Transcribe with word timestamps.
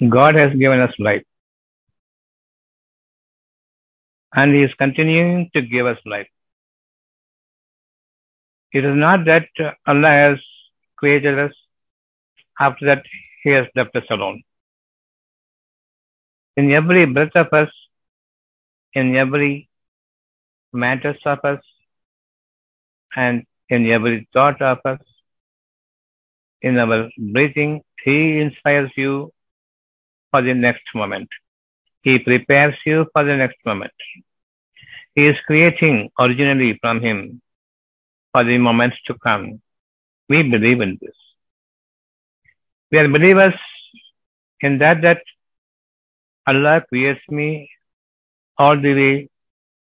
God 0.00 0.38
has 0.38 0.52
given 0.54 0.80
us 0.80 0.92
life. 0.98 1.22
And 4.34 4.54
He 4.54 4.62
is 4.62 4.74
continuing 4.74 5.50
to 5.54 5.62
give 5.62 5.86
us 5.86 5.98
life. 6.04 6.26
It 8.72 8.84
is 8.84 8.96
not 8.96 9.24
that 9.26 9.46
Allah 9.86 10.08
has 10.08 10.38
created 10.96 11.38
us, 11.38 11.52
after 12.58 12.86
that 12.86 13.04
He 13.42 13.50
has 13.50 13.66
left 13.76 13.94
us 13.94 14.04
alone. 14.10 14.42
In 16.56 16.72
every 16.72 17.06
breath 17.06 17.36
of 17.36 17.52
us, 17.52 17.70
in 18.94 19.14
every 19.16 19.68
matter 20.72 21.16
of 21.24 21.38
us, 21.44 21.60
and 23.14 23.44
in 23.68 23.86
every 23.86 24.28
thought 24.32 24.60
of 24.60 24.78
us, 24.84 25.00
in 26.62 26.78
our 26.78 27.10
breathing, 27.16 27.82
He 28.04 28.40
inspires 28.40 28.90
you 28.96 29.32
for 30.34 30.42
the 30.42 30.54
next 30.66 30.86
moment. 31.00 31.28
He 32.02 32.18
prepares 32.18 32.74
you 32.84 33.06
for 33.12 33.22
the 33.22 33.36
next 33.36 33.58
moment. 33.64 33.92
He 35.14 35.26
is 35.26 35.36
creating 35.46 36.10
originally 36.18 36.70
from 36.80 37.00
Him 37.00 37.40
for 38.32 38.42
the 38.42 38.58
moments 38.58 38.96
to 39.06 39.14
come. 39.26 39.44
We 40.28 40.42
believe 40.54 40.80
in 40.80 40.98
this. 41.00 41.18
We 42.90 42.98
are 42.98 43.06
believers 43.16 43.54
in 44.60 44.78
that 44.78 45.02
that 45.02 45.22
Allah 46.48 46.82
creates 46.88 47.24
me 47.28 47.70
all 48.58 48.76
the 48.86 48.94
way 49.00 49.28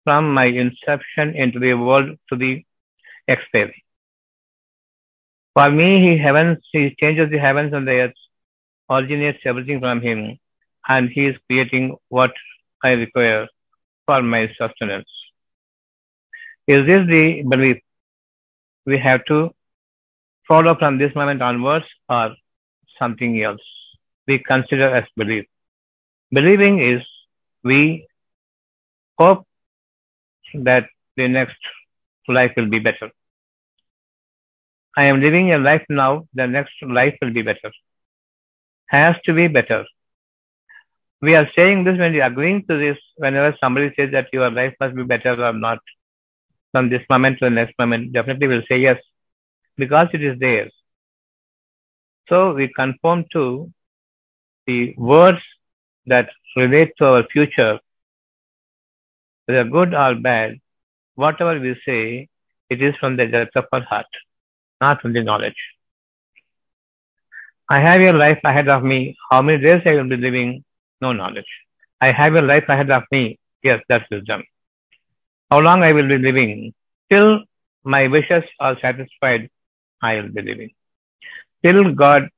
from 0.05 0.33
my 0.33 0.47
inception 0.47 1.37
into 1.37 1.59
the 1.59 1.75
world 1.75 2.17
to 2.31 2.37
the 2.45 2.65
expiry. 3.29 3.85
For 5.55 5.71
me, 5.71 5.91
He 6.07 6.17
heavens, 6.17 6.59
He 6.73 6.97
changes 6.99 7.31
the 7.31 7.45
heavens 7.47 7.75
and 7.75 7.87
the 7.87 7.99
earth 8.07 8.21
originates 8.91 9.39
everything 9.45 9.81
from 9.81 10.01
him, 10.01 10.39
and 10.89 11.11
he 11.11 11.27
is 11.27 11.37
creating 11.47 11.97
what 12.09 12.33
I 12.83 12.91
require 12.91 13.47
for 14.07 14.23
my 14.23 14.49
sustenance. 14.59 15.09
Is 16.67 16.87
this 16.87 17.07
the 17.07 17.43
belief 17.49 17.79
we 18.87 18.99
have 18.99 19.25
to 19.27 19.51
follow 20.49 20.75
from 20.77 20.99
this 20.99 21.15
moment 21.15 21.43
onwards 21.43 21.87
or 22.09 22.35
something 22.99 23.43
else 23.43 23.61
we 24.27 24.39
consider 24.39 24.95
as 24.95 25.05
belief? 25.17 25.45
Believing 26.33 26.81
is 26.83 27.03
we 27.65 28.07
hope 29.19 29.47
that 30.55 30.87
the 31.17 31.29
next 31.29 31.59
life 32.29 32.53
will 32.57 32.69
be 32.69 32.79
better. 32.79 33.11
I 34.97 35.05
am 35.05 35.21
living 35.21 35.53
a 35.53 35.59
life 35.59 35.85
now, 35.89 36.27
the 36.35 36.47
next 36.47 36.75
life 36.83 37.17
will 37.21 37.33
be 37.33 37.43
better 37.43 37.71
has 38.91 39.15
to 39.25 39.33
be 39.33 39.47
better. 39.47 39.85
We 41.23 41.37
are 41.37 41.49
saying 41.57 41.85
this 41.85 41.99
when 41.99 42.13
we 42.13 42.21
are 42.21 42.31
agreeing 42.31 42.65
to 42.67 42.77
this, 42.79 42.99
whenever 43.17 43.57
somebody 43.61 43.93
says 43.97 44.11
that 44.13 44.29
your 44.33 44.51
life 44.51 44.75
must 44.81 44.97
be 44.97 45.05
better 45.05 45.33
or 45.45 45.53
not, 45.53 45.79
from 46.73 46.89
this 46.89 47.03
moment 47.09 47.39
to 47.39 47.47
the 47.47 47.51
next 47.51 47.79
moment, 47.79 48.13
definitely 48.13 48.49
we 48.49 48.55
will 48.57 48.65
say 48.69 48.79
yes, 48.79 48.99
because 49.77 50.09
it 50.13 50.23
is 50.23 50.39
theirs. 50.39 50.73
So 52.29 52.55
we 52.55 52.73
conform 52.75 53.27
to 53.33 53.71
the 54.67 54.95
words 54.97 55.43
that 56.07 56.31
relate 56.57 56.93
to 56.99 57.07
our 57.07 57.25
future, 57.33 57.79
whether 59.47 59.65
good 59.65 59.95
or 59.95 60.15
bad, 60.17 60.59
whatever 61.15 61.59
we 61.61 61.77
say, 61.87 62.29
it 62.71 62.83
is 62.83 62.95
from 62.97 63.17
the 63.17 63.27
depth 63.27 63.57
of 63.57 63.67
our 63.73 63.83
heart, 63.83 64.07
not 64.81 65.01
from 65.01 65.13
the 65.13 65.23
knowledge. 65.23 65.61
I 67.73 67.79
have 67.79 68.03
your 68.03 68.15
life 68.15 68.41
ahead 68.45 68.69
of 68.69 68.83
me. 68.83 69.17
How 69.31 69.43
many 69.43 69.63
days 69.63 69.83
I 69.87 69.93
will 69.95 70.09
be 70.09 70.17
living? 70.17 70.65
No 71.01 71.13
knowledge. 71.13 71.51
I 72.01 72.11
have 72.11 72.33
your 72.33 72.43
life 72.43 72.65
ahead 72.69 72.91
of 72.91 73.05
me. 73.13 73.39
Yes, 73.63 73.81
that's 73.89 74.11
wisdom. 74.11 74.43
How 75.53 75.61
long 75.61 75.85
I 75.85 75.93
will 75.93 76.09
be 76.09 76.19
living? 76.19 76.75
Till 77.13 77.45
my 77.85 78.09
wishes 78.09 78.43
are 78.59 78.77
satisfied, 78.81 79.51
I 80.03 80.17
will 80.17 80.31
be 80.31 80.43
living. 80.43 80.71
Till 81.63 81.95
God 81.95 82.29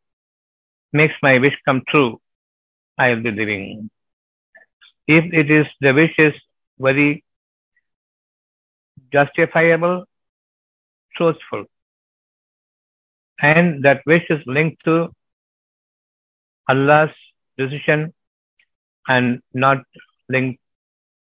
makes 0.92 1.14
my 1.22 1.38
wish 1.38 1.56
come 1.64 1.82
true, 1.88 2.20
I 2.98 3.08
will 3.14 3.22
be 3.22 3.30
living. 3.30 3.88
If 5.06 5.32
it 5.32 5.50
is 5.50 5.66
the 5.80 5.94
wish 5.94 6.14
is 6.18 6.34
very 6.78 7.24
justifiable, 9.10 10.04
truthful, 11.16 11.64
and 13.40 13.82
that 13.84 14.02
wish 14.04 14.26
is 14.28 14.42
linked 14.46 14.84
to 14.84 15.10
Allah's 16.68 17.10
decision 17.58 18.12
and 19.08 19.40
not 19.52 19.78
linked 20.28 20.60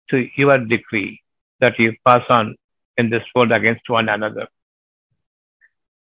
to 0.09 0.27
your 0.35 0.57
decree 0.57 1.21
that 1.59 1.77
you 1.79 1.93
pass 2.05 2.23
on 2.29 2.55
in 2.97 3.09
this 3.09 3.23
world 3.33 3.51
against 3.51 3.89
one 3.89 4.09
another. 4.09 4.47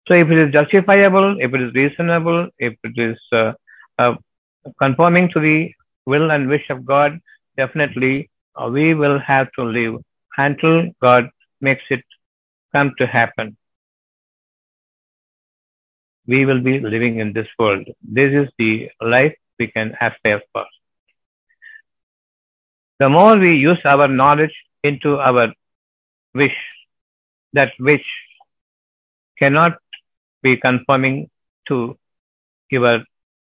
So 0.07 0.13
if 0.15 0.29
it 0.29 0.43
is 0.43 0.53
justifiable, 0.53 1.37
if 1.39 1.53
it 1.53 1.61
is 1.61 1.73
reasonable, 1.73 2.47
if 2.57 2.73
it 2.83 2.97
is 2.97 3.17
uh, 3.31 3.53
uh, 3.99 4.15
conforming 4.79 5.29
to 5.33 5.39
the 5.39 5.71
will 6.05 6.31
and 6.31 6.47
wish 6.47 6.69
of 6.69 6.85
God, 6.85 7.19
definitely 7.57 8.29
uh, 8.55 8.69
we 8.69 8.93
will 8.93 9.19
have 9.19 9.51
to 9.57 9.63
live 9.63 9.95
until 10.37 10.89
God 11.01 11.29
makes 11.59 11.83
it 11.89 12.03
come 12.73 12.93
to 12.99 13.05
happen. 13.05 13.57
We 16.27 16.45
will 16.45 16.61
be 16.61 16.79
living 16.79 17.19
in 17.19 17.33
this 17.33 17.47
world. 17.57 17.87
This 18.01 18.33
is 18.33 18.49
the 18.57 18.89
life 19.01 19.35
we 19.59 19.67
can 19.67 19.95
aspire 20.01 20.41
for. 20.53 20.65
The 22.99 23.09
more 23.09 23.37
we 23.37 23.55
use 23.55 23.79
our 23.85 24.07
knowledge 24.07 24.55
into 24.83 25.17
our 25.17 25.53
wish, 26.33 26.57
that 27.53 27.71
wish 27.79 28.05
cannot 29.39 29.77
be 30.41 30.57
conforming 30.57 31.29
to 31.67 31.97
your 32.69 33.03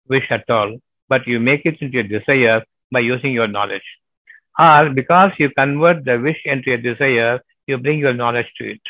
wish 0.08 0.26
at 0.30 0.48
all, 0.50 0.78
but 1.08 1.26
you 1.26 1.40
make 1.40 1.62
it 1.64 1.80
into 1.80 1.98
a 2.00 2.02
desire 2.02 2.62
by 2.90 3.00
using 3.00 3.32
your 3.32 3.48
knowledge. 3.48 3.88
Or 4.58 4.90
because 4.90 5.32
you 5.38 5.50
convert 5.50 6.04
the 6.04 6.18
wish 6.18 6.40
into 6.44 6.72
a 6.72 6.78
desire, 6.78 7.40
you 7.66 7.78
bring 7.78 7.98
your 7.98 8.14
knowledge 8.14 8.50
to 8.58 8.70
it. 8.70 8.80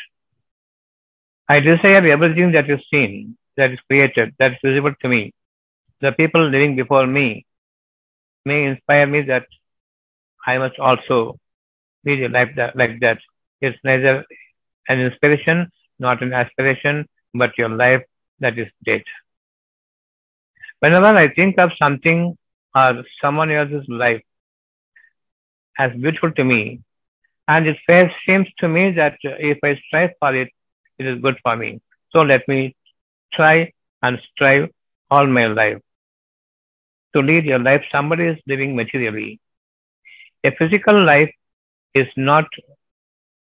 I 1.47 1.59
desire 1.59 2.05
everything 2.07 2.51
that 2.53 2.69
is 2.69 2.79
seen, 2.91 3.37
that 3.57 3.71
is 3.71 3.79
created, 3.87 4.33
that 4.39 4.53
is 4.53 4.57
visible 4.63 4.93
to 5.01 5.07
me. 5.09 5.33
The 6.01 6.11
people 6.11 6.49
living 6.49 6.75
before 6.75 7.07
me 7.07 7.45
may 8.45 8.65
inspire 8.65 9.07
me 9.07 9.21
that 9.23 9.45
I 10.45 10.57
must 10.57 10.79
also 10.79 11.37
lead 12.05 12.23
a 12.23 12.29
life 12.29 12.49
that, 12.55 12.75
like 12.75 12.99
that. 13.01 13.19
It's 13.61 13.77
neither 13.83 14.25
an 14.89 14.99
inspiration, 14.99 15.71
not 15.99 16.21
an 16.21 16.33
aspiration, 16.33 17.07
but 17.33 17.57
your 17.57 17.69
life 17.69 18.03
that 18.39 18.57
is 18.57 18.67
dead. 18.85 19.03
Whenever 20.79 21.07
I 21.07 21.33
think 21.33 21.57
of 21.57 21.71
something 21.79 22.37
or 22.75 23.03
someone 23.21 23.51
else's 23.51 23.85
life 23.87 24.21
as 25.79 25.91
beautiful 25.93 26.31
to 26.33 26.43
me, 26.43 26.81
and 27.47 27.67
it 27.67 27.77
seems 28.25 28.47
to 28.59 28.67
me 28.67 28.91
that 28.91 29.17
if 29.23 29.57
I 29.63 29.75
strive 29.87 30.11
for 30.19 30.35
it, 30.35 30.49
it 30.97 31.05
is 31.05 31.21
good 31.21 31.37
for 31.43 31.55
me. 31.55 31.81
So 32.11 32.21
let 32.21 32.47
me 32.47 32.75
try 33.35 33.71
and 34.01 34.19
strive 34.31 34.69
all 35.09 35.27
my 35.27 35.47
life 35.47 35.81
to 37.13 37.21
lead 37.21 37.45
your 37.45 37.59
life. 37.59 37.83
Somebody 37.91 38.25
is 38.25 38.39
living 38.47 38.75
materially. 38.75 39.39
A 40.43 40.51
physical 40.51 41.03
life 41.03 41.33
is 41.93 42.07
not 42.17 42.45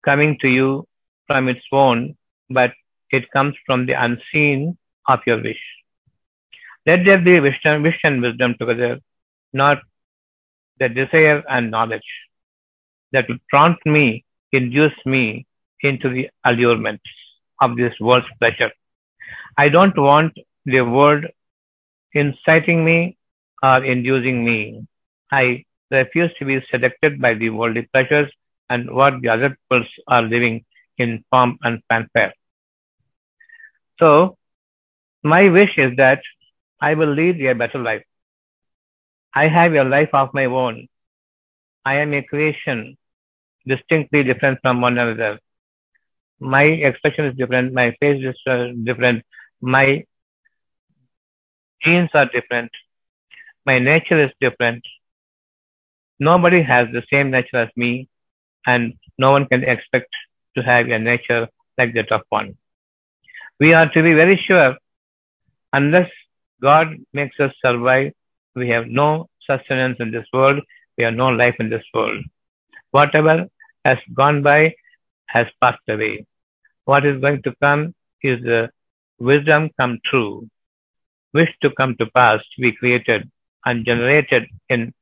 coming 0.05 0.37
to 0.41 0.49
you 0.49 0.87
from 1.27 1.49
its 1.49 1.65
own, 1.73 2.17
but 2.51 2.73
it 3.11 3.31
comes 3.31 3.55
from 3.67 3.87
the 3.87 3.93
unseen 3.93 4.77
of 5.09 5.21
your 5.27 5.43
wish. 5.43 5.61
Let 6.87 7.07
there 7.07 7.19
be 7.19 7.41
wisdom, 7.41 7.83
wish 7.83 7.99
and 8.05 8.21
wisdom 8.21 8.57
together, 8.59 9.01
not 9.53 9.79
the 10.79 10.89
desire 10.89 11.43
and 11.49 11.71
knowledge 11.71 12.11
that 13.13 13.29
will 13.29 13.39
prompt 13.49 13.87
me, 13.87 14.25
induce 14.53 14.99
me 15.07 15.47
into 15.81 16.09
the 16.09 16.29
allurements 16.45 17.05
of 17.61 17.77
this 17.77 17.95
world's 18.01 18.27
pleasure. 18.39 18.71
I 19.57 19.69
don't 19.69 19.97
want 19.97 20.35
the 20.65 20.81
world 20.83 21.25
inciting 22.13 22.85
me 22.85 23.17
or 23.63 23.85
inducing 23.85 24.45
me. 24.45 24.87
I 25.31 25.65
refuse 25.91 26.33
to 26.39 26.45
be 26.45 26.61
seducted 26.71 27.21
by 27.21 27.35
the 27.35 27.51
worldly 27.51 27.83
pleasures 27.93 28.31
and 28.71 28.91
what 28.95 29.21
the 29.21 29.29
other 29.29 29.51
peoples 29.51 29.89
are 30.09 30.23
living 30.23 30.65
in 30.99 31.25
pomp 31.31 31.59
and 31.63 31.83
fanfare. 31.89 32.33
So, 33.99 34.37
my 35.23 35.49
wish 35.49 35.77
is 35.79 35.97
that 35.97 36.21
I 36.81 36.95
will 36.95 37.13
lead 37.13 37.41
a 37.47 37.55
better 37.55 37.79
life. 37.79 38.05
I 39.35 39.49
have 39.49 39.73
a 39.75 39.85
life 39.85 40.11
of 40.15 40.33
my 40.35 40.47
own. 40.47 40.89
I 41.85 41.97
am 41.97 42.15
a 42.15 42.23
creation 42.23 42.97
distinctly 43.67 44.23
different 44.23 44.61
from 44.63 44.81
one 44.81 44.99
another. 44.99 45.39
My 46.41 46.65
expression 46.65 47.27
is 47.27 47.37
different. 47.37 47.73
My 47.73 47.97
face 48.01 48.23
is 48.25 48.37
different. 48.85 49.25
My 49.61 50.05
genes 51.83 52.11
are 52.15 52.27
different. 52.27 52.71
My 53.67 53.79
nature 53.79 54.23
is 54.23 54.31
different. 54.41 54.85
Nobody 56.19 56.63
has 56.63 56.89
the 56.93 57.03
same 57.13 57.31
nature 57.31 57.57
as 57.57 57.69
me, 57.77 58.09
and 58.67 58.95
no 59.19 59.33
one 59.33 59.47
can 59.47 59.65
expect 59.65 60.11
to 60.57 60.63
have 60.63 60.89
a 60.89 60.99
nature 60.99 61.49
like 61.79 61.95
that 61.95 62.13
of 62.13 62.23
one. 62.29 62.57
We 63.61 63.73
are 63.75 63.89
to 63.91 64.03
be 64.03 64.13
very 64.15 64.37
sure, 64.47 64.77
unless 65.73 66.11
God 66.61 66.97
makes 67.13 67.39
us 67.41 67.53
survive, 67.65 68.13
we 68.55 68.69
have 68.69 68.87
no 68.87 69.29
sustenance 69.49 69.97
in 70.01 70.11
this 70.11 70.27
world, 70.33 70.61
we 70.97 71.05
have 71.05 71.15
no 71.15 71.29
life 71.29 71.57
in 71.59 71.71
this 71.71 71.85
world. 71.93 72.25
Whatever 72.91 73.47
has 73.85 73.99
gone 74.15 74.43
by 74.43 74.75
has 75.27 75.47
passed 75.63 75.89
away. 75.89 76.27
What 76.85 77.07
is 77.07 77.21
going 77.21 77.43
to 77.43 77.55
come 77.61 77.95
is 78.23 78.43
the 78.43 78.71
wisdom 79.19 79.71
come 79.79 79.99
true, 80.05 80.49
wish 81.33 81.51
to 81.63 81.71
come 81.71 81.97
to 81.97 82.07
pass, 82.07 82.41
to 82.55 82.63
be 82.63 82.73
created 82.73 83.31
and 83.65 83.85
generated 83.85 84.45
in 84.69 84.93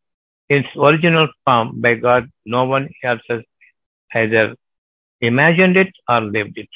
its 0.48 0.68
original 0.76 1.28
form 1.44 1.80
by 1.80 1.94
God. 1.94 2.30
No 2.44 2.64
one 2.64 2.88
else 3.02 3.22
has 3.28 3.42
either 4.14 4.54
imagined 5.20 5.76
it 5.76 5.92
or 6.08 6.20
lived 6.20 6.58
it. 6.58 6.68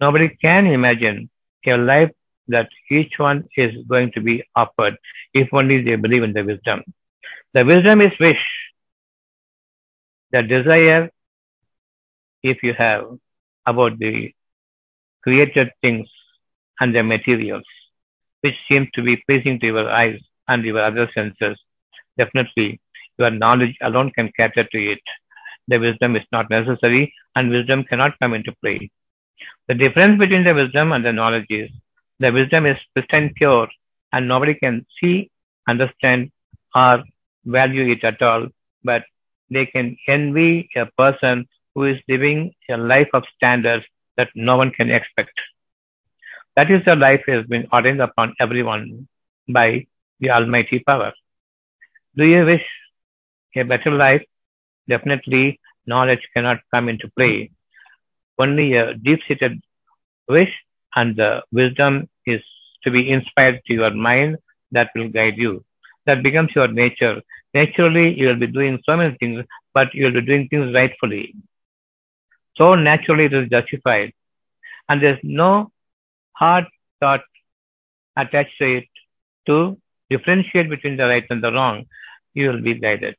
Nobody 0.00 0.28
can 0.28 0.66
imagine 0.66 1.30
a 1.66 1.76
life 1.76 2.10
that 2.48 2.68
each 2.90 3.18
one 3.18 3.44
is 3.56 3.72
going 3.88 4.10
to 4.12 4.20
be 4.20 4.42
offered 4.56 4.96
if 5.34 5.48
only 5.52 5.82
they 5.82 5.96
believe 5.96 6.22
in 6.22 6.32
the 6.32 6.42
wisdom. 6.42 6.82
The 7.54 7.64
wisdom 7.64 8.00
is 8.00 8.12
wish. 8.18 8.44
The 10.32 10.42
desire, 10.42 11.10
if 12.42 12.62
you 12.62 12.74
have, 12.74 13.04
about 13.66 13.98
the 13.98 14.32
created 15.22 15.70
things 15.82 16.08
and 16.80 16.94
their 16.94 17.04
materials, 17.04 17.64
which 18.40 18.54
seem 18.70 18.88
to 18.94 19.02
be 19.02 19.16
pleasing 19.28 19.60
to 19.60 19.66
your 19.66 19.90
eyes 19.90 20.20
and 20.48 20.64
your 20.64 20.80
other 20.80 21.10
senses. 21.14 21.58
Definitely, 22.16 22.80
your 23.18 23.30
knowledge 23.30 23.76
alone 23.82 24.10
can 24.10 24.30
cater 24.36 24.64
to 24.64 24.92
it. 24.92 25.00
The 25.68 25.78
wisdom 25.78 26.16
is 26.16 26.24
not 26.32 26.50
necessary, 26.50 27.12
and 27.36 27.50
wisdom 27.50 27.84
cannot 27.84 28.18
come 28.18 28.34
into 28.34 28.52
play. 28.62 28.90
The 29.68 29.74
difference 29.74 30.18
between 30.18 30.44
the 30.44 30.54
wisdom 30.54 30.92
and 30.92 31.04
the 31.04 31.12
knowledge 31.12 31.46
is 31.50 31.70
the 32.18 32.32
wisdom 32.32 32.66
is 32.66 32.76
pristine 32.94 33.32
pure, 33.34 33.68
and 34.12 34.26
nobody 34.26 34.54
can 34.54 34.86
see, 34.98 35.30
understand, 35.68 36.32
or 36.74 37.04
value 37.44 37.92
it 37.92 38.04
at 38.04 38.20
all, 38.22 38.48
but 38.84 39.04
they 39.50 39.66
can 39.66 39.96
envy 40.08 40.68
a 40.76 40.86
person 40.86 41.46
who 41.74 41.84
is 41.84 41.98
living 42.08 42.52
a 42.70 42.76
life 42.76 43.08
of 43.14 43.24
standards 43.36 43.84
that 44.16 44.28
no 44.34 44.56
one 44.56 44.70
can 44.70 44.90
expect. 44.90 45.32
That 46.56 46.70
is 46.70 46.84
the 46.84 46.96
life 46.96 47.22
has 47.26 47.46
been 47.46 47.66
ordained 47.72 48.00
upon 48.00 48.34
everyone 48.40 49.08
by 49.48 49.86
the 50.20 50.30
Almighty 50.30 50.78
power. 50.80 51.12
Do 52.16 52.24
you 52.24 52.44
wish 52.44 52.64
a 53.56 53.62
better 53.62 53.90
life? 53.90 54.22
Definitely, 54.88 55.60
knowledge 55.86 56.26
cannot 56.34 56.60
come 56.72 56.88
into 56.88 57.08
play. 57.16 57.50
Only 58.38 58.74
a 58.74 58.94
deep 58.94 59.20
seated 59.28 59.60
wish 60.28 60.52
and 60.96 61.16
the 61.16 61.42
wisdom 61.52 62.08
is 62.26 62.40
to 62.84 62.90
be 62.90 63.10
inspired 63.10 63.60
to 63.66 63.74
your 63.74 63.90
mind 63.90 64.36
that 64.72 64.90
will 64.94 65.08
guide 65.08 65.36
you. 65.36 65.64
That 66.06 66.22
becomes 66.22 66.50
your 66.54 66.68
nature. 66.68 67.20
Naturally, 67.54 68.18
you 68.18 68.26
will 68.28 68.36
be 68.36 68.46
doing 68.46 68.80
so 68.84 68.96
many 68.96 69.16
things, 69.18 69.44
but 69.74 69.94
you 69.94 70.04
will 70.06 70.12
be 70.20 70.22
doing 70.22 70.48
things 70.48 70.74
rightfully. 70.74 71.34
So 72.60 72.74
naturally, 72.74 73.24
it 73.24 73.32
is 73.32 73.48
justified. 73.48 74.12
And 74.88 75.02
there's 75.02 75.18
no 75.22 75.70
hard 76.32 76.66
thought 77.00 77.22
attached 78.16 78.58
to 78.58 78.76
it 78.78 78.88
to 79.46 79.78
differentiate 80.10 80.68
between 80.68 80.96
the 80.96 81.06
right 81.06 81.24
and 81.30 81.42
the 81.42 81.52
wrong, 81.52 81.86
you 82.34 82.48
will 82.48 82.60
be 82.60 82.74
guided. 82.74 83.16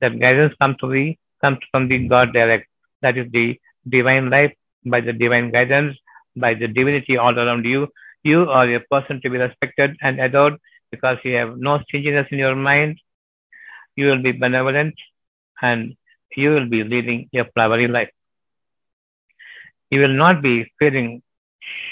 That 0.00 0.18
guidance 0.18 0.54
comes 0.60 0.76
to 0.78 0.86
be 0.88 1.18
comes 1.42 1.58
from 1.70 1.88
the 1.88 1.98
God 2.08 2.32
direct. 2.32 2.66
That 3.02 3.18
is 3.18 3.30
the 3.30 3.60
divine 3.88 4.30
life 4.30 4.54
by 4.86 5.00
the 5.00 5.12
divine 5.12 5.50
guidance, 5.50 5.96
by 6.36 6.54
the 6.54 6.68
divinity 6.68 7.16
all 7.18 7.38
around 7.38 7.64
you. 7.64 7.88
You 8.22 8.48
are 8.48 8.72
a 8.72 8.80
person 8.80 9.20
to 9.22 9.30
be 9.30 9.38
respected 9.38 9.96
and 10.00 10.20
adored 10.20 10.56
because 10.90 11.18
you 11.24 11.34
have 11.34 11.58
no 11.58 11.80
stinginess 11.88 12.28
in 12.30 12.38
your 12.38 12.56
mind. 12.56 12.98
You 13.96 14.06
will 14.06 14.22
be 14.22 14.32
benevolent 14.32 14.94
and 15.60 15.94
you 16.36 16.50
will 16.50 16.68
be 16.68 16.84
leading 16.84 17.28
a 17.34 17.44
flowery 17.52 17.88
life. 17.88 18.10
You 19.90 20.00
will 20.00 20.16
not 20.24 20.42
be 20.42 20.70
feeling 20.78 21.22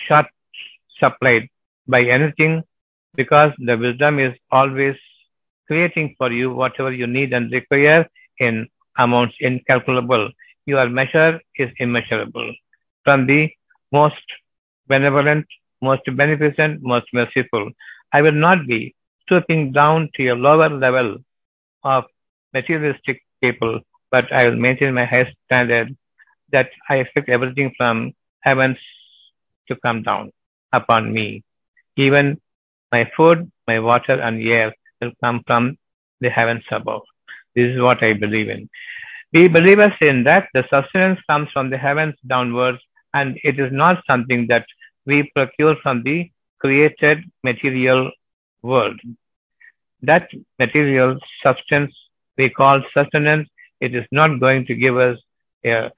short 0.07 0.27
supplied 0.99 1.49
by 1.87 2.03
anything 2.03 2.63
because 3.15 3.53
the 3.59 3.77
wisdom 3.77 4.19
is 4.19 4.35
always 4.51 4.97
creating 5.67 6.15
for 6.19 6.31
you 6.31 6.53
whatever 6.55 6.93
you 6.93 7.07
need 7.07 7.33
and 7.33 7.51
require 7.51 8.07
in 8.39 8.69
amounts 8.99 9.35
incalculable. 9.41 10.29
Your 10.67 10.89
measure 10.89 11.41
is 11.57 11.71
immeasurable. 11.79 12.53
From 13.05 13.27
the 13.27 13.51
most 13.93 14.27
benevolent, 14.89 15.47
most 15.81 16.03
beneficent, 16.05 16.83
most 16.83 17.07
merciful. 17.13 17.71
I 18.13 18.23
will 18.23 18.33
not 18.33 18.67
be 18.67 18.95
stooping 19.23 19.73
down 19.73 20.11
to 20.15 20.29
a 20.29 20.35
lower 20.35 20.69
level 20.69 21.17
of 21.83 22.05
materialistic 22.53 23.23
people, 23.43 23.81
but 24.11 24.33
I 24.33 24.49
will 24.49 24.57
maintain 24.57 24.95
my 24.95 25.05
highest 25.05 25.37
standard 25.47 25.97
that 26.53 26.71
I 26.89 26.97
expect 26.97 27.29
everything 27.29 27.73
from 27.77 28.13
heavens 28.41 28.79
to 29.69 29.77
come 29.77 30.03
down 30.03 30.33
upon 30.73 31.13
me. 31.13 31.43
Even 31.97 32.41
my 32.93 33.11
food, 33.17 33.51
my 33.67 33.79
water, 33.81 34.21
and 34.21 34.43
air 34.43 34.75
will 35.01 35.13
come 35.23 35.43
from 35.47 35.77
the 36.21 36.31
heavens 36.31 36.65
above. 36.71 37.03
This 37.55 37.75
is 37.75 37.81
what 37.81 38.03
I 38.03 38.13
believe 38.13 38.49
in. 38.49 38.69
We 39.33 39.49
believers 39.49 39.93
in 40.01 40.25
that 40.25 40.49
the 40.55 40.65
sustenance 40.71 41.21
comes 41.29 41.49
from 41.53 41.71
the 41.71 41.79
heavens 41.79 42.15
downwards, 42.27 42.79
and 43.13 43.39
it 43.43 43.59
is 43.59 43.73
not 43.73 44.05
something 44.07 44.47
that 44.49 44.67
we 45.05 45.31
procure 45.35 45.77
from 45.83 46.03
the 46.03 46.31
created 46.59 47.25
material 47.43 48.11
world. 48.63 48.99
That 50.03 50.29
material 50.59 51.19
substance 51.43 51.95
we 52.37 52.51
call 52.51 52.83
sustenance, 52.95 53.49
it 53.81 53.95
is 53.95 54.05
not 54.13 54.41
going 54.41 54.67
to 54.67 54.75
give 54.75 54.97
us 54.97 55.19
a, 55.65 55.91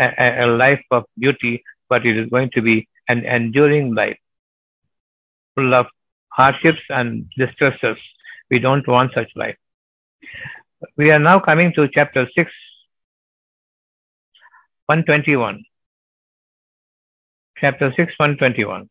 a, 0.00 0.44
a 0.44 0.46
life 0.46 0.82
of 0.90 1.04
beauty, 1.18 1.62
but 1.88 2.06
it 2.06 2.16
is 2.16 2.28
going 2.30 2.50
to 2.54 2.62
be 2.62 2.88
an 3.08 3.24
enduring 3.24 3.94
life 3.94 4.18
full 5.54 5.74
of 5.74 5.86
hardships 6.28 6.80
and 6.88 7.28
distresses. 7.36 7.96
We 8.50 8.58
don't 8.58 8.86
want 8.86 9.12
such 9.14 9.30
life. 9.36 9.56
We 10.96 11.10
are 11.10 11.18
now 11.18 11.38
coming 11.38 11.72
to 11.74 11.88
chapter 11.88 12.26
6, 12.34 12.50
121. 14.86 15.64
Chapter 17.58 17.92
6, 17.96 17.98
121. 18.16 18.88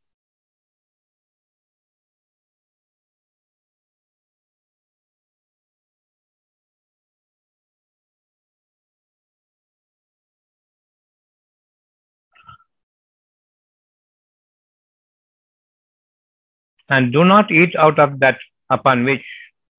And 16.89 17.13
do 17.13 17.23
not 17.23 17.51
eat 17.51 17.75
out 17.75 17.99
of 17.99 18.19
that 18.19 18.37
upon 18.69 19.03
which 19.03 19.25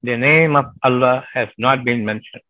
the 0.02 0.16
name 0.16 0.56
of 0.56 0.66
Allah 0.82 1.26
has 1.34 1.48
not 1.58 1.84
been 1.84 2.04
mentioned. 2.04 2.42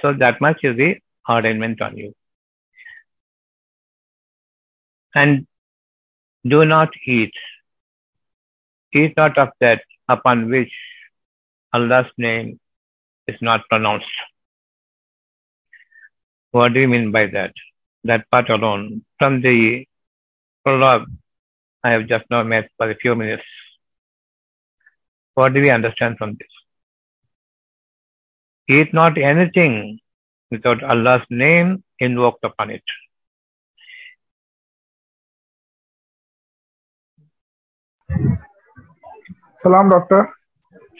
So 0.00 0.12
that 0.12 0.40
much 0.40 0.60
is 0.62 0.76
the 0.76 0.96
ordainment 1.28 1.80
on 1.80 1.96
you. 1.96 2.14
And 5.14 5.46
do 6.46 6.64
not 6.66 6.90
eat. 7.06 7.32
Eat 8.92 9.18
out 9.18 9.38
of 9.38 9.48
that 9.60 9.82
upon 10.08 10.50
which 10.50 10.72
Allah's 11.72 12.10
name 12.18 12.60
is 13.26 13.36
not 13.40 13.62
pronounced. 13.68 14.06
What 16.50 16.74
do 16.74 16.80
you 16.80 16.88
mean 16.88 17.10
by 17.10 17.26
that? 17.26 17.52
That 18.04 18.30
part 18.30 18.50
alone. 18.50 19.04
From 19.18 19.40
the 19.40 19.86
prologue 20.64 21.06
I 21.84 21.90
have 21.90 22.06
just 22.06 22.24
now 22.30 22.42
met 22.42 22.70
for 22.78 22.90
a 22.90 22.96
few 22.96 23.14
minutes. 23.14 23.44
What 25.34 25.52
do 25.52 25.60
we 25.60 25.70
understand 25.70 26.16
from 26.16 26.36
this? 26.40 26.48
Eat 28.68 28.94
not 28.94 29.18
anything 29.18 29.98
without 30.50 30.82
Allah's 30.82 31.26
name 31.28 31.84
invoked 31.98 32.42
upon 32.42 32.70
it. 32.70 32.82
Salam, 39.62 39.90
doctor. 39.90 40.32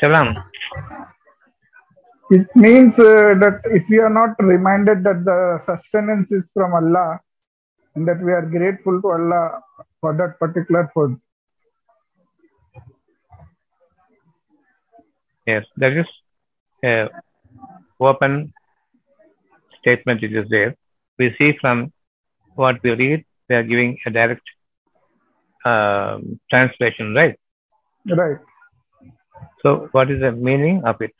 Salam. 0.01 0.37
It 2.31 2.47
means 2.55 2.99
uh, 2.99 3.35
that 3.43 3.61
if 3.65 3.89
we 3.89 4.01
are 4.01 4.11
not 4.11 4.37
reminded 4.39 5.03
that 5.05 5.25
the 5.25 5.61
sustenance 5.65 6.31
is 6.31 6.45
from 6.53 6.75
Allah 6.75 7.21
and 7.95 8.07
that 8.09 8.21
we 8.21 8.33
are 8.33 8.43
grateful 8.43 9.01
to 9.01 9.09
Allah 9.09 9.61
for 10.05 10.13
that 10.21 10.39
particular 10.39 10.91
food, 10.93 11.21
Yes, 15.47 15.65
there 15.77 15.99
is 16.01 16.07
a 16.83 17.09
open 18.01 18.53
statement 19.79 20.23
it 20.23 20.35
is 20.41 20.47
there. 20.49 20.75
We 21.19 21.35
see 21.39 21.51
from 21.61 21.93
what 22.55 22.83
we 22.83 22.93
read, 22.93 23.25
they 23.49 23.57
are 23.57 23.63
giving 23.63 23.99
a 24.07 24.11
direct 24.11 24.47
um, 25.67 26.41
translation, 26.51 27.13
right? 27.15 27.39
Right. 28.23 28.39
So, 29.63 29.89
what 29.93 30.11
is 30.11 30.21
the 30.21 30.33
meaning 30.33 30.83
of 30.85 31.03
it? 31.03 31.13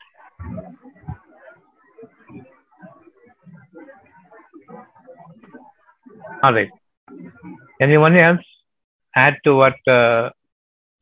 All 6.43 6.53
right. 6.53 6.69
Anyone 7.79 8.19
else 8.19 8.54
add 9.15 9.37
to 9.43 9.55
what 9.55 9.75
uh, 9.87 10.29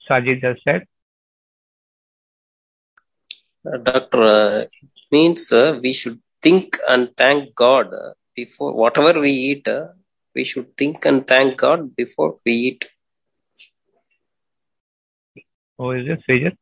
Sajid 0.10 0.44
has 0.44 0.58
said? 0.64 0.86
Uh, 3.66 3.78
Doctor, 3.78 4.22
uh, 4.24 4.60
it 4.60 4.72
means 5.12 5.52
uh, 5.52 5.80
we 5.82 5.94
should 5.94 6.20
think 6.42 6.78
and 6.90 7.16
thank 7.18 7.56
God 7.56 7.94
uh, 7.94 8.14
before 8.36 8.74
whatever 8.74 9.20
we 9.20 9.30
eat. 9.30 9.68
uh, 9.68 9.88
we 10.36 10.44
should 10.44 10.76
think 10.78 11.06
and 11.06 11.28
thank 11.28 11.58
God 11.58 11.96
before 11.96 12.40
we 12.46 12.54
eat. 12.54 12.86
Who 15.78 15.92
is 15.92 16.08
it? 16.08 16.22
Sajid? 16.28 16.58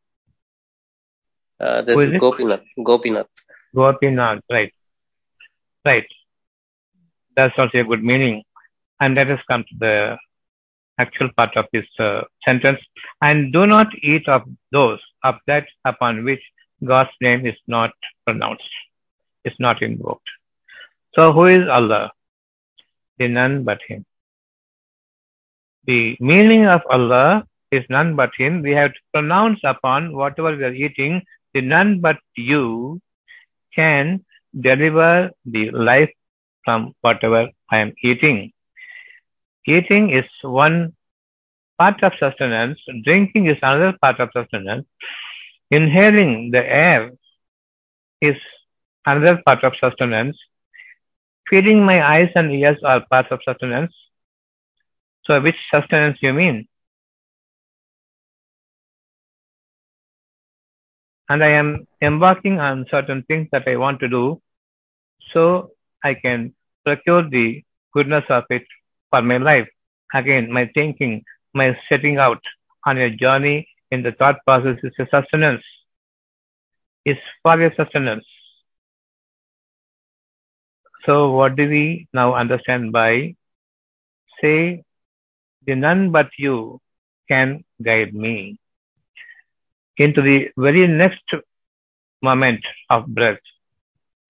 Uh, 1.60 1.82
this 1.82 1.96
Who 1.96 2.02
is 2.02 2.12
is? 2.14 2.20
Gopinath. 2.20 2.64
Gopinath. 2.84 3.28
Gopinath, 3.76 4.42
right. 4.50 4.74
Right. 5.86 6.06
That's 7.36 7.58
also 7.58 7.80
a 7.80 7.84
good 7.84 8.04
meaning. 8.04 8.44
And 9.00 9.16
let 9.16 9.30
us 9.32 9.40
come 9.48 9.64
to 9.64 9.76
the 9.80 10.18
actual 11.04 11.30
part 11.38 11.56
of 11.62 11.66
this 11.74 11.88
uh, 12.00 12.22
sentence. 12.46 12.80
And 13.22 13.54
do 13.54 13.66
not 13.66 13.88
eat 14.12 14.28
of 14.28 14.44
those, 14.72 15.00
of 15.24 15.36
that 15.48 15.66
upon 15.86 16.24
which 16.28 16.44
God's 16.92 17.16
name 17.22 17.46
is 17.46 17.60
not 17.68 17.92
pronounced, 18.26 18.74
is 19.46 19.54
not 19.60 19.82
invoked. 19.82 20.30
So 21.16 21.32
who 21.34 21.46
is 21.58 21.68
Allah? 21.68 22.12
The 23.20 23.28
none 23.28 23.64
but 23.64 23.80
Him. 23.88 24.06
The 25.86 26.18
meaning 26.20 26.66
of 26.68 26.82
Allah 26.90 27.46
is 27.72 27.84
none 27.90 28.16
but 28.16 28.32
Him. 28.38 28.62
We 28.62 28.72
have 28.72 28.94
to 28.94 29.00
pronounce 29.14 29.60
upon 29.64 30.16
whatever 30.16 30.56
we 30.56 30.64
are 30.64 30.74
eating, 30.74 31.22
the 31.54 31.62
none 31.62 32.00
but 32.00 32.18
you 32.36 33.02
can 33.76 34.26
deliver 34.60 35.32
the 35.46 35.72
life 35.72 36.12
from 36.66 36.94
whatever 37.02 37.50
I 37.70 37.80
am 37.82 37.94
eating. 38.04 38.52
Eating 39.68 40.10
is 40.12 40.26
one 40.44 40.94
part 41.78 42.02
of 42.04 42.14
sustenance, 42.20 42.80
drinking 43.04 43.48
is 43.48 43.58
another 43.62 43.98
part 44.02 44.20
of 44.20 44.30
sustenance, 44.34 44.88
inhaling 45.72 46.52
the 46.52 46.66
air 46.66 47.12
is 48.22 48.36
another 49.06 49.42
part 49.46 49.64
of 49.64 49.74
sustenance, 49.80 50.38
feeding 51.50 51.84
my 51.86 52.02
eyes 52.04 52.30
and 52.36 52.52
ears 52.52 52.78
are 52.84 53.06
parts 53.12 53.30
of 53.32 53.40
sustenance. 53.44 53.94
So, 55.26 55.40
which 55.42 55.56
sustenance 55.72 56.18
you 56.22 56.34
mean? 56.34 56.68
And 61.30 61.44
I 61.44 61.50
am 61.50 61.88
embarking 62.02 62.60
on 62.60 62.86
certain 62.92 63.24
things 63.24 63.48
that 63.52 63.68
I 63.68 63.76
want 63.78 64.00
to 64.02 64.08
do 64.08 64.42
so 65.34 65.72
I 66.04 66.14
can 66.16 66.54
procure 66.84 67.28
the 67.30 67.64
goodness 67.94 68.26
of 68.30 68.44
it 68.50 68.64
for 69.12 69.22
my 69.22 69.38
life. 69.38 69.68
Again, 70.16 70.52
my 70.52 70.68
thinking, 70.74 71.24
my 71.54 71.78
setting 71.90 72.18
out 72.18 72.42
on 72.86 72.98
a 72.98 73.10
journey 73.12 73.68
in 73.92 74.04
the 74.04 74.14
thought 74.14 74.38
process 74.46 74.78
is 74.84 74.94
a 75.00 75.08
sustenance, 75.12 75.64
is 77.06 77.18
for 77.44 77.62
a 77.62 77.74
sustenance. 77.76 78.26
So, 81.06 81.32
what 81.32 81.56
do 81.56 81.70
we 81.70 82.08
now 82.14 82.36
understand 82.36 82.92
by 82.94 83.36
say, 84.42 84.84
the 85.66 85.76
none 85.76 86.12
but 86.12 86.30
you 86.38 86.80
can 87.28 87.64
guide 87.84 88.14
me 88.14 88.58
into 89.98 90.22
the 90.22 90.50
very 90.58 90.88
next 90.88 91.24
moment 92.22 92.62
of 92.90 93.06
breath. 93.08 93.40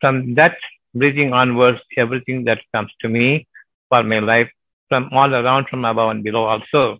From 0.01 0.35
that 0.35 0.57
breathing 0.93 1.33
onwards, 1.33 1.79
everything 1.97 2.45
that 2.45 2.59
comes 2.73 2.91
to 3.01 3.09
me 3.09 3.47
for 3.89 4.03
my 4.03 4.19
life, 4.19 4.49
from 4.91 5.07
all 5.13 5.33
around, 5.33 5.67
from 5.69 5.85
above 5.85 6.09
and 6.11 6.21
below 6.21 6.43
also. 6.43 6.97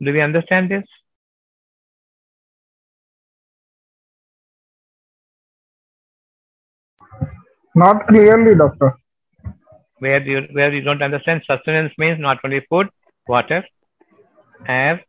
Do 0.00 0.12
we 0.16 0.20
understand 0.22 0.70
this? 0.70 0.84
Not 7.74 8.06
clearly, 8.08 8.54
doctor. 8.54 8.96
Where 9.98 10.22
you 10.22 10.40
where 10.52 10.72
you 10.72 10.80
don't 10.80 11.02
understand, 11.02 11.42
sustenance 11.46 11.92
means 11.98 12.18
not 12.18 12.38
only 12.44 12.60
food, 12.70 12.88
water, 13.28 13.62
air. 14.66 15.04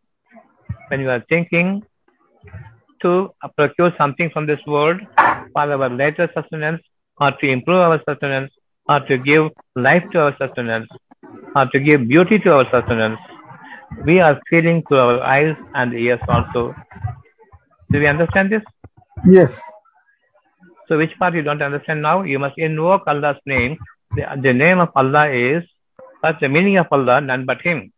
When 0.90 1.00
you 1.00 1.10
are 1.10 1.24
thinking 1.30 1.84
to 3.02 3.14
procure 3.58 3.94
something 3.98 4.30
from 4.34 4.46
this 4.46 4.60
world 4.68 5.00
for 5.54 5.64
our 5.78 5.90
later 5.90 6.30
sustenance, 6.34 6.82
or 7.20 7.32
to 7.32 7.48
improve 7.48 7.80
our 7.88 8.02
sustenance, 8.10 8.52
or 8.90 9.00
to 9.12 9.18
give 9.18 9.50
life 9.76 10.04
to 10.12 10.22
our 10.26 10.36
sustenance, 10.38 10.88
or 11.56 11.66
to 11.68 11.80
give 11.80 12.08
beauty 12.08 12.40
to 12.40 12.54
our 12.54 12.66
sustenance, 12.72 13.20
we 14.06 14.20
are 14.20 14.40
feeling 14.50 14.84
through 14.88 14.98
our 15.00 15.22
eyes 15.22 15.56
and 15.76 15.94
ears 15.94 16.20
also. 16.28 16.76
Do 17.92 18.00
we 18.00 18.08
understand 18.08 18.52
this? 18.52 18.64
Yes. 19.28 19.60
So 20.88 20.98
which 20.98 21.18
part 21.20 21.34
you 21.34 21.44
don't 21.44 21.62
understand 21.62 22.02
now? 22.02 22.24
You 22.24 22.40
must 22.40 22.58
invoke 22.58 23.04
Allah's 23.08 23.38
name. 23.46 23.78
The, 24.16 24.26
the 24.42 24.54
name 24.54 24.80
of 24.80 24.90
Allah 24.96 25.30
is, 25.30 25.64
that's 26.22 26.40
the 26.40 26.50
meaning 26.50 26.78
of 26.78 26.88
Allah, 26.92 27.22
none 27.22 27.46
but 27.46 27.62
Him. 27.62 27.92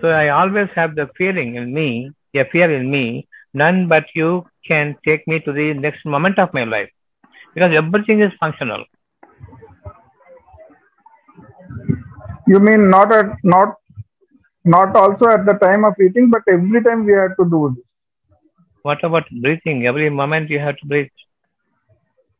So 0.00 0.08
I 0.08 0.28
always 0.28 0.68
have 0.74 0.96
the 0.96 1.08
feeling 1.16 1.54
in 1.54 1.72
me, 1.72 2.10
a 2.34 2.44
fear 2.44 2.70
in 2.74 2.90
me, 2.90 3.28
none 3.54 3.88
but 3.88 4.04
you 4.14 4.44
can 4.66 4.96
take 5.04 5.26
me 5.28 5.40
to 5.40 5.52
the 5.52 5.74
next 5.74 6.04
moment 6.04 6.38
of 6.38 6.52
my 6.52 6.64
life. 6.64 6.90
Because 7.54 7.72
everything 7.72 8.20
is 8.20 8.32
functional. 8.40 8.84
You 12.46 12.58
mean 12.60 12.90
not 12.90 13.12
at 13.12 13.26
not 13.44 13.74
not 14.64 14.94
also 14.96 15.28
at 15.28 15.44
the 15.46 15.54
time 15.54 15.84
of 15.84 15.94
eating, 16.00 16.30
but 16.30 16.42
every 16.48 16.82
time 16.82 17.04
we 17.04 17.12
have 17.12 17.36
to 17.40 17.44
do 17.48 17.74
this. 17.76 17.84
What 18.82 19.02
about 19.04 19.24
breathing? 19.42 19.86
Every 19.86 20.10
moment 20.10 20.50
you 20.50 20.58
have 20.58 20.76
to 20.78 20.86
breathe. 20.86 21.08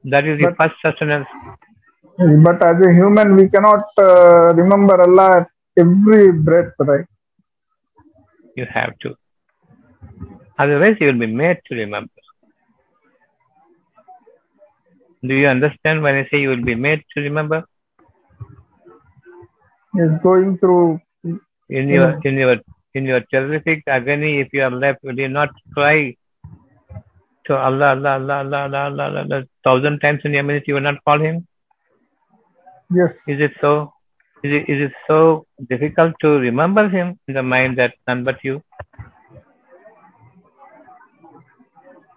That 0.05 0.27
is 0.27 0.39
the 0.41 0.49
But- 0.51 0.57
first 0.57 0.81
sustenance. 0.85 1.29
But 2.47 2.63
as 2.63 2.81
a 2.83 2.93
human, 2.93 3.37
we 3.37 3.49
cannot 3.49 3.85
uh, 3.99 4.53
remember 4.55 5.01
Allah 5.01 5.29
at 5.41 5.47
every 5.79 6.33
breath, 6.33 6.73
right? 6.79 7.07
You 8.55 8.67
have 8.73 8.99
to. 9.01 9.15
Otherwise, 10.59 10.97
you 11.01 11.07
will 11.07 11.19
be 11.19 11.27
made 11.27 11.61
to 11.69 11.75
remember. 11.75 12.11
Do 15.25 15.35
you 15.35 15.47
understand 15.47 16.03
when 16.03 16.17
I 16.17 16.29
say 16.29 16.41
you 16.41 16.51
will 16.51 16.65
be 16.65 16.75
made 16.75 17.03
to 17.15 17.21
remember? 17.23 17.65
is 19.95 20.17
going 20.23 20.59
through 20.59 21.01
in 21.69 21.89
your 21.89 22.21
in 22.25 22.37
your 22.37 22.57
in 22.95 23.05
your 23.05 23.21
terrific 23.33 23.83
agony 23.87 24.41
if 24.41 24.49
you 24.53 24.63
are 24.63 24.71
left 24.71 25.03
will 25.03 25.19
you 25.19 25.29
not 25.29 25.51
cry 25.75 26.15
to 27.45 27.57
allah 27.57 27.91
allah 27.95 28.13
allah 28.19 28.37
allah 28.45 28.61
allah 28.65 28.85
allah, 28.87 29.05
allah, 29.05 29.23
allah 29.23 29.45
thousand 29.65 29.99
times 30.01 30.21
in 30.25 30.33
your 30.33 30.43
minute, 30.43 30.65
you 30.67 30.75
will 30.75 30.81
not 30.81 31.03
call 31.05 31.21
him? 31.21 31.47
Yes. 32.91 33.17
Is 33.27 33.41
it 33.41 33.53
so 33.61 33.93
is 34.45 34.53
it, 34.53 34.69
is 34.69 34.91
it 34.91 34.93
so 35.07 35.47
difficult 35.69 36.15
to 36.21 36.39
remember 36.39 36.89
him 36.89 37.19
in 37.29 37.35
the 37.35 37.43
mind 37.43 37.79
that 37.79 37.95
none 38.07 38.25
but 38.25 38.43
you? 38.43 38.63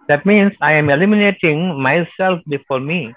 That 0.08 0.24
means 0.24 0.52
i 0.60 0.72
am 0.72 0.90
eliminating 0.90 1.80
myself 1.80 2.40
before 2.48 2.80
me 2.80 3.14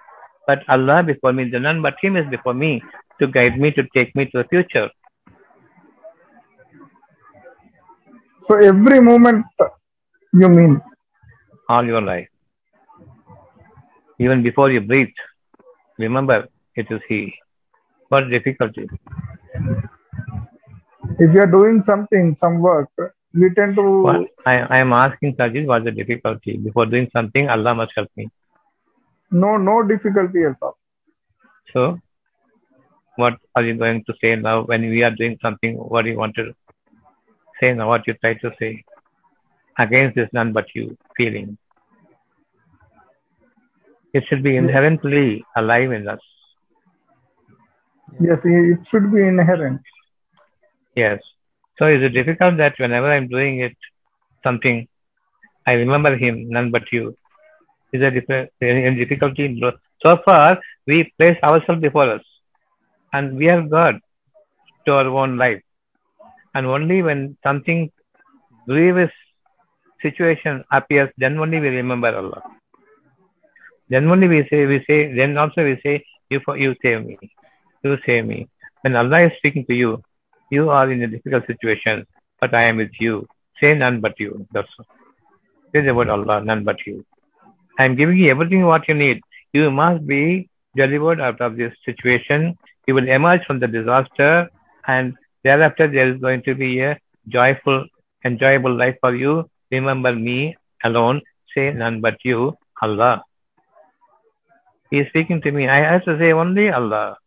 but 0.47 0.63
allah 0.67 1.03
before 1.03 1.33
me 1.33 1.49
the 1.49 1.59
none 1.59 1.81
but 1.81 1.95
him 2.01 2.17
is 2.17 2.27
before 2.29 2.53
me 2.53 2.81
to 3.19 3.27
guide 3.27 3.59
me, 3.59 3.71
to 3.71 3.83
take 3.93 4.15
me 4.15 4.25
to 4.25 4.43
the 4.43 4.47
future. 4.49 4.89
So 8.47 8.55
every 8.55 8.99
moment, 8.99 9.45
you 10.33 10.49
mean? 10.49 10.81
all 11.69 11.85
your 11.85 12.01
life. 12.01 12.27
Even 14.19 14.43
before 14.43 14.69
you 14.71 14.81
breathe, 14.81 15.13
remember 15.97 16.47
it 16.75 16.87
is 16.89 17.01
He. 17.07 17.33
What 18.09 18.29
difficulty? 18.29 18.87
If 21.19 21.33
you 21.33 21.41
are 21.41 21.51
doing 21.57 21.81
something, 21.83 22.35
some 22.39 22.59
work, 22.59 22.89
we 23.33 23.53
tend 23.53 23.75
to. 23.75 23.85
What? 24.01 24.27
I, 24.45 24.55
I 24.75 24.79
am 24.79 24.93
asking 24.93 25.35
Sajid, 25.35 25.67
what's 25.67 25.85
the 25.85 25.91
difficulty? 25.91 26.57
Before 26.57 26.85
doing 26.87 27.09
something, 27.13 27.49
Allah 27.49 27.75
must 27.75 27.91
help 27.95 28.09
me. 28.17 28.29
No, 29.31 29.57
no 29.57 29.83
difficulty 29.83 30.43
at 30.43 30.55
all. 30.61 30.77
So, 31.71 31.99
what 33.21 33.35
are 33.55 33.63
you 33.69 33.75
going 33.83 34.03
to 34.07 34.13
say 34.21 34.35
now 34.47 34.57
when 34.71 34.81
we 34.93 35.03
are 35.07 35.15
doing 35.21 35.37
something? 35.45 35.75
What 35.93 36.05
you 36.05 36.17
want 36.17 36.35
to 36.35 36.45
say 37.59 37.73
now? 37.73 37.87
What 37.91 38.07
you 38.07 38.13
try 38.15 38.33
to 38.45 38.51
say 38.59 38.71
against 39.77 40.15
this 40.15 40.29
none 40.33 40.51
but 40.53 40.67
you 40.75 40.85
feeling? 41.17 41.57
It 44.13 44.23
should 44.27 44.43
be 44.49 44.55
inherently 44.55 45.43
alive 45.55 45.91
in 45.91 46.07
us. 46.07 46.23
Yes, 48.19 48.41
it 48.43 48.79
should 48.89 49.11
be 49.15 49.21
inherent. 49.31 49.81
Yes. 50.95 51.19
So 51.77 51.87
is 51.95 52.01
it 52.07 52.13
difficult 52.19 52.57
that 52.57 52.73
whenever 52.77 53.11
I'm 53.11 53.27
doing 53.27 53.59
it, 53.67 53.75
something, 54.43 54.87
I 55.67 55.73
remember 55.73 56.15
him, 56.17 56.49
none 56.49 56.71
but 56.71 56.91
you? 56.91 57.15
Is 57.93 58.01
there 58.01 58.49
any 58.61 58.95
difficulty? 59.03 59.47
No. 59.49 59.71
So 60.05 60.17
far, 60.25 60.59
we 60.87 61.13
place 61.17 61.37
ourselves 61.43 61.81
before 61.81 62.09
us, 62.15 62.25
and 63.13 63.37
we 63.37 63.49
are 63.49 63.61
God 63.61 63.99
to 64.85 64.93
our 64.93 65.07
own 65.07 65.37
life. 65.37 65.61
And 66.53 66.65
only 66.65 67.01
when 67.01 67.37
something 67.43 67.91
grievous 68.67 69.11
situation 70.01 70.63
appears, 70.71 71.09
then 71.17 71.37
only 71.37 71.59
we 71.59 71.69
remember 71.69 72.15
Allah. 72.15 72.43
Then 73.89 74.07
only 74.09 74.27
we 74.27 74.47
say, 74.49 74.65
we 74.65 74.83
say, 74.87 75.13
then 75.13 75.37
also 75.37 75.63
we 75.63 75.79
say, 75.83 76.03
you, 76.29 76.39
you 76.55 76.75
save 76.81 77.05
me, 77.05 77.17
you 77.83 77.97
save 78.05 78.25
me. 78.25 78.47
When 78.81 78.95
Allah 78.95 79.25
is 79.25 79.31
speaking 79.37 79.65
to 79.65 79.73
you, 79.73 80.01
you 80.49 80.69
are 80.69 80.89
in 80.91 81.01
a 81.03 81.07
difficult 81.07 81.45
situation, 81.47 82.05
but 82.39 82.53
I 82.53 82.63
am 82.63 82.77
with 82.77 82.91
you. 82.99 83.27
Say 83.61 83.73
none 83.75 83.99
but 83.99 84.19
you. 84.19 84.47
That's. 84.51 84.69
Say 85.73 85.85
about 85.85 86.09
Allah, 86.09 86.43
none 86.43 86.63
but 86.63 86.77
you. 86.87 87.05
I 87.77 87.85
am 87.85 87.95
giving 87.95 88.17
you 88.17 88.29
everything 88.29 88.65
what 88.65 88.87
you 88.87 88.95
need. 88.95 89.21
You 89.53 89.69
must 89.69 90.05
be 90.07 90.49
delivered 90.75 91.21
out 91.21 91.41
of 91.41 91.57
this 91.57 91.73
situation. 91.85 92.57
You 92.89 92.95
will 92.95 93.07
emerge 93.07 93.45
from 93.45 93.59
the 93.59 93.67
disaster, 93.67 94.49
and 94.87 95.13
thereafter 95.43 95.87
there 95.87 96.11
is 96.11 96.19
going 96.19 96.41
to 96.47 96.55
be 96.55 96.79
a 96.79 96.97
joyful, 97.27 97.85
enjoyable 98.25 98.75
life 98.75 98.95
for 98.99 99.13
you. 99.15 99.47
Remember 99.69 100.11
me 100.15 100.57
alone. 100.83 101.21
Say 101.53 101.71
none 101.71 102.01
but 102.01 102.17
you, 102.23 102.57
Allah. 102.81 103.23
He 104.89 104.97
is 104.97 105.07
speaking 105.09 105.39
to 105.43 105.51
me. 105.51 105.67
I 105.67 105.77
have 105.91 106.03
to 106.05 106.17
say 106.17 106.31
only 106.31 106.69
Allah. 106.71 107.17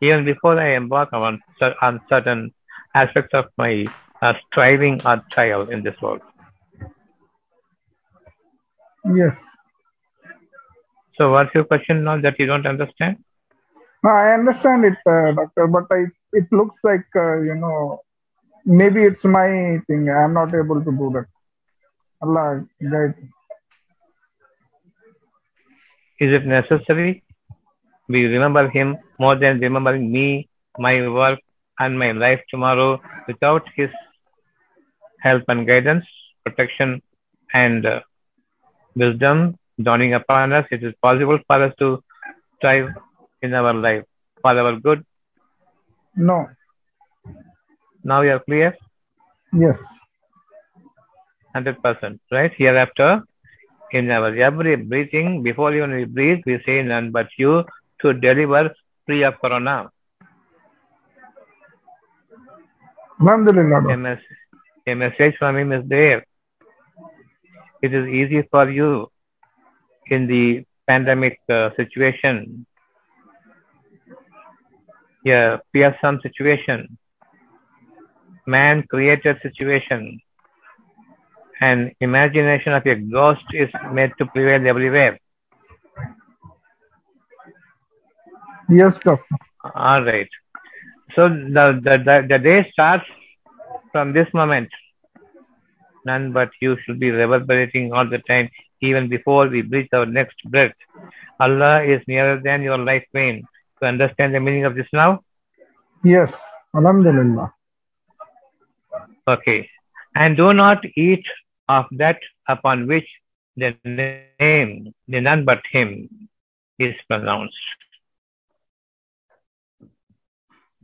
Even 0.00 0.24
before 0.24 0.58
I 0.58 0.74
embark 0.76 1.12
on, 1.12 1.38
on 1.82 2.00
certain 2.08 2.54
aspects 2.94 3.34
of 3.34 3.44
my 3.58 3.84
uh, 4.22 4.32
striving 4.46 5.02
or 5.04 5.22
trial 5.32 5.68
in 5.68 5.82
this 5.82 6.00
world. 6.00 6.22
Yes. 9.14 9.36
So, 11.18 11.32
what's 11.32 11.54
your 11.54 11.64
question 11.64 12.04
now 12.04 12.18
that 12.22 12.38
you 12.38 12.46
don't 12.46 12.66
understand? 12.66 13.18
No, 14.02 14.10
I 14.10 14.34
understand 14.34 14.84
it, 14.84 14.98
uh, 15.06 15.32
doctor, 15.32 15.66
but 15.66 15.86
I 15.92 16.06
it 16.32 16.46
looks 16.52 16.76
like 16.82 17.06
uh, 17.16 17.40
you 17.40 17.54
know 17.54 18.00
maybe 18.64 19.04
it's 19.04 19.24
my 19.24 19.78
thing. 19.86 20.08
I'm 20.10 20.34
not 20.34 20.54
able 20.54 20.82
to 20.84 20.92
do 21.02 21.10
that. 21.14 21.26
Allah 22.22 22.64
guide. 22.80 23.14
Is 26.20 26.32
it 26.32 26.46
necessary? 26.46 27.22
We 28.08 28.24
remember 28.26 28.68
Him 28.68 28.98
more 29.18 29.36
than 29.36 29.60
remembering 29.60 30.10
me, 30.12 30.48
my 30.78 31.08
work, 31.08 31.40
and 31.78 31.98
my 31.98 32.12
life 32.12 32.40
tomorrow. 32.50 33.00
Without 33.26 33.66
His 33.76 33.90
help 35.20 35.44
and 35.48 35.66
guidance, 35.66 36.04
protection, 36.44 37.02
and 37.52 37.86
uh, 37.86 38.00
wisdom 38.94 39.56
dawning 39.82 40.14
upon 40.14 40.52
us, 40.52 40.66
it 40.70 40.82
is 40.82 40.94
possible 41.02 41.38
for 41.46 41.62
us 41.62 41.74
to 41.78 42.02
strive 42.56 42.88
in 43.42 43.54
our 43.54 43.72
life 43.72 44.04
for 44.42 44.58
our 44.58 44.76
good. 44.78 45.04
No. 46.14 46.48
Now 48.02 48.22
you 48.22 48.32
are 48.32 48.40
clear? 48.40 48.76
Yes. 49.52 49.78
100%. 51.54 52.18
Right? 52.30 52.52
Hereafter, 52.56 53.22
in 53.92 54.10
our 54.10 54.34
every 54.34 54.76
breathing, 54.76 55.42
before 55.42 55.74
even 55.74 55.92
we 55.92 56.04
breathe, 56.04 56.42
we 56.46 56.60
say 56.64 56.82
none 56.82 57.10
but 57.10 57.28
you 57.36 57.64
to 58.00 58.12
deliver 58.12 58.70
free 59.06 59.22
of 59.22 59.40
corona. 59.40 59.90
Alhamdulillah. 63.20 63.92
A, 63.92 63.96
mes- 63.96 64.30
a 64.86 64.94
message 64.94 65.36
from 65.38 65.56
him 65.56 65.72
is 65.72 65.84
there. 65.86 66.24
It 67.82 67.92
is 67.92 68.06
easy 68.08 68.42
for 68.50 68.70
you 68.70 69.10
in 70.06 70.26
the 70.26 70.64
pandemic 70.86 71.40
uh, 71.48 71.70
situation, 71.76 72.66
yeah, 75.24 75.58
fearsome 75.72 76.20
situation, 76.22 76.98
man 78.46 78.82
created 78.88 79.36
situation, 79.42 80.20
and 81.60 81.92
imagination 82.00 82.72
of 82.72 82.86
a 82.86 82.94
ghost 82.94 83.44
is 83.52 83.68
made 83.92 84.12
to 84.18 84.26
prevail 84.26 84.66
everywhere. 84.66 85.18
Yes, 88.68 88.94
doctor. 89.04 89.36
All 89.74 90.02
right. 90.04 90.28
So 91.14 91.28
the, 91.28 91.80
the, 91.82 91.98
the, 91.98 92.26
the 92.28 92.38
day 92.38 92.68
starts 92.72 93.04
from 93.92 94.12
this 94.12 94.28
moment. 94.32 94.68
None 96.04 96.32
but 96.32 96.50
you 96.60 96.76
should 96.84 96.98
be 96.98 97.10
reverberating 97.10 97.92
all 97.92 98.08
the 98.08 98.18
time, 98.18 98.48
even 98.80 99.08
before 99.08 99.48
we 99.48 99.62
breathe 99.62 99.88
our 99.92 100.06
next 100.06 100.36
breath. 100.44 100.72
Allah 101.40 101.82
is 101.82 102.00
nearer 102.06 102.40
than 102.42 102.62
your 102.62 102.78
life 102.78 103.04
vein. 103.12 103.44
To 103.80 103.86
understand 103.86 104.34
the 104.34 104.40
meaning 104.40 104.64
of 104.64 104.74
this 104.74 104.86
now? 104.92 105.20
Yes. 106.04 106.32
Alhamdulillah. 106.74 107.52
Okay. 109.26 109.68
And 110.14 110.36
do 110.36 110.52
not 110.52 110.84
eat 110.96 111.24
of 111.68 111.86
that 111.92 112.18
upon 112.48 112.86
which 112.86 113.08
the 113.56 113.76
name, 113.84 114.94
the 115.08 115.20
none 115.20 115.44
but 115.44 115.60
him, 115.70 116.08
is 116.78 116.94
pronounced. 117.08 117.54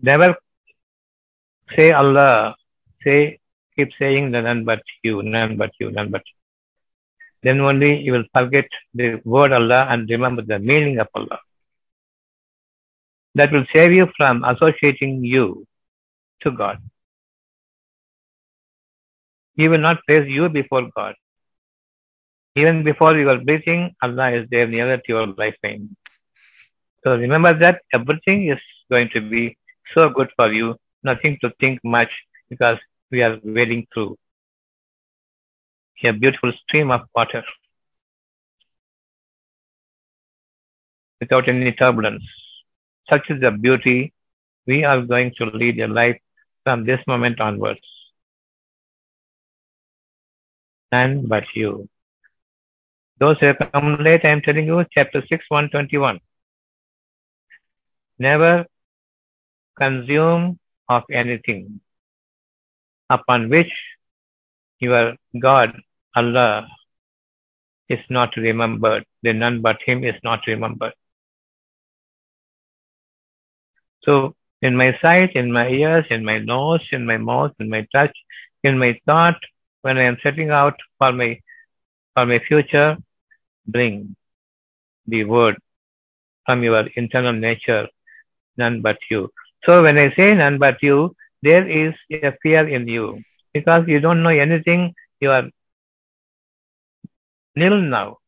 Never 0.00 0.36
say 1.76 1.90
Allah, 1.92 2.54
say, 3.02 3.40
keep 3.74 3.90
saying 3.98 4.30
the 4.30 4.42
none 4.42 4.64
but 4.64 4.82
you, 5.02 5.22
none 5.22 5.56
but 5.56 5.72
you, 5.80 5.90
none 5.90 6.10
but 6.10 6.22
you. 6.26 6.36
Then 7.42 7.60
only 7.60 8.00
you 8.00 8.12
will 8.12 8.24
forget 8.32 8.68
the 8.94 9.20
word 9.24 9.52
Allah 9.52 9.86
and 9.90 10.08
remember 10.08 10.42
the 10.42 10.58
meaning 10.58 10.98
of 10.98 11.08
Allah. 11.14 11.40
That 13.36 13.52
will 13.52 13.66
save 13.74 13.92
you 13.92 14.06
from 14.16 14.44
associating 14.44 15.22
you 15.22 15.66
to 16.42 16.50
God. 16.50 16.78
He 19.56 19.68
will 19.68 19.82
not 19.86 19.98
place 20.06 20.26
you 20.28 20.48
before 20.48 20.88
God. 20.96 21.14
Even 22.54 22.82
before 22.82 23.16
you 23.18 23.28
are 23.28 23.38
breathing, 23.38 23.94
Allah 24.02 24.30
is 24.32 24.46
there 24.50 24.66
nearer 24.66 24.96
to 24.96 25.08
your 25.08 25.26
life 25.26 25.56
vein. 25.62 25.96
So 27.04 27.16
remember 27.16 27.52
that 27.58 27.82
everything 27.92 28.48
is 28.48 28.58
going 28.90 29.10
to 29.12 29.20
be 29.20 29.58
so 29.94 30.08
good 30.08 30.30
for 30.36 30.50
you, 30.52 30.76
nothing 31.02 31.36
to 31.42 31.52
think 31.60 31.80
much 31.84 32.08
because 32.48 32.78
we 33.10 33.22
are 33.22 33.38
wading 33.44 33.86
through 33.92 34.16
a 36.04 36.12
beautiful 36.12 36.52
stream 36.62 36.90
of 36.90 37.02
water 37.14 37.42
without 41.20 41.48
any 41.48 41.72
turbulence. 41.72 42.24
Such 43.10 43.30
is 43.30 43.40
the 43.40 43.50
beauty. 43.50 44.12
We 44.66 44.84
are 44.84 45.00
going 45.00 45.32
to 45.38 45.46
lead 45.46 45.78
a 45.80 45.86
life 45.86 46.20
from 46.64 46.84
this 46.84 47.00
moment 47.06 47.40
onwards. 47.40 47.80
None 50.92 51.26
but 51.26 51.44
you. 51.54 51.88
Those 53.18 53.38
who 53.40 53.54
come 53.54 53.96
late, 54.02 54.24
I 54.24 54.28
am 54.28 54.42
telling 54.42 54.66
you, 54.66 54.84
chapter 54.90 55.22
6, 55.26 55.44
121. 55.48 56.20
Never 58.18 58.66
consume 59.78 60.58
of 60.88 61.02
anything 61.12 61.80
upon 63.10 63.48
which 63.48 63.72
your 64.80 65.14
God, 65.38 65.72
Allah, 66.14 66.66
is 67.88 68.00
not 68.10 68.36
remembered. 68.36 69.04
The 69.22 69.32
none 69.32 69.62
but 69.62 69.78
Him 69.84 70.04
is 70.04 70.16
not 70.24 70.40
remembered. 70.46 70.92
So, 74.06 74.34
in 74.62 74.76
my 74.76 74.96
sight, 75.02 75.36
in 75.36 75.52
my 75.52 75.68
ears, 75.68 76.06
in 76.10 76.24
my 76.24 76.38
nose, 76.38 76.80
in 76.92 77.04
my 77.04 77.18
mouth, 77.18 77.52
in 77.60 77.68
my 77.68 77.86
touch, 77.92 78.16
in 78.64 78.78
my 78.78 78.98
thought, 79.06 79.38
when 79.82 79.98
I 79.98 80.04
am 80.04 80.16
setting 80.22 80.50
out 80.50 80.74
for 80.98 81.12
my 81.12 81.40
for 82.14 82.24
my 82.26 82.38
future, 82.48 82.96
bring 83.66 84.16
the 85.06 85.24
word 85.24 85.56
from 86.46 86.62
your 86.62 86.86
internal 86.96 87.32
nature, 87.32 87.86
none 88.56 88.80
but 88.80 88.98
you. 89.10 89.30
So 89.64 89.82
when 89.82 89.98
I 89.98 90.14
say 90.14 90.34
none 90.34 90.58
but 90.58 90.82
you, 90.82 91.14
there 91.42 91.68
is 91.68 91.94
a 92.10 92.32
fear 92.42 92.66
in 92.68 92.88
you 92.88 93.22
because 93.52 93.84
you 93.86 94.00
don't 94.00 94.22
know 94.22 94.30
anything. 94.30 94.94
You 95.20 95.30
are 95.30 95.44
nil 97.56 97.80
now. 97.82 98.18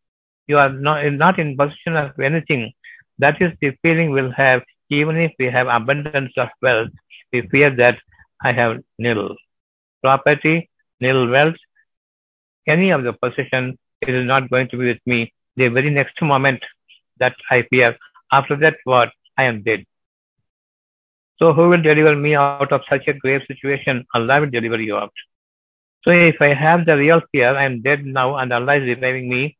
You 0.46 0.58
are 0.58 0.70
not, 0.70 1.04
not 1.12 1.38
in 1.38 1.56
possession 1.56 1.96
of 1.96 2.18
anything. 2.18 2.72
That 3.18 3.40
is 3.40 3.52
the 3.60 3.76
feeling 3.82 4.10
we'll 4.10 4.32
have 4.32 4.62
even 4.90 5.16
if 5.16 5.32
we 5.38 5.46
have 5.46 5.68
abundance 5.68 6.32
of 6.36 6.48
wealth. 6.62 6.90
We 7.32 7.42
fear 7.48 7.70
that 7.76 7.98
I 8.42 8.52
have 8.52 8.78
nil 8.98 9.36
property, 10.02 10.70
nil 11.00 11.28
wealth, 11.28 11.56
any 12.66 12.90
of 12.90 13.04
the 13.04 13.12
possession. 13.12 13.78
It 14.00 14.10
is 14.10 14.26
not 14.26 14.50
going 14.50 14.68
to 14.68 14.76
be 14.76 14.86
with 14.86 15.00
me. 15.06 15.32
The 15.56 15.68
very 15.68 15.90
next 15.90 16.20
moment, 16.22 16.62
That 17.18 17.34
I 17.50 17.62
fear. 17.70 17.96
After 18.32 18.56
that, 18.56 18.76
what? 18.84 19.10
I 19.36 19.44
am 19.44 19.62
dead. 19.62 19.84
So 21.38 21.52
who 21.52 21.68
will 21.68 21.82
deliver 21.82 22.14
me 22.16 22.34
out 22.34 22.54
of 22.54 22.64
such 22.70 22.90
a 22.90 22.96
grave 22.98 23.24
situation? 23.30 23.88
Allah 23.96 24.24
will 24.26 24.34
deliver 24.36 24.64
you 24.66 24.84
out. 24.84 25.12
So 26.02 26.10
if 26.10 26.40
I 26.40 26.52
have 26.54 26.84
the 26.86 26.96
real 26.96 27.20
fear, 27.32 27.56
I 27.56 27.64
am 27.64 27.80
dead 27.82 28.04
now 28.04 28.36
and 28.36 28.52
Allah 28.52 28.76
is 28.76 28.82
reviving 28.84 29.28
me 29.28 29.56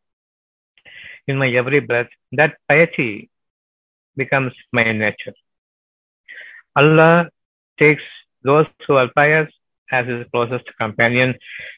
in 1.27 1.39
my 1.39 1.49
every 1.51 1.81
breath, 1.81 2.09
that 2.33 2.57
piety 2.69 3.31
becomes 4.23 4.53
my 4.73 4.85
nature. 5.05 5.35
Allah 6.77 7.29
takes 7.79 8.07
those 8.43 8.67
who 8.87 8.97
are 9.03 9.11
pious 9.15 9.51
as 9.91 10.07
his 10.07 10.27
closest 10.33 10.67
companion, 10.81 11.35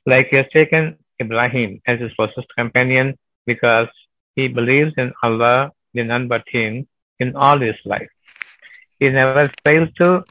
like 0.06 0.28
he 0.30 0.36
has 0.36 0.46
taken 0.52 0.96
Ibrahim 1.20 1.80
as 1.86 2.00
his 2.00 2.12
closest 2.14 2.48
companion 2.60 3.16
because 3.46 3.88
he 4.36 4.48
believes 4.48 4.92
in 4.96 5.12
Allah, 5.22 5.72
in 5.94 6.08
none 6.08 6.26
but 6.28 6.44
him, 6.56 6.86
in 7.18 7.36
all 7.36 7.58
his 7.68 7.76
life. 7.84 8.10
He 8.98 9.08
never 9.08 9.50
fails 9.64 9.90
to 10.00 10.24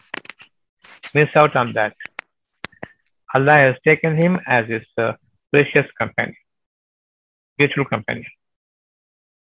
miss 1.14 1.36
out 1.36 1.56
on 1.56 1.74
that. 1.74 1.96
Allah 3.34 3.58
has 3.66 3.76
taken 3.86 4.16
him 4.22 4.40
as 4.48 4.68
his 4.68 4.86
uh, 4.98 5.14
precious 5.52 5.88
companion, 5.98 6.36
beautiful 7.58 7.86
companion. 7.86 8.32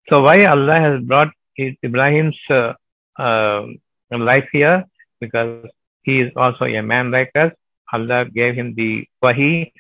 So 0.10 0.22
why 0.22 0.46
Allah 0.46 0.80
has 0.80 1.02
brought 1.04 1.32
Ibrahim's 1.58 2.38
uh, 2.50 2.74
uh, 3.18 3.68
life 4.12 4.48
here? 4.52 4.86
Because 5.20 5.68
he 6.04 6.22
is 6.22 6.32
also 6.36 6.66
a 6.66 6.82
man 6.82 7.12
like 7.12 7.32
us. 7.36 7.52
Allah 7.92 8.26
gave 8.26 8.56
him 8.56 8.76
the 8.76 9.08
wahi 9.22 9.74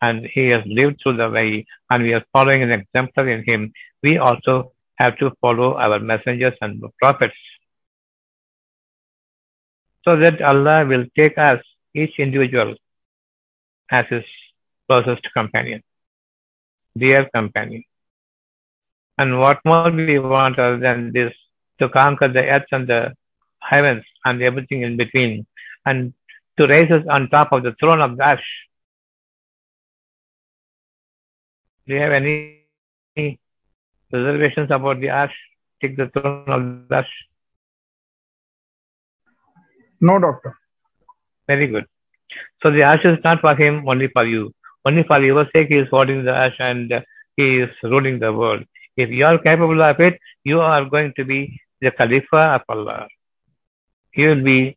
and 0.00 0.26
he 0.26 0.48
has 0.48 0.62
lived 0.66 1.00
through 1.02 1.16
the 1.16 1.28
wahi 1.28 1.66
and 1.90 2.02
we 2.02 2.14
are 2.14 2.24
following 2.32 2.62
an 2.62 2.70
example 2.70 3.26
in 3.26 3.44
him. 3.44 3.72
We 4.02 4.18
also 4.18 4.72
have 4.96 5.16
to 5.18 5.32
follow 5.40 5.76
our 5.76 5.98
messengers 5.98 6.54
and 6.60 6.82
prophets 7.00 7.34
so 10.04 10.16
that 10.16 10.40
Allah 10.40 10.86
will 10.86 11.06
take 11.16 11.36
us, 11.36 11.60
each 11.94 12.18
individual, 12.18 12.74
as 13.90 14.06
his 14.08 14.24
closest 14.86 15.26
companion, 15.34 15.82
dear 16.96 17.28
companion. 17.34 17.84
And 19.18 19.38
what 19.40 19.58
more 19.64 19.90
we 19.90 20.18
want 20.18 20.58
other 20.58 20.78
than 20.78 21.12
this 21.12 21.32
to 21.80 21.88
conquer 21.88 22.28
the 22.28 22.44
earth 22.44 22.66
and 22.72 22.86
the 22.86 23.14
heavens 23.60 24.04
and 24.24 24.42
everything 24.42 24.82
in 24.82 24.96
between 24.96 25.46
and 25.84 26.12
to 26.58 26.66
raise 26.66 26.90
us 26.90 27.04
on 27.08 27.28
top 27.28 27.52
of 27.52 27.62
the 27.62 27.74
throne 27.80 28.00
of 28.00 28.16
Dash. 28.18 28.44
Do 31.86 31.94
you 31.94 32.00
have 32.00 32.12
any 32.12 32.58
reservations 34.12 34.70
about 34.70 35.00
the 35.00 35.06
Arsh? 35.06 35.38
Take 35.80 35.96
the 35.96 36.08
throne 36.08 36.48
of 36.48 36.88
Dash? 36.88 37.08
No, 40.00 40.18
doctor. 40.18 40.56
Very 41.46 41.66
good. 41.66 41.86
So 42.62 42.70
the 42.70 42.80
Arsh 42.80 43.06
is 43.06 43.24
not 43.24 43.40
for 43.40 43.54
him, 43.56 43.88
only 43.88 44.08
for 44.08 44.24
you. 44.24 44.52
Only 44.84 45.02
for 45.04 45.20
your 45.22 45.46
sake, 45.54 45.68
he 45.68 45.76
is 45.76 45.88
holding 45.90 46.24
the 46.24 46.32
Arsh 46.32 46.60
and 46.60 46.92
he 47.36 47.58
is 47.58 47.70
ruling 47.82 48.18
the 48.18 48.32
world. 48.32 48.64
If 48.98 49.10
you 49.10 49.24
are 49.26 49.38
capable 49.38 49.80
of 49.80 50.00
it, 50.00 50.18
you 50.42 50.60
are 50.60 50.84
going 50.84 51.12
to 51.16 51.24
be 51.24 51.60
the 51.80 51.92
Khalifa 51.92 52.42
of 52.56 52.62
Allah. 52.68 53.06
You 54.14 54.30
will 54.30 54.42
be 54.42 54.76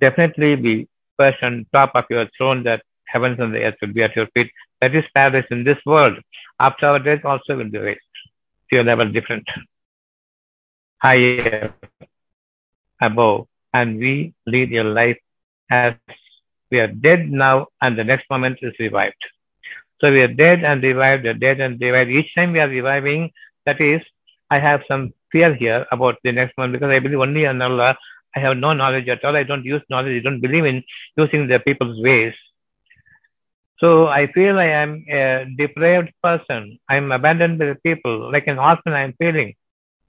definitely 0.00 0.56
be 0.56 0.88
first 1.18 1.42
on 1.42 1.66
top 1.72 1.92
of 1.94 2.04
your 2.08 2.26
throne 2.36 2.62
that 2.64 2.82
heavens 3.06 3.38
and 3.38 3.54
the 3.54 3.62
earth 3.64 3.74
will 3.82 3.92
be 3.92 4.02
at 4.02 4.16
your 4.16 4.26
feet. 4.28 4.50
That 4.80 4.94
is 4.94 5.04
paradise 5.14 5.44
in 5.50 5.64
this 5.64 5.76
world. 5.84 6.16
After 6.58 6.86
our 6.86 6.98
death 6.98 7.26
also 7.26 7.56
will 7.58 7.70
be 7.70 7.78
raised 7.78 8.00
to 8.72 8.80
a 8.80 8.84
level 8.90 9.12
different. 9.12 9.46
Higher, 11.02 11.74
above, 13.02 13.48
and 13.74 13.98
we 13.98 14.32
lead 14.46 14.72
a 14.72 14.84
life 14.84 15.18
as 15.70 15.94
we 16.70 16.80
are 16.80 16.86
dead 16.88 17.30
now 17.30 17.66
and 17.82 17.98
the 17.98 18.04
next 18.04 18.30
moment 18.30 18.58
is 18.62 18.72
revived. 18.78 19.22
So 20.00 20.10
we 20.10 20.22
are 20.22 20.28
dead 20.28 20.64
and 20.64 20.82
revived, 20.82 21.24
dead 21.40 21.60
and 21.60 21.78
revived. 21.80 22.10
Each 22.10 22.34
time 22.34 22.52
we 22.52 22.60
are 22.60 22.68
reviving, 22.68 23.30
that 23.66 23.80
is, 23.80 24.00
I 24.50 24.58
have 24.58 24.82
some 24.88 25.12
fear 25.30 25.54
here 25.54 25.86
about 25.92 26.16
the 26.24 26.32
next 26.32 26.56
one 26.56 26.72
because 26.72 26.90
I 26.90 26.98
believe 26.98 27.20
only 27.20 27.44
in 27.44 27.60
Allah. 27.60 27.96
I 28.36 28.40
have 28.40 28.56
no 28.56 28.72
knowledge 28.72 29.08
at 29.08 29.24
all. 29.24 29.36
I 29.36 29.42
don't 29.42 29.64
use 29.64 29.82
knowledge. 29.90 30.20
I 30.20 30.24
don't 30.24 30.40
believe 30.40 30.64
in 30.64 30.82
using 31.16 31.48
the 31.48 31.58
people's 31.58 32.00
ways. 32.02 32.34
So 33.80 34.08
I 34.08 34.26
feel 34.32 34.58
I 34.58 34.66
am 34.66 35.04
a 35.08 35.46
depraved 35.56 36.12
person. 36.22 36.78
I 36.88 36.96
am 36.96 37.12
abandoned 37.12 37.58
by 37.58 37.66
the 37.66 37.76
people. 37.76 38.30
Like 38.32 38.46
an 38.46 38.58
orphan, 38.58 38.92
I 38.92 39.02
am 39.02 39.14
feeling. 39.18 39.54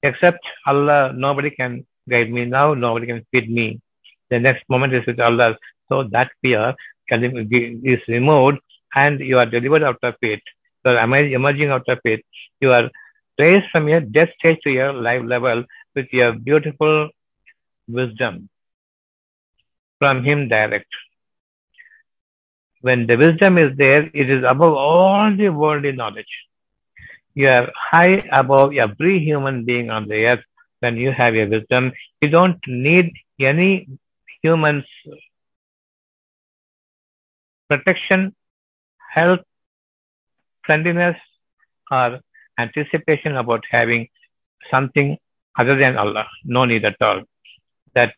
Except 0.02 0.38
Allah, 0.66 1.12
nobody 1.14 1.50
can 1.50 1.86
guide 2.08 2.30
me 2.30 2.44
now. 2.44 2.74
Nobody 2.74 3.06
can 3.06 3.24
feed 3.30 3.50
me. 3.50 3.80
The 4.30 4.38
next 4.38 4.64
moment 4.68 4.94
is 4.94 5.06
with 5.06 5.20
Allah. 5.20 5.56
So 5.88 6.04
that 6.04 6.30
fear 6.42 6.74
can 7.08 7.24
is 7.84 8.00
removed 8.08 8.58
and 8.94 9.20
you 9.20 9.38
are 9.38 9.46
delivered 9.46 9.82
out 9.82 9.98
of 10.02 10.14
it. 10.22 10.42
So 10.82 10.94
I 10.94 11.02
am 11.02 11.12
emerging 11.14 11.70
out 11.70 11.88
of 11.88 11.98
it? 12.04 12.24
You 12.60 12.72
are 12.72 12.90
raised 13.42 13.68
from 13.72 13.88
your 13.88 14.00
death 14.00 14.30
stage 14.38 14.58
to 14.64 14.70
your 14.70 14.92
life 14.92 15.22
level 15.34 15.64
with 15.94 16.08
your 16.12 16.32
beautiful 16.32 17.08
wisdom 17.88 18.48
from 19.98 20.24
Him 20.24 20.48
direct. 20.48 20.92
When 22.80 23.06
the 23.06 23.16
wisdom 23.16 23.58
is 23.58 23.76
there, 23.76 24.04
it 24.14 24.30
is 24.30 24.44
above 24.52 24.74
all 24.74 25.36
the 25.36 25.50
worldly 25.50 25.92
knowledge. 25.92 26.34
You 27.34 27.48
are 27.48 27.68
high 27.90 28.22
above 28.32 28.74
every 28.74 29.18
human 29.20 29.64
being 29.64 29.90
on 29.90 30.08
the 30.08 30.24
earth 30.26 30.44
when 30.80 30.96
you 30.96 31.12
have 31.12 31.34
your 31.34 31.48
wisdom. 31.48 31.92
You 32.20 32.30
don't 32.30 32.58
need 32.66 33.12
any 33.38 33.88
human's 34.42 34.84
protection, 37.68 38.34
help, 39.14 39.40
friendliness, 40.64 41.16
or 41.90 42.20
anticipation 42.62 43.36
about 43.36 43.64
having 43.70 44.08
something 44.70 45.16
other 45.58 45.76
than 45.82 45.96
Allah. 45.96 46.26
No 46.44 46.64
need 46.64 46.84
at 46.84 47.00
all. 47.00 47.22
That 47.94 48.14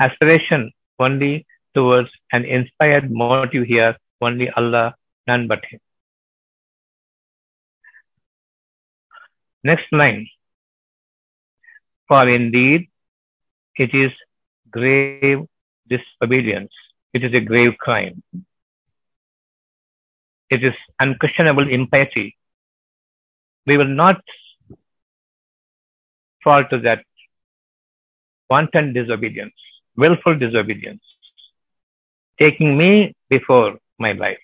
aspiration 0.00 0.70
only 0.98 1.46
towards 1.74 2.10
an 2.32 2.44
inspired 2.44 3.10
motive 3.10 3.66
here, 3.66 3.96
only 4.20 4.50
Allah, 4.50 4.94
none 5.26 5.48
but 5.48 5.64
Him. 5.70 5.80
Next 9.64 9.86
line. 9.92 10.26
For 12.08 12.28
indeed, 12.28 12.88
it 13.76 13.94
is 13.94 14.12
grave 14.70 15.46
disobedience. 15.88 16.72
It 17.14 17.24
is 17.24 17.32
a 17.34 17.40
grave 17.40 17.78
crime. 17.78 18.22
It 20.50 20.64
is 20.64 20.74
unquestionable 21.00 21.68
impiety. 21.68 22.36
We 23.66 23.76
will 23.76 23.94
not 24.02 24.20
fall 26.42 26.64
to 26.70 26.78
that 26.80 27.04
wanton 28.50 28.92
disobedience, 28.92 29.54
willful 29.96 30.36
disobedience, 30.36 31.02
taking 32.40 32.76
me 32.76 33.14
before 33.28 33.78
my 33.98 34.12
life, 34.12 34.42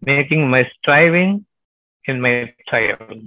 making 0.00 0.48
my 0.48 0.68
striving 0.78 1.44
in 2.06 2.20
my 2.20 2.54
trial. 2.68 3.22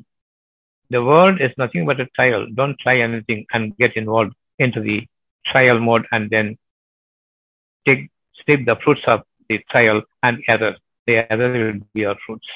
The 0.89 1.03
world 1.03 1.41
is 1.41 1.51
nothing 1.58 1.86
but 1.86 1.99
a 1.99 2.08
trial. 2.15 2.47
Don't 2.53 2.77
try 2.79 2.99
anything 2.99 3.45
and 3.53 3.75
get 3.77 3.95
involved 3.95 4.34
into 4.60 4.81
the 4.81 5.08
trial 5.51 5.79
mode 5.79 6.05
and 6.12 6.29
then 6.29 6.58
take 7.88 8.10
sleep 8.43 8.65
the 8.65 8.75
fruits 8.84 9.01
of 9.08 9.21
the 9.49 9.60
trial 9.71 10.01
and 10.23 10.43
error. 10.47 10.75
The 11.08 11.31
error 11.31 11.51
will 11.53 11.79
be 11.93 12.01
your 12.01 12.15
fruits. 12.25 12.47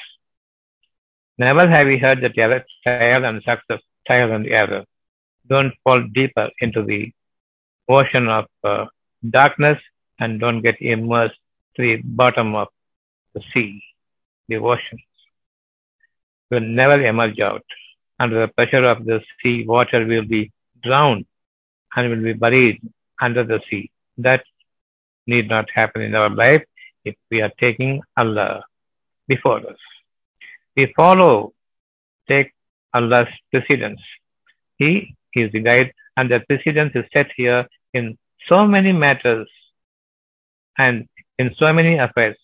Never 1.40 1.66
have 1.72 1.86
we 1.86 1.96
heard 1.96 2.20
that 2.22 2.36
error, 2.36 2.62
trial 2.82 3.24
and 3.24 3.42
success, 3.42 3.80
trial 4.06 4.32
and 4.32 4.46
error. 4.46 4.84
Don't 5.48 5.72
fall 5.82 6.00
deeper 6.18 6.50
into 6.60 6.82
the 6.82 7.12
ocean 7.88 8.28
of 8.28 8.44
uh, 8.62 8.84
darkness 9.38 9.78
and 10.18 10.38
don't 10.38 10.60
get 10.60 10.76
immersed 10.82 11.40
to 11.76 11.82
the 11.82 11.96
bottom 12.04 12.54
of 12.54 12.68
the 13.34 13.42
sea, 13.52 13.82
the 14.48 14.56
ocean. 14.56 14.98
You 16.50 16.58
will 16.58 16.68
never 16.80 17.02
emerge 17.12 17.40
out. 17.40 17.64
Under 18.18 18.38
the 18.42 18.48
pressure 18.48 18.84
of 18.94 19.06
the 19.06 19.20
sea, 19.42 19.64
water 19.66 20.04
will 20.04 20.26
be 20.26 20.52
drowned 20.82 21.24
and 21.96 22.10
will 22.10 22.22
be 22.22 22.34
buried 22.34 22.82
under 23.18 23.44
the 23.44 23.60
sea. 23.70 23.90
That 24.18 24.44
need 25.26 25.48
not 25.48 25.70
happen 25.74 26.02
in 26.02 26.14
our 26.14 26.28
life 26.28 26.64
if 27.06 27.14
we 27.30 27.40
are 27.40 27.52
taking 27.58 28.02
Allah 28.14 28.62
before 29.26 29.60
us. 29.60 29.89
We 30.76 30.92
follow, 30.96 31.52
take 32.28 32.52
Allah's 32.94 33.28
precedence. 33.50 34.00
He 34.76 35.16
is 35.34 35.52
the 35.52 35.60
guide, 35.60 35.92
and 36.16 36.30
the 36.30 36.40
precedence 36.40 36.92
is 36.94 37.04
set 37.12 37.28
here 37.36 37.66
in 37.94 38.18
so 38.48 38.66
many 38.66 38.92
matters 38.92 39.48
and 40.78 41.08
in 41.38 41.54
so 41.58 41.72
many 41.72 41.98
affairs. 41.98 42.36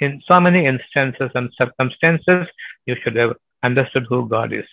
In 0.00 0.22
so 0.30 0.40
many 0.40 0.66
instances 0.66 1.30
and 1.34 1.50
circumstances, 1.58 2.46
you 2.86 2.94
should 3.02 3.16
have 3.16 3.34
understood 3.62 4.06
who 4.08 4.28
God 4.28 4.52
is. 4.52 4.66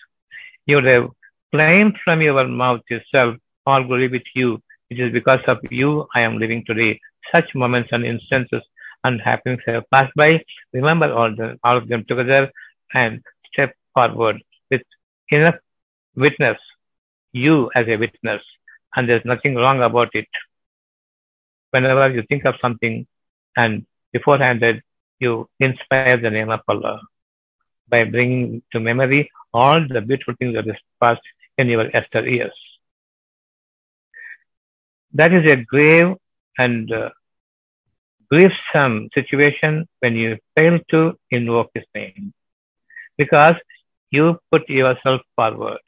You 0.66 0.76
would 0.78 0.86
have 0.86 1.10
claimed 1.52 1.96
from 2.04 2.22
your 2.22 2.48
mouth 2.48 2.82
yourself, 2.90 3.38
all 3.66 3.84
glory 3.84 4.08
with 4.08 4.28
you. 4.36 4.62
It 4.90 5.00
is 5.00 5.12
because 5.12 5.42
of 5.48 5.60
you 5.72 6.08
I 6.14 6.22
am 6.22 6.38
living 6.38 6.64
today. 6.66 7.00
Such 7.34 7.56
moments 7.56 7.90
and 7.92 8.06
instances 8.06 8.62
and 9.04 9.20
happenings 9.22 9.62
have 9.68 9.90
passed 9.92 10.14
by. 10.16 10.44
Remember 10.74 11.12
all, 11.12 11.36
the, 11.36 11.58
all 11.64 11.78
of 11.78 11.88
them 11.88 12.06
together 12.08 12.52
and 12.94 13.22
step 13.52 13.74
forward 13.94 14.42
with 14.72 14.82
enough 15.30 15.56
witness, 16.16 16.58
you 17.32 17.70
as 17.76 17.88
a 17.88 17.98
witness, 17.98 18.42
and 18.96 19.10
there's 19.10 19.26
nothing 19.26 19.56
wrong 19.56 19.82
about 19.82 20.10
it. 20.14 20.28
Whenever 21.72 22.10
you 22.10 22.24
think 22.30 22.46
of 22.46 22.56
something 22.62 23.06
and 23.56 23.86
beforehand 24.14 24.62
that 24.62 24.82
you 25.20 25.50
inspire 25.60 26.18
the 26.18 26.30
name 26.30 26.50
of 26.50 26.62
Allah 26.68 27.02
by 27.88 28.04
bringing 28.04 28.62
to 28.72 28.80
memory 28.80 29.30
all 29.54 29.80
the 29.88 30.02
beautiful 30.02 30.36
things 30.40 30.54
that 30.56 30.68
is 30.68 30.80
past 31.02 31.22
in 31.58 31.68
your 31.68 31.88
Esther 31.96 32.28
years. 32.28 32.54
That 35.14 35.34
is 35.34 35.50
a 35.52 35.56
grave 35.56 36.16
and 36.58 36.92
uh, 36.92 37.10
grievous 38.30 38.58
situation 39.14 39.88
when 40.00 40.16
you 40.16 40.38
fail 40.56 40.80
to 40.92 41.18
invoke 41.32 41.72
His 41.74 41.86
name 41.94 42.34
because 43.18 43.56
you 44.12 44.40
put 44.52 44.68
yourself 44.70 45.22
forward, 45.36 45.80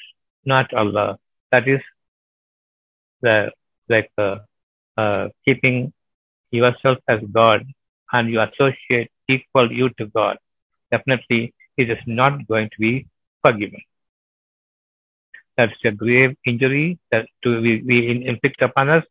not 0.46 0.74
Allah. 0.74 1.18
That 1.52 1.68
is 1.68 1.82
the 3.22 3.52
like 3.90 4.12
uh, 4.18 4.38
uh, 4.98 5.30
keeping 5.46 5.94
yourself 6.52 6.98
as 7.08 7.20
God 7.32 7.66
and 8.12 8.30
you 8.30 8.42
associate 8.42 9.12
equal 9.28 9.72
you 9.72 9.90
to 9.98 10.08
God. 10.08 10.38
Definitely, 10.92 11.54
it 11.78 11.90
is 11.90 12.00
not 12.06 12.48
going 12.48 12.70
to 12.70 12.80
be 12.80 13.08
forgiven. 13.46 13.82
That's 15.58 15.74
a 15.86 15.92
grave 15.92 16.36
injury 16.46 17.00
that 17.12 17.28
to 17.44 17.62
be, 17.62 17.78
be 17.78 18.28
inflict 18.28 18.62
upon 18.62 18.90
us. 18.90 19.04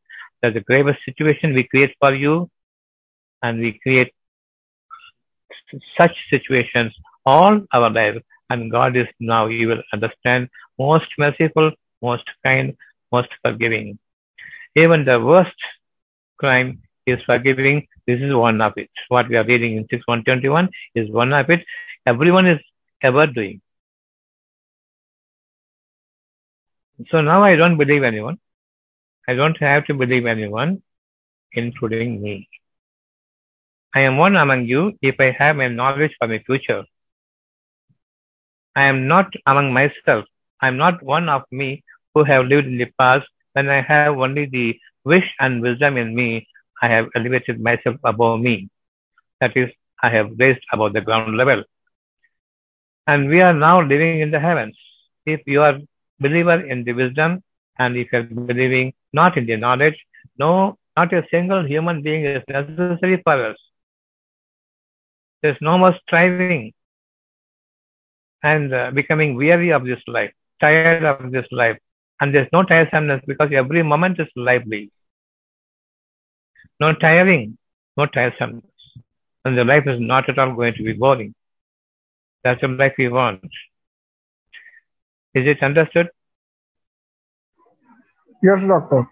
That's 0.43 0.57
a 0.57 0.61
gravest 0.61 1.01
situation 1.05 1.55
we 1.55 1.65
create 1.65 1.95
for 1.99 2.15
you, 2.15 2.49
and 3.43 3.59
we 3.59 3.79
create 3.83 4.13
such 5.99 6.17
situations 6.31 6.93
all 7.27 7.61
our 7.73 7.91
lives. 7.91 8.21
And 8.49 8.71
God 8.71 8.97
is 8.97 9.09
now, 9.19 9.47
you 9.49 9.69
will 9.69 9.83
understand, 9.93 10.49
most 10.79 11.07
merciful, 11.19 11.73
most 12.01 12.25
kind, 12.45 12.77
most 13.13 13.29
forgiving. 13.43 13.99
Even 14.77 15.05
the 15.05 15.19
worst 15.21 15.57
crime 16.39 16.83
is 17.07 17.19
forgiving. 17.27 17.87
This 18.07 18.21
is 18.21 18.33
one 18.35 18.61
of 18.61 18.73
it. 18.77 18.91
What 19.09 19.29
we 19.29 19.37
are 19.37 19.45
reading 19.45 19.77
in 19.77 19.87
6121 19.91 20.69
is 20.95 21.11
one 21.11 21.33
of 21.33 21.51
it. 21.51 21.65
Everyone 22.07 22.47
is 22.47 22.61
ever 23.03 23.27
doing. 23.27 23.61
So 27.11 27.21
now 27.21 27.43
I 27.43 27.57
don't 27.57 27.77
believe 27.77 28.03
anyone. 28.05 28.39
I 29.29 29.35
don't 29.35 29.59
have 29.59 29.87
to 29.87 29.95
believe 29.95 30.25
anyone, 30.25 30.83
including 31.53 32.23
me. 32.23 32.49
I 33.95 34.01
am 34.01 34.19
one 34.19 34.37
among 34.37 34.67
you 34.67 34.97
if 35.03 35.17
I 35.19 35.31
have 35.39 35.57
my 35.57 35.69
knowledge 35.69 36.15
for 36.19 36.29
my 36.29 36.39
future. 36.47 36.85
I 38.77 38.83
am 38.85 39.09
not 39.09 39.33
among 39.47 39.73
myself. 39.73 40.27
I 40.61 40.69
am 40.69 40.77
not 40.77 41.03
one 41.03 41.29
of 41.31 41.43
me 41.51 41.83
who 42.15 42.25
have 42.25 42.47
lived 42.47 42.67
in 42.67 42.77
the 42.77 42.93
past 42.99 43.27
when 43.55 43.71
I 43.71 43.81
have 43.81 44.19
only 44.19 44.45
the 44.47 44.79
wish 45.05 45.29
and 45.41 45.63
wisdom 45.63 45.97
in 45.97 46.15
me. 46.15 46.47
I 46.83 46.89
have 46.89 47.09
elevated 47.15 47.61
myself 47.61 47.97
above 48.05 48.41
me. 48.41 48.69
That 49.41 49.57
is, 49.57 49.71
I 50.03 50.11
have 50.11 50.31
raised 50.39 50.61
above 50.73 50.93
the 50.93 51.01
ground 51.01 51.37
level. 51.39 51.65
And 53.07 53.29
we 53.29 53.41
are 53.41 53.55
now 53.55 53.81
living 53.81 54.21
in 54.21 54.31
the 54.31 54.41
heavens. 54.41 54.77
If 55.25 55.41
you 55.47 55.63
are 55.63 55.79
believer 56.21 56.61
in 56.61 56.85
the 56.85 56.93
wisdom 56.93 57.43
and 57.79 57.97
if 57.97 58.09
you're 58.13 58.25
believing 58.25 58.93
not 59.13 59.39
in 59.39 59.47
the 59.47 59.57
knowledge, 59.57 59.97
no, 60.39 60.77
not 60.97 61.13
a 61.15 61.27
single 61.31 61.67
human 61.67 62.03
being 62.03 62.25
is 62.27 62.43
necessary 62.49 63.23
for 63.23 63.53
us. 63.53 63.57
There's 65.43 65.59
no 65.61 65.79
more 65.79 65.95
striving 66.03 66.73
and 68.53 68.73
uh, 68.73 68.91
becoming 68.99 69.35
weary 69.35 69.71
of 69.77 69.85
this 69.85 70.03
life, 70.07 70.33
tired 70.61 71.05
of 71.05 71.33
this 71.33 71.47
life. 71.51 71.79
And 72.21 72.35
there's 72.35 72.49
no 72.53 72.63
tiresomeness 72.63 73.25
because 73.27 73.51
every 73.53 73.83
moment 73.83 74.21
is 74.21 74.29
lively. 74.37 74.91
No 76.81 76.93
tiring, 76.93 77.59
no 77.97 78.07
tiresomeness. 78.07 78.63
And 79.45 79.59
the 79.59 79.65
life 79.65 79.87
is 79.87 80.01
not 80.01 80.29
at 80.29 80.39
all 80.39 80.55
going 80.55 80.75
to 80.75 80.83
be 80.83 80.93
boring. 80.93 81.35
That's 82.45 82.61
the 82.61 82.69
life 82.69 82.95
we 82.99 83.09
want. 83.09 83.43
Is 85.35 85.47
it 85.53 85.63
understood? 85.63 86.09
Yes, 88.43 88.61
doctor. 88.69 89.09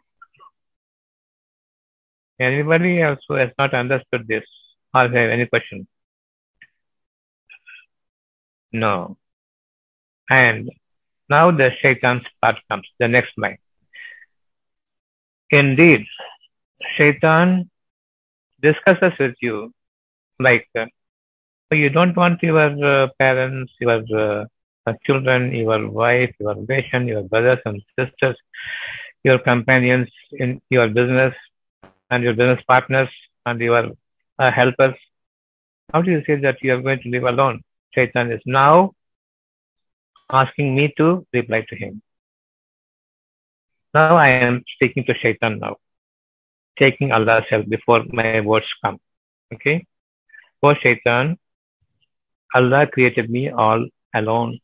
Anybody 2.40 3.00
else 3.00 3.20
who 3.28 3.34
has 3.34 3.50
not 3.58 3.74
understood 3.74 4.26
this 4.28 4.44
or 4.94 5.02
have 5.02 5.14
any 5.14 5.46
question? 5.46 5.86
No. 8.72 9.16
And 10.30 10.70
now 11.28 11.50
the 11.50 11.70
shaitan's 11.80 12.24
part 12.40 12.56
comes, 12.70 12.86
the 12.98 13.08
next 13.08 13.32
line. 13.36 13.58
Indeed, 15.50 16.04
shaitan 16.96 17.70
discusses 18.60 19.12
with 19.18 19.34
you 19.40 19.72
like 20.40 20.66
uh, 20.78 20.86
you 21.70 21.90
don't 21.90 22.16
want 22.16 22.42
your 22.42 23.04
uh, 23.04 23.08
parents, 23.18 23.72
your 23.80 24.02
uh, 24.86 24.92
children, 25.06 25.52
your 25.52 25.90
wife, 25.90 26.34
your 26.38 26.54
patient, 26.66 27.06
your 27.06 27.22
brothers 27.22 27.58
and 27.64 27.82
sisters, 27.98 28.36
your 29.22 29.38
companions 29.38 30.08
in 30.32 30.60
your 30.70 30.88
business 30.88 31.34
and 32.10 32.22
your 32.22 32.34
business 32.34 32.62
partners 32.66 33.08
and 33.46 33.60
your 33.60 33.90
uh, 34.38 34.50
helpers. 34.50 34.94
How 35.92 36.02
do 36.02 36.10
you 36.10 36.22
say 36.26 36.36
that 36.36 36.58
you 36.62 36.74
are 36.74 36.82
going 36.82 37.00
to 37.00 37.08
live 37.08 37.24
alone? 37.24 37.62
Shaitan 37.94 38.32
is 38.32 38.40
now 38.46 38.92
asking 40.30 40.74
me 40.74 40.92
to 40.96 41.26
reply 41.32 41.64
to 41.68 41.76
him. 41.76 42.02
Now 43.92 44.16
I 44.16 44.28
am 44.30 44.64
speaking 44.74 45.04
to 45.04 45.14
Shaitan 45.14 45.58
now, 45.60 45.76
taking 46.78 47.12
Allah's 47.12 47.44
help 47.48 47.68
before 47.68 48.04
my 48.08 48.40
words 48.40 48.66
come. 48.84 48.98
Okay? 49.52 49.86
For 50.60 50.74
Shaitan, 50.82 51.38
Allah 52.54 52.86
created 52.86 53.30
me 53.30 53.50
all 53.50 53.86
alone 54.14 54.60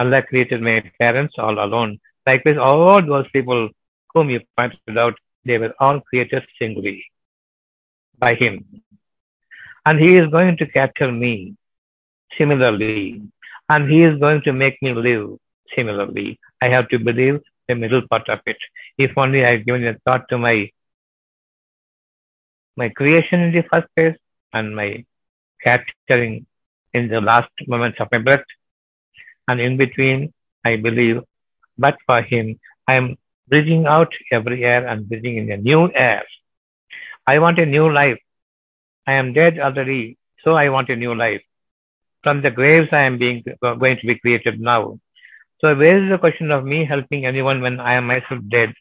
Allah 0.00 0.22
created 0.22 0.62
my 0.62 0.82
parents 0.98 1.34
all 1.36 1.62
alone. 1.62 1.98
Likewise, 2.26 2.56
all 2.56 3.02
those 3.02 3.28
people 3.34 3.68
whom 4.14 4.30
you 4.30 4.40
pointed 4.56 4.96
out, 4.96 5.14
they 5.44 5.58
were 5.58 5.74
all 5.78 6.00
created 6.00 6.42
singly 6.58 7.04
by 8.18 8.34
Him. 8.34 8.54
And 9.84 10.00
He 10.00 10.16
is 10.16 10.28
going 10.30 10.56
to 10.56 10.66
capture 10.66 11.12
me 11.12 11.54
similarly. 12.38 13.22
And 13.70 13.90
He 13.90 14.02
is 14.02 14.18
going 14.20 14.42
to 14.42 14.52
make 14.52 14.76
me 14.82 14.92
live 14.92 15.38
similarly. 15.74 16.38
I 16.60 16.68
have 16.68 16.88
to 16.90 16.98
believe 16.98 17.40
the 17.68 17.74
middle 17.74 18.02
part 18.10 18.28
of 18.28 18.40
it. 18.46 18.58
If 18.98 19.16
only 19.16 19.44
I 19.44 19.52
have 19.52 19.66
given 19.66 19.86
a 19.86 19.94
thought 20.04 20.28
to 20.30 20.38
my 20.38 20.70
my 22.76 22.88
creation 22.90 23.40
in 23.40 23.52
the 23.52 23.62
first 23.70 23.88
place 23.96 24.16
and 24.52 24.76
my 24.76 25.04
capturing 25.64 26.46
in 26.94 27.08
the 27.08 27.20
last 27.20 27.50
moments 27.66 27.98
of 28.00 28.08
my 28.12 28.18
breath 28.18 28.48
and 29.48 29.60
in 29.60 29.76
between, 29.76 30.32
I 30.64 30.76
believe, 30.76 31.20
but 31.78 31.96
for 32.06 32.22
him, 32.22 32.58
I 32.88 32.94
am 32.94 33.16
breathing 33.48 33.86
out 33.86 34.12
every 34.32 34.64
air 34.64 34.86
and 34.86 35.08
breathing 35.08 35.36
in 35.38 35.52
a 35.52 35.56
new 35.56 35.92
air. 35.92 36.24
I 37.26 37.38
want 37.38 37.58
a 37.58 37.66
new 37.66 37.92
life. 37.92 38.18
I 39.06 39.14
am 39.14 39.32
dead 39.32 39.58
already, 39.58 40.18
so 40.44 40.54
I 40.54 40.68
want 40.70 40.88
a 40.90 40.96
new 40.96 41.14
life. 41.14 41.42
From 42.22 42.42
the 42.42 42.50
graves, 42.50 42.88
I 42.92 43.02
am 43.02 43.18
being 43.18 43.42
going 43.62 43.96
to 43.98 44.06
be 44.06 44.18
created 44.18 44.60
now. 44.60 44.98
So, 45.60 45.74
where 45.74 46.02
is 46.02 46.10
the 46.10 46.18
question 46.18 46.50
of 46.50 46.64
me 46.64 46.84
helping 46.84 47.26
anyone 47.26 47.60
when 47.60 47.80
I 47.80 47.94
am 47.94 48.06
myself 48.06 48.40
dead 48.50 48.72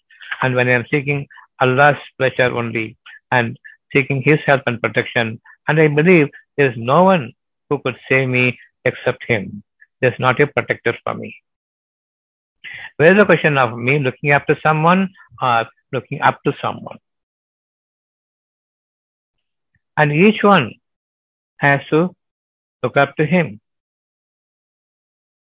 and 0.42 0.56
when 0.56 0.68
I 0.68 0.74
am 0.74 0.86
seeking 0.92 1.28
Allah's 1.62 1.98
pleasure 2.18 2.52
only 2.52 2.98
and 3.32 3.58
seeking 3.94 4.22
His 4.26 4.40
help 4.46 4.62
and 4.66 4.82
protection? 4.82 5.40
And 5.68 5.80
I 5.80 5.88
believe 5.88 6.28
there 6.58 6.70
is 6.70 6.78
no 6.78 7.04
one 7.04 7.34
who 7.70 7.80
could 7.80 7.96
save 8.10 8.28
me 8.28 8.60
except 8.86 9.24
Him. 9.28 9.64
There's 10.02 10.20
not 10.20 10.42
a 10.42 10.48
protector 10.48 10.98
for 11.04 11.14
me. 11.14 11.36
Where 12.98 13.12
is 13.12 13.18
the 13.18 13.26
question 13.26 13.58
of 13.58 13.78
me 13.78 14.00
looking 14.00 14.32
after 14.32 14.58
someone 14.62 15.10
or 15.42 15.66
looking 15.92 16.22
up 16.22 16.42
to 16.44 16.54
someone? 16.62 16.98
And 19.98 20.12
each 20.12 20.44
one 20.44 20.74
has 21.58 21.82
to 21.90 22.16
look 22.84 22.98
up 22.98 23.16
to 23.18 23.26
him. 23.26 23.60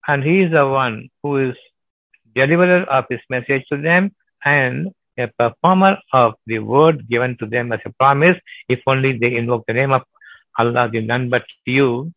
And 0.08 0.23
he 0.23 0.41
is 0.41 0.52
the 0.52 0.67
one 0.67 1.10
who 1.21 1.49
is 1.49 1.56
deliverer 2.36 2.84
of 2.84 3.06
his 3.10 3.19
message 3.30 3.65
to 3.71 3.78
them 3.78 4.12
and 4.43 4.89
a 5.17 5.28
performer 5.28 5.97
of 6.13 6.36
the 6.45 6.60
word 6.60 7.08
given 7.10 7.38
to 7.38 7.45
them 7.45 7.71
as 7.73 7.80
a 7.86 7.91
promise. 7.91 8.38
If 8.67 8.80
only 8.88 9.17
they 9.17 9.36
invoke 9.36 9.65
the 9.67 9.73
name 9.73 9.91
of 9.91 10.04
Allah, 10.58 10.89
the 10.91 11.02
none 11.02 11.30
but 11.30 11.45
you, 11.65 12.13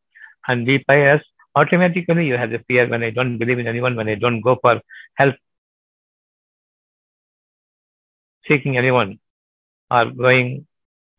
and 0.49 0.67
be 0.67 0.79
pious 0.79 1.23
automatically 1.55 2.27
you 2.27 2.37
have 2.37 2.51
the 2.51 2.61
fear 2.69 2.89
when 2.89 3.03
I 3.03 3.11
don't 3.11 3.39
believe 3.39 3.59
in 3.59 3.67
anyone, 3.67 3.97
when 3.97 4.09
I 4.09 4.15
don't 4.15 4.41
go 4.41 4.59
for 4.63 4.81
help. 5.15 5.35
Seeking 8.49 8.77
anyone 8.77 9.19
or 9.91 10.07
going 10.07 10.67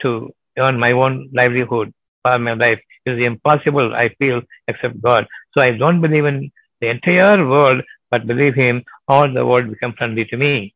to 0.02 0.34
earn 0.58 0.80
my 0.80 0.92
own 0.92 1.30
livelihood 1.34 1.94
for 2.24 2.40
my 2.40 2.54
life 2.54 2.80
is 3.06 3.20
impossible, 3.22 3.94
I 3.94 4.10
feel, 4.20 4.42
except 4.68 5.02
God. 5.02 5.28
So 5.54 5.62
I 5.62 5.72
don't 5.72 6.02
believe 6.02 6.26
in 6.26 6.52
the 6.82 6.90
entire 6.90 7.48
world, 7.48 7.82
but 8.10 8.28
believe 8.28 8.56
Him, 8.56 8.84
all 9.08 9.32
the 9.32 9.46
world 9.46 9.70
become 9.70 9.94
friendly 9.94 10.26
to 10.26 10.38
me. 10.38 10.74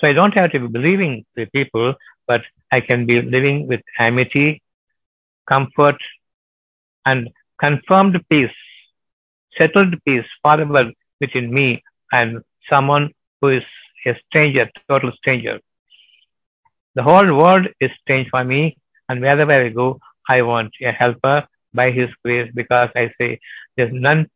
So 0.00 0.08
I 0.08 0.12
don't 0.12 0.34
have 0.34 0.52
to 0.52 0.60
be 0.60 0.66
believing 0.66 1.24
the 1.36 1.46
people, 1.46 1.94
but 2.26 2.42
I 2.70 2.80
can 2.80 3.06
be 3.06 3.22
living 3.22 3.66
with 3.66 3.80
amity, 3.98 4.62
comfort, 5.48 5.96
and 7.06 7.30
confirmed 7.58 8.20
peace, 8.28 8.50
settled 9.58 9.94
peace 10.04 10.26
forever 10.44 10.90
between 11.20 11.52
me 11.52 11.82
and 12.12 12.42
someone 12.70 13.10
who 13.40 13.48
is 13.48 13.62
a 14.06 14.14
stranger, 14.26 14.68
total 14.88 15.12
stranger. 15.12 15.58
The 16.94 17.02
whole 17.02 17.34
world 17.36 17.68
is 17.80 17.90
strange 18.02 18.28
for 18.30 18.44
me, 18.44 18.76
and 19.08 19.20
wherever 19.20 19.52
I 19.52 19.68
go, 19.68 20.00
I 20.28 20.42
want 20.42 20.72
a 20.82 20.92
helper 20.92 21.46
by 21.74 21.90
His 21.90 22.10
grace 22.24 22.50
because 22.54 22.90
I 22.94 23.12
say 23.18 23.40
there's 23.76 23.92
none 23.92 24.28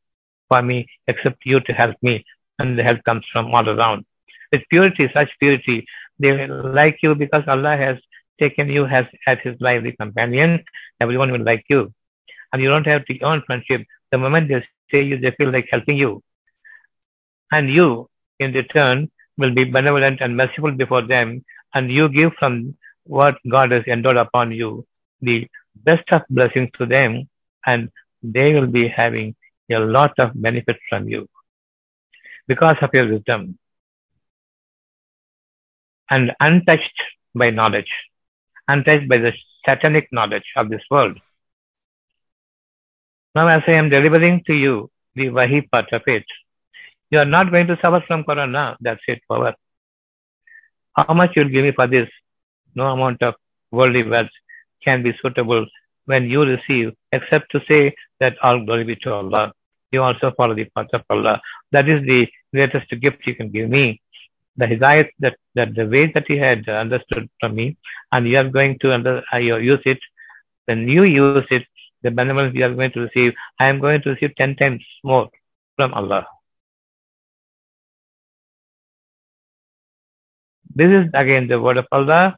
for 0.48 0.62
me 0.62 0.88
except 1.06 1.44
you 1.44 1.60
to 1.60 1.72
help 1.72 1.96
me, 2.02 2.24
and 2.58 2.78
the 2.78 2.82
help 2.82 3.02
comes 3.04 3.24
from 3.32 3.54
all 3.54 3.68
around. 3.68 4.04
With 4.52 4.62
purity, 4.68 5.08
such 5.14 5.30
purity, 5.38 5.86
they 6.18 6.46
like 6.46 6.98
you 7.02 7.14
because 7.14 7.44
Allah 7.46 7.76
has 7.76 7.98
taken 8.38 8.68
you 8.68 8.86
as, 8.86 9.06
as 9.26 9.38
His 9.42 9.56
lively 9.60 9.92
companion. 9.92 10.64
Everyone 11.00 11.30
will 11.30 11.44
like 11.44 11.64
you. 11.68 11.92
And 12.52 12.60
you 12.60 12.68
don't 12.68 12.86
have 12.86 13.04
to 13.06 13.22
earn 13.22 13.42
friendship. 13.46 13.86
The 14.10 14.18
moment 14.18 14.48
they 14.48 14.64
say 14.90 15.04
you, 15.04 15.18
they 15.18 15.30
feel 15.32 15.52
like 15.52 15.68
helping 15.70 15.96
you. 15.96 16.22
And 17.52 17.70
you, 17.70 18.08
in 18.38 18.52
return, 18.52 19.10
will 19.38 19.54
be 19.54 19.64
benevolent 19.64 20.20
and 20.20 20.36
merciful 20.36 20.72
before 20.72 21.02
them, 21.06 21.44
and 21.74 21.90
you 21.90 22.08
give 22.08 22.32
from 22.38 22.76
what 23.04 23.36
God 23.48 23.70
has 23.72 23.84
endowed 23.86 24.16
upon 24.16 24.52
you 24.52 24.86
the 25.22 25.48
best 25.84 26.04
of 26.12 26.22
blessings 26.30 26.70
to 26.78 26.86
them, 26.86 27.28
and 27.66 27.90
they 28.22 28.54
will 28.54 28.66
be 28.66 28.88
having 28.88 29.34
a 29.70 29.78
lot 29.78 30.12
of 30.18 30.30
benefit 30.34 30.76
from 30.88 31.08
you 31.08 31.28
because 32.46 32.76
of 32.82 32.90
your 32.92 33.08
wisdom 33.12 33.58
and 36.10 36.32
untouched 36.40 37.02
by 37.34 37.50
knowledge, 37.50 37.92
untouched 38.66 39.08
by 39.08 39.18
the 39.18 39.32
satanic 39.64 40.08
knowledge 40.12 40.48
of 40.56 40.68
this 40.68 40.82
world. 40.90 41.16
Now, 43.34 43.46
as 43.46 43.62
I 43.68 43.72
am 43.72 43.90
delivering 43.90 44.42
to 44.46 44.54
you 44.54 44.90
the 45.14 45.30
Wahi 45.30 45.60
part 45.70 45.92
of 45.92 46.02
it, 46.06 46.24
you 47.10 47.18
are 47.20 47.24
not 47.36 47.50
going 47.52 47.68
to 47.68 47.78
suffer 47.80 48.02
from 48.06 48.24
corona. 48.24 48.76
That's 48.80 49.00
it, 49.06 49.20
power. 49.28 49.54
How 50.96 51.14
much 51.14 51.32
you'll 51.36 51.48
give 51.48 51.64
me 51.64 51.72
for 51.72 51.86
this? 51.86 52.08
No 52.74 52.86
amount 52.86 53.22
of 53.22 53.34
worldly 53.70 54.02
wealth 54.02 54.30
can 54.84 55.02
be 55.02 55.12
suitable 55.20 55.66
when 56.06 56.24
you 56.24 56.44
receive, 56.44 56.92
except 57.12 57.50
to 57.52 57.60
say 57.68 57.94
that 58.20 58.36
all 58.42 58.64
glory 58.64 58.84
be 58.84 58.96
to 58.96 59.12
Allah. 59.12 59.52
You 59.92 60.02
also 60.02 60.32
follow 60.36 60.54
the 60.54 60.66
path 60.76 60.88
of 60.92 61.02
Allah. 61.10 61.40
That 61.72 61.88
is 61.88 62.04
the 62.06 62.28
greatest 62.54 62.88
gift 63.00 63.26
you 63.26 63.34
can 63.34 63.50
give 63.50 63.68
me. 63.68 64.00
The 64.56 64.66
hidayat 64.66 65.10
that, 65.20 65.36
that 65.54 65.74
the 65.74 65.86
way 65.86 66.10
that 66.12 66.24
He 66.26 66.36
had 66.36 66.68
understood 66.68 67.28
from 67.40 67.54
me, 67.54 67.76
and 68.12 68.28
you 68.28 68.38
are 68.38 68.48
going 68.48 68.78
to 68.80 68.92
under, 68.92 69.22
uh, 69.32 69.38
you 69.38 69.56
use 69.56 69.82
it. 69.84 69.98
When 70.66 70.88
you 70.88 71.04
use 71.04 71.46
it, 71.50 71.64
the 72.02 72.10
benevolence 72.10 72.54
you 72.54 72.64
are 72.64 72.74
going 72.74 72.92
to 72.92 73.00
receive, 73.00 73.32
I 73.58 73.66
am 73.66 73.80
going 73.80 74.02
to 74.02 74.10
receive 74.10 74.34
ten 74.36 74.56
times 74.56 74.84
more 75.02 75.28
from 75.76 75.94
Allah. 75.94 76.26
This 80.74 80.96
is 80.96 81.06
again 81.14 81.48
the 81.48 81.60
word 81.60 81.78
of 81.78 81.86
Allah 81.90 82.36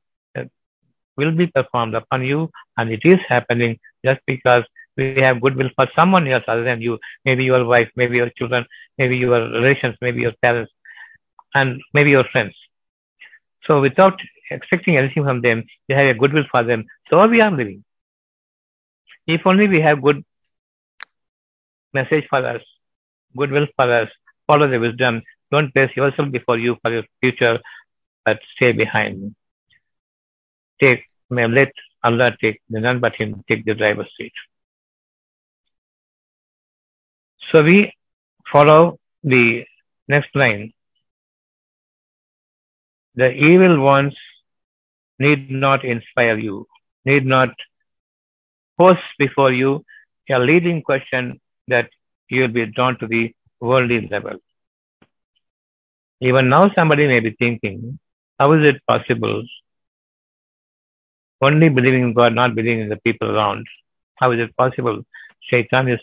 will 1.16 1.32
be 1.32 1.46
performed 1.46 1.94
upon 1.94 2.24
you, 2.24 2.50
and 2.76 2.90
it 2.90 3.00
is 3.04 3.18
happening 3.28 3.78
just 4.04 4.20
because 4.26 4.64
we 4.96 5.20
have 5.20 5.40
goodwill 5.40 5.70
for 5.76 5.88
someone 5.96 6.26
else 6.28 6.44
other 6.48 6.64
than 6.64 6.80
you. 6.80 6.98
Maybe 7.24 7.44
your 7.44 7.64
wife, 7.64 7.88
maybe 7.96 8.16
your 8.16 8.30
children, 8.30 8.66
maybe 8.98 9.16
your 9.16 9.40
relations, 9.50 9.96
maybe 10.00 10.20
your 10.20 10.32
parents, 10.42 10.72
and 11.54 11.80
maybe 11.94 12.10
your 12.10 12.24
friends. 12.32 12.54
So 13.64 13.80
without 13.80 14.18
expecting 14.50 14.96
anything 14.96 15.24
from 15.24 15.40
them, 15.40 15.64
you 15.88 15.96
have 15.96 16.06
a 16.06 16.14
goodwill 16.14 16.44
for 16.50 16.62
them. 16.62 16.84
So 17.08 17.26
we 17.28 17.40
are 17.40 17.50
living. 17.50 17.84
If 19.26 19.46
only 19.46 19.68
we 19.68 19.80
have 19.80 20.02
good 20.02 20.24
message 21.92 22.26
for 22.28 22.44
us, 22.44 22.62
goodwill 23.36 23.66
for 23.76 23.90
us, 23.92 24.08
follow 24.46 24.68
the 24.68 24.78
wisdom. 24.78 25.22
Don't 25.50 25.72
place 25.72 25.90
yourself 25.96 26.30
before 26.30 26.58
you 26.58 26.76
for 26.82 26.90
your 26.90 27.04
future, 27.20 27.58
but 28.24 28.38
stay 28.56 28.72
behind. 28.72 29.34
Take, 30.82 31.02
may 31.30 31.46
let 31.46 31.72
Allah 32.02 32.30
take 32.40 32.60
the 32.68 32.80
none 32.80 33.00
but 33.00 33.14
Him 33.14 33.44
take 33.48 33.64
the 33.64 33.74
driver's 33.74 34.10
seat. 34.16 34.32
So 37.50 37.62
we 37.62 37.92
follow 38.50 38.98
the 39.22 39.64
next 40.08 40.34
line. 40.34 40.72
The 43.14 43.30
evil 43.30 43.80
ones 43.80 44.14
need 45.18 45.50
not 45.50 45.84
inspire 45.84 46.38
you, 46.38 46.66
need 47.04 47.26
not 47.26 47.50
pose 48.78 48.96
before 49.18 49.52
you 49.52 49.84
a 50.30 50.38
leading 50.38 50.80
question 50.82 51.40
that 51.68 51.88
you 52.28 52.42
will 52.42 52.48
be 52.48 52.66
drawn 52.66 52.98
to 52.98 53.06
the 53.06 53.34
worldly 53.60 54.08
level. 54.10 54.36
Even 56.20 56.48
now, 56.48 56.70
somebody 56.74 57.06
may 57.06 57.20
be 57.20 57.32
thinking, 57.38 57.98
how 58.38 58.52
is 58.52 58.68
it 58.68 58.80
possible? 58.86 59.42
Only 61.42 61.68
believing 61.68 62.02
in 62.04 62.12
God, 62.14 62.34
not 62.34 62.54
believing 62.54 62.82
in 62.82 62.88
the 62.88 62.96
people 62.96 63.28
around. 63.36 63.66
How 64.14 64.30
is 64.30 64.40
it 64.40 64.56
possible? 64.56 65.04
Shaitan 65.40 65.88
is 65.88 66.00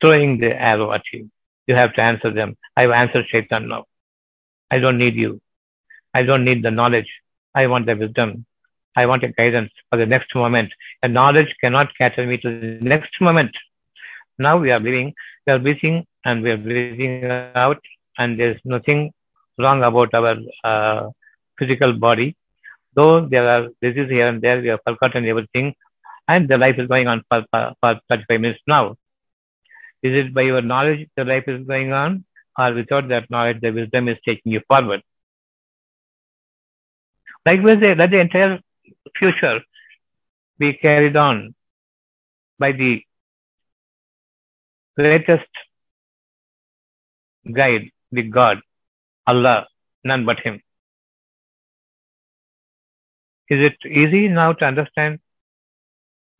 throwing 0.00 0.38
the 0.38 0.54
arrow 0.70 0.92
at 0.92 1.02
you. 1.12 1.30
You 1.66 1.74
have 1.74 1.94
to 1.94 2.02
answer 2.02 2.30
them. 2.30 2.56
I've 2.76 2.90
answered 2.90 3.26
Shaitan 3.28 3.68
now. 3.68 3.84
I 4.70 4.78
don't 4.78 4.98
need 4.98 5.16
you. 5.16 5.40
I 6.12 6.22
don't 6.22 6.44
need 6.44 6.62
the 6.62 6.70
knowledge. 6.70 7.10
I 7.54 7.66
want 7.66 7.86
the 7.86 7.96
wisdom. 7.96 8.44
I 8.96 9.06
want 9.06 9.24
a 9.24 9.28
guidance 9.28 9.72
for 9.88 9.96
the 9.96 10.06
next 10.06 10.34
moment. 10.34 10.70
And 11.02 11.14
knowledge 11.14 11.54
cannot 11.62 11.96
catch 11.96 12.18
me 12.18 12.36
to 12.38 12.60
the 12.60 12.84
next 12.84 13.20
moment. 13.20 13.52
Now 14.38 14.58
we 14.58 14.70
are 14.70 14.80
living, 14.80 15.14
we 15.46 15.52
are 15.52 15.58
breathing 15.58 16.06
and 16.24 16.42
we 16.42 16.50
are 16.50 16.56
breathing 16.56 17.24
out, 17.64 17.80
and 18.18 18.38
there's 18.38 18.60
nothing 18.64 19.12
wrong 19.58 19.82
about 19.84 20.12
our 20.14 20.36
uh, 20.64 21.10
physical 21.58 21.92
body. 21.92 22.36
Though 22.94 23.26
there 23.26 23.48
are 23.48 23.68
diseases 23.82 24.10
here 24.10 24.28
and 24.28 24.40
there, 24.40 24.60
we 24.60 24.68
have 24.68 24.80
forgotten 24.86 25.26
everything, 25.26 25.74
and 26.28 26.48
the 26.48 26.58
life 26.58 26.78
is 26.78 26.88
going 26.88 27.08
on 27.08 27.22
for, 27.28 27.44
for, 27.50 27.72
for 27.80 28.00
35 28.08 28.40
minutes 28.40 28.60
now. 28.66 28.96
Is 30.02 30.14
it 30.14 30.34
by 30.34 30.42
your 30.42 30.62
knowledge 30.62 31.08
the 31.16 31.24
life 31.24 31.44
is 31.48 31.66
going 31.66 31.92
on, 31.92 32.24
or 32.58 32.72
without 32.74 33.08
that 33.08 33.30
knowledge, 33.30 33.60
the 33.60 33.70
wisdom 33.70 34.08
is 34.08 34.18
taking 34.24 34.52
you 34.52 34.60
forward? 34.68 35.02
Likewise, 37.46 37.78
let 37.80 38.10
the 38.10 38.20
entire 38.20 38.60
future 39.18 39.60
be 40.58 40.72
carried 40.74 41.16
on 41.16 41.54
by 42.58 42.72
the 42.72 43.02
greatest 44.96 45.48
guide, 47.52 47.90
the 48.12 48.22
God, 48.22 48.60
Allah, 49.26 49.66
none 50.04 50.24
but 50.24 50.40
Him. 50.40 50.60
Is 53.50 53.60
it 53.70 53.76
easy 53.86 54.28
now 54.28 54.52
to 54.52 54.64
understand? 54.64 55.20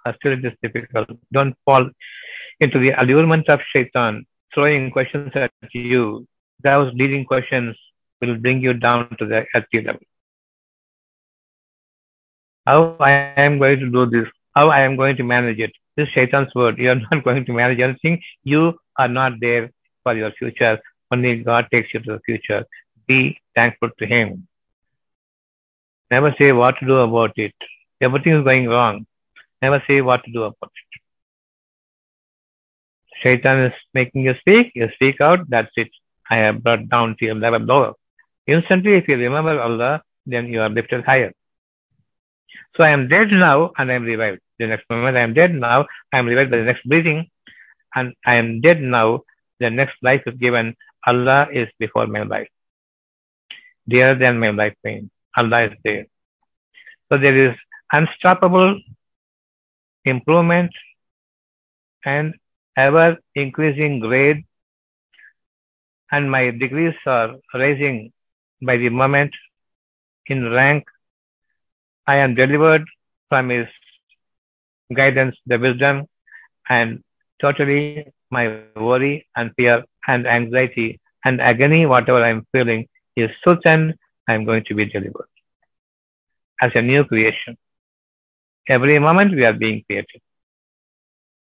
Or 0.06 0.14
still 0.14 0.32
it 0.32 0.44
is 0.44 0.52
difficult? 0.62 1.08
Don't 1.32 1.54
fall 1.64 1.88
into 2.60 2.78
the 2.78 2.90
allurement 3.00 3.48
of 3.48 3.60
shaitan, 3.74 4.26
throwing 4.54 4.90
questions 4.90 5.32
at 5.34 5.52
you. 5.72 6.26
Those 6.62 6.92
leading 6.94 7.24
questions 7.24 7.76
will 8.20 8.36
bring 8.36 8.60
you 8.60 8.74
down 8.74 9.14
to 9.18 9.26
the 9.26 9.44
earthly 9.54 9.82
level. 9.82 10.00
How 12.66 12.96
I 12.98 13.12
am 13.36 13.58
going 13.58 13.80
to 13.80 13.90
do 13.90 14.06
this? 14.06 14.28
How 14.54 14.68
I 14.68 14.80
am 14.80 14.96
going 14.96 15.16
to 15.16 15.22
manage 15.22 15.58
it? 15.58 15.72
This 15.96 16.08
is 16.08 16.12
Shaitan's 16.14 16.54
word. 16.54 16.78
You 16.78 16.90
are 16.92 17.00
not 17.10 17.22
going 17.28 17.44
to 17.44 17.52
manage 17.52 17.80
anything. 17.80 18.22
You 18.42 18.78
are 18.98 19.08
not 19.08 19.32
there 19.40 19.70
for 20.02 20.14
your 20.14 20.32
future. 20.32 20.80
Only 21.10 21.36
God 21.42 21.66
takes 21.70 21.92
you 21.92 22.00
to 22.00 22.12
the 22.12 22.20
future. 22.24 22.64
Be 23.06 23.38
thankful 23.54 23.90
to 23.98 24.06
Him. 24.06 24.48
Never 26.14 26.30
say 26.38 26.52
what 26.52 26.74
to 26.78 26.86
do 26.86 26.96
about 27.06 27.32
it. 27.44 27.54
Everything 28.06 28.34
is 28.38 28.44
going 28.44 28.68
wrong. 28.68 29.06
Never 29.62 29.82
say 29.86 30.00
what 30.00 30.22
to 30.24 30.30
do 30.32 30.42
about 30.44 30.72
it. 30.82 30.90
Shaitan 33.22 33.64
is 33.66 33.72
making 33.94 34.22
you 34.22 34.34
speak, 34.40 34.72
you 34.74 34.88
speak 34.94 35.20
out, 35.20 35.40
that's 35.48 35.72
it. 35.76 35.90
I 36.30 36.36
have 36.36 36.62
brought 36.62 36.88
down 36.88 37.16
to 37.18 37.24
your 37.24 37.34
level 37.34 37.60
lower. 37.60 37.92
Instantly, 38.46 38.94
if 38.94 39.08
you 39.08 39.16
remember 39.16 39.60
Allah, 39.60 40.02
then 40.26 40.46
you 40.48 40.60
are 40.60 40.68
lifted 40.68 41.04
higher. 41.04 41.32
So 42.76 42.84
I 42.84 42.90
am 42.90 43.08
dead 43.08 43.28
now 43.30 43.72
and 43.78 43.90
I 43.90 43.94
am 43.94 44.04
revived. 44.04 44.40
The 44.58 44.66
next 44.66 44.84
moment 44.90 45.16
I 45.16 45.20
am 45.20 45.34
dead 45.34 45.54
now, 45.54 45.86
I 46.12 46.18
am 46.18 46.26
revived 46.26 46.50
by 46.50 46.58
the 46.58 46.70
next 46.70 46.84
breathing. 46.86 47.20
and 47.96 48.14
I 48.26 48.36
am 48.36 48.60
dead 48.60 48.80
now, 48.80 49.08
the 49.60 49.70
next 49.70 49.96
life 50.02 50.22
is 50.26 50.36
given. 50.44 50.76
Allah 51.06 51.48
is 51.52 51.68
before 51.78 52.06
my 52.06 52.22
life. 52.22 52.48
Dearer 53.88 54.16
than 54.22 54.38
my 54.38 54.50
life 54.50 54.74
pain. 54.84 55.10
Allah 55.36 55.64
is 55.64 55.72
there. 55.84 56.06
So 57.08 57.18
there 57.18 57.36
is 57.36 57.56
unstoppable 57.92 58.80
improvement 60.04 60.72
and 62.04 62.34
ever 62.76 63.16
increasing 63.34 64.00
grade 64.00 64.44
and 66.12 66.30
my 66.30 66.50
degrees 66.50 66.94
are 67.06 67.34
rising 67.54 68.12
by 68.62 68.76
the 68.76 68.88
moment 68.88 69.32
in 70.26 70.50
rank. 70.50 70.84
I 72.06 72.16
am 72.16 72.34
delivered 72.34 72.84
from 73.28 73.48
his 73.48 73.66
guidance, 74.94 75.36
the 75.46 75.58
wisdom, 75.58 76.06
and 76.68 77.02
totally 77.40 78.06
my 78.30 78.62
worry 78.76 79.26
and 79.36 79.52
fear 79.56 79.84
and 80.06 80.26
anxiety 80.26 81.00
and 81.24 81.40
agony, 81.40 81.86
whatever 81.86 82.22
I'm 82.22 82.46
feeling, 82.52 82.86
is 83.16 83.30
certain 84.28 84.54
I'm 84.62 84.76
going 84.76 84.90
to 84.94 85.08
be 85.12 85.20
delivered 85.22 85.28
as 86.60 86.72
a 86.74 86.82
new 86.82 87.04
creation. 87.04 87.56
Every 88.68 88.98
moment 88.98 89.34
we 89.34 89.44
are 89.44 89.52
being 89.52 89.82
created, 89.86 90.20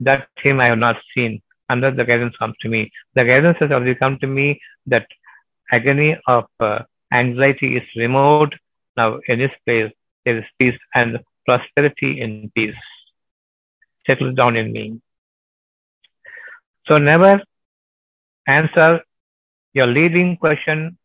That 0.00 0.28
Him 0.42 0.60
I 0.60 0.66
have 0.68 0.78
not 0.78 0.96
seen 1.14 1.42
unless 1.68 1.96
the 1.96 2.04
guidance 2.04 2.36
comes 2.36 2.54
to 2.62 2.68
me. 2.68 2.90
The 3.14 3.24
guidance 3.24 3.56
has 3.60 3.70
already 3.70 3.94
come 3.94 4.18
to 4.20 4.26
me 4.26 4.60
that 4.86 5.06
agony 5.72 6.18
of 6.26 6.44
uh, 6.60 6.80
anxiety 7.12 7.76
is 7.76 7.84
removed. 7.96 8.56
Now, 8.96 9.20
in 9.28 9.38
this 9.38 9.50
place, 9.64 9.92
there 10.26 10.38
is 10.38 10.44
peace 10.58 10.78
and 10.94 11.18
prosperity 11.46 12.20
in 12.20 12.52
peace. 12.54 12.74
Settle 14.06 14.32
down 14.32 14.56
in 14.56 14.72
me. 14.72 15.00
So, 16.88 16.98
never 16.98 17.40
answer 18.46 19.00
your 19.72 19.86
leading 19.86 20.36
question 20.36 20.98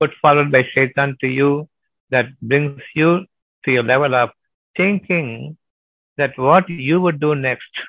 put 0.00 0.12
forward 0.20 0.52
by 0.52 0.62
Shaitan 0.74 1.16
to 1.20 1.26
you 1.26 1.68
that 2.10 2.26
brings 2.40 2.82
you 2.94 3.24
to 3.64 3.72
your 3.72 3.82
level 3.82 4.14
of 4.14 4.30
thinking 4.76 5.56
that 6.16 6.36
what 6.36 6.68
you 6.68 7.00
would 7.00 7.20
do 7.20 7.34
next, 7.34 7.82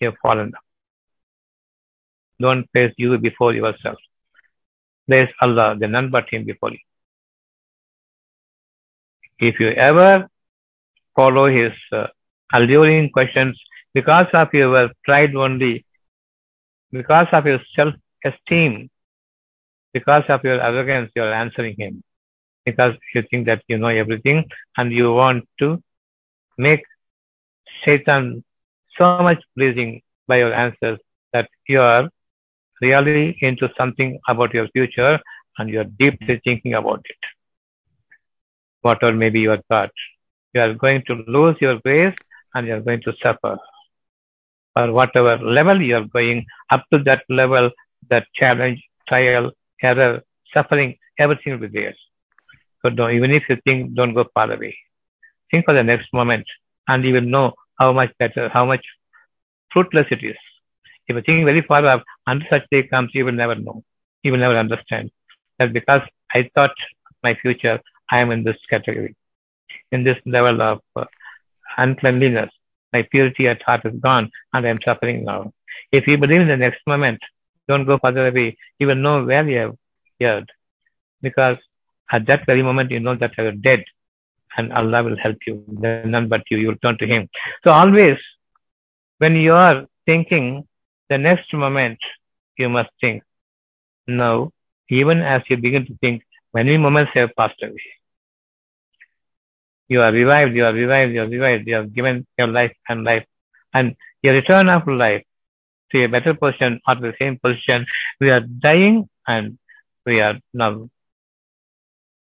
you 0.00 0.10
have 0.10 0.18
fallen 0.22 0.50
down. 0.50 0.66
Don't 2.40 2.72
place 2.72 2.94
you 2.96 3.18
before 3.18 3.52
yourself. 3.52 3.98
Place 5.08 5.30
Allah, 5.42 5.76
the 5.78 5.88
none 5.88 6.10
but 6.10 6.32
Him 6.32 6.44
before 6.44 6.70
you. 6.72 6.78
If 9.40 9.58
you 9.58 9.68
ever 9.70 10.28
follow 11.16 11.46
His 11.48 11.72
uh, 11.92 12.06
alluring 12.54 13.10
questions 13.10 13.58
because 13.94 14.26
of 14.34 14.48
your 14.52 14.90
pride 15.04 15.34
only, 15.34 15.84
because 16.92 17.26
of 17.32 17.46
your 17.46 17.60
self 17.74 17.94
esteem, 18.24 18.90
because 19.92 20.24
of 20.28 20.44
your 20.44 20.60
arrogance, 20.60 21.10
you 21.16 21.22
are 21.22 21.32
answering 21.32 21.74
Him. 21.78 22.02
Because 22.64 22.94
you 23.14 23.22
think 23.30 23.46
that 23.46 23.62
you 23.68 23.78
know 23.78 23.88
everything 23.88 24.44
and 24.76 24.92
you 24.92 25.12
want 25.12 25.48
to 25.60 25.82
make 26.58 26.82
Satan 27.84 28.44
so 28.98 29.18
much 29.22 29.42
pleasing 29.56 30.02
by 30.28 30.36
your 30.38 30.52
answers 30.52 30.98
that 31.32 31.48
you 31.66 31.80
are 31.80 32.10
really 32.82 33.36
into 33.40 33.68
something 33.76 34.18
about 34.28 34.52
your 34.52 34.68
future 34.68 35.18
and 35.58 35.70
you 35.70 35.80
are 35.80 35.90
deeply 35.98 36.40
thinking 36.44 36.74
about 36.74 37.00
it. 37.08 37.39
Whatever 38.82 39.14
may 39.14 39.30
be 39.30 39.40
your 39.40 39.58
thought, 39.68 39.90
you 40.54 40.60
are 40.60 40.74
going 40.74 41.02
to 41.06 41.22
lose 41.26 41.56
your 41.60 41.78
grace 41.80 42.14
and 42.54 42.66
you 42.66 42.74
are 42.74 42.80
going 42.80 43.02
to 43.02 43.12
suffer. 43.22 43.58
Or 44.76 44.92
whatever 44.92 45.36
level 45.38 45.80
you 45.82 45.96
are 45.96 46.04
going, 46.04 46.46
up 46.70 46.84
to 46.92 46.98
that 47.04 47.22
level, 47.28 47.70
that 48.08 48.26
challenge, 48.34 48.82
trial, 49.08 49.50
error, 49.82 50.22
suffering, 50.54 50.96
everything 51.18 51.52
will 51.52 51.68
be 51.68 51.80
there. 51.80 51.94
So 52.82 52.90
don't, 52.90 53.12
even 53.12 53.30
if 53.32 53.44
you 53.48 53.58
think, 53.64 53.94
don't 53.94 54.14
go 54.14 54.24
far 54.32 54.50
away. 54.50 54.76
Think 55.50 55.66
for 55.66 55.74
the 55.74 55.82
next 55.82 56.12
moment 56.12 56.46
and 56.88 57.04
you 57.04 57.12
will 57.14 57.20
know 57.22 57.52
how 57.78 57.92
much 57.92 58.12
better, 58.18 58.48
how 58.48 58.64
much 58.64 58.84
fruitless 59.72 60.06
it 60.10 60.24
is. 60.24 60.36
If 61.06 61.16
you 61.16 61.22
think 61.22 61.44
very 61.44 61.62
far 61.62 61.84
off, 61.86 62.02
until 62.26 62.48
such 62.50 62.64
day 62.70 62.84
comes, 62.84 63.10
you 63.14 63.24
will 63.24 63.32
never 63.32 63.54
know. 63.54 63.82
You 64.22 64.32
will 64.32 64.38
never 64.38 64.56
understand. 64.56 65.10
That 65.58 65.72
because 65.72 66.02
I 66.32 66.48
thought 66.54 66.74
my 67.22 67.34
future, 67.34 67.80
I 68.10 68.20
am 68.20 68.30
in 68.30 68.44
this 68.44 68.56
category, 68.68 69.16
in 69.92 70.04
this 70.04 70.18
level 70.26 70.60
of 70.62 70.80
uh, 70.96 71.04
uncleanliness. 71.76 72.50
My 72.92 73.02
purity 73.02 73.46
at 73.48 73.62
heart 73.62 73.82
is 73.84 73.98
gone 74.00 74.30
and 74.52 74.66
I 74.66 74.70
am 74.70 74.78
suffering 74.84 75.24
now. 75.24 75.52
If 75.92 76.06
you 76.06 76.18
believe 76.18 76.40
in 76.40 76.48
the 76.48 76.56
next 76.56 76.80
moment, 76.86 77.20
don't 77.68 77.84
go 77.84 77.98
further 77.98 78.26
away. 78.28 78.56
You 78.78 78.88
will 78.88 78.96
know 78.96 79.24
where 79.24 79.48
you 79.48 79.58
have 79.58 79.76
heard. 80.20 80.52
Because 81.22 81.58
at 82.10 82.26
that 82.26 82.46
very 82.46 82.62
moment, 82.62 82.90
you 82.90 83.00
know 83.00 83.14
that 83.14 83.36
you 83.38 83.46
are 83.46 83.52
dead 83.52 83.84
and 84.56 84.72
Allah 84.72 85.04
will 85.04 85.16
help 85.16 85.36
you. 85.46 85.64
Then 85.68 86.10
none 86.10 86.28
but 86.28 86.42
you, 86.50 86.58
you 86.58 86.68
will 86.68 86.76
turn 86.82 86.98
to 86.98 87.06
Him. 87.06 87.28
So 87.64 87.72
always, 87.72 88.18
when 89.18 89.36
you 89.36 89.54
are 89.54 89.86
thinking, 90.06 90.66
the 91.08 91.18
next 91.18 91.52
moment, 91.52 91.98
you 92.56 92.68
must 92.68 92.90
think. 93.00 93.22
Now, 94.06 94.52
even 94.88 95.22
as 95.22 95.42
you 95.48 95.56
begin 95.56 95.86
to 95.86 95.96
think, 95.98 96.22
many 96.54 96.76
moments 96.76 97.12
have 97.14 97.30
passed 97.36 97.62
away. 97.62 97.82
You 99.90 100.00
are 100.02 100.12
revived, 100.12 100.54
you 100.54 100.64
are 100.64 100.72
revived, 100.72 101.12
you 101.12 101.22
are 101.22 101.28
revived, 101.28 101.66
you 101.66 101.74
have 101.74 101.92
given 101.92 102.24
your 102.38 102.46
life 102.46 102.72
and 102.88 103.02
life. 103.02 103.24
And 103.74 103.96
your 104.22 104.34
return 104.34 104.68
of 104.68 104.86
life 104.86 105.24
to 105.90 106.04
a 106.04 106.08
better 106.08 106.32
position 106.32 106.80
or 106.86 106.94
the 106.94 107.12
same 107.18 107.38
position, 107.42 107.86
we 108.20 108.30
are 108.30 108.40
dying 108.40 109.08
and 109.26 109.58
we 110.06 110.20
are 110.20 110.38
now 110.54 110.88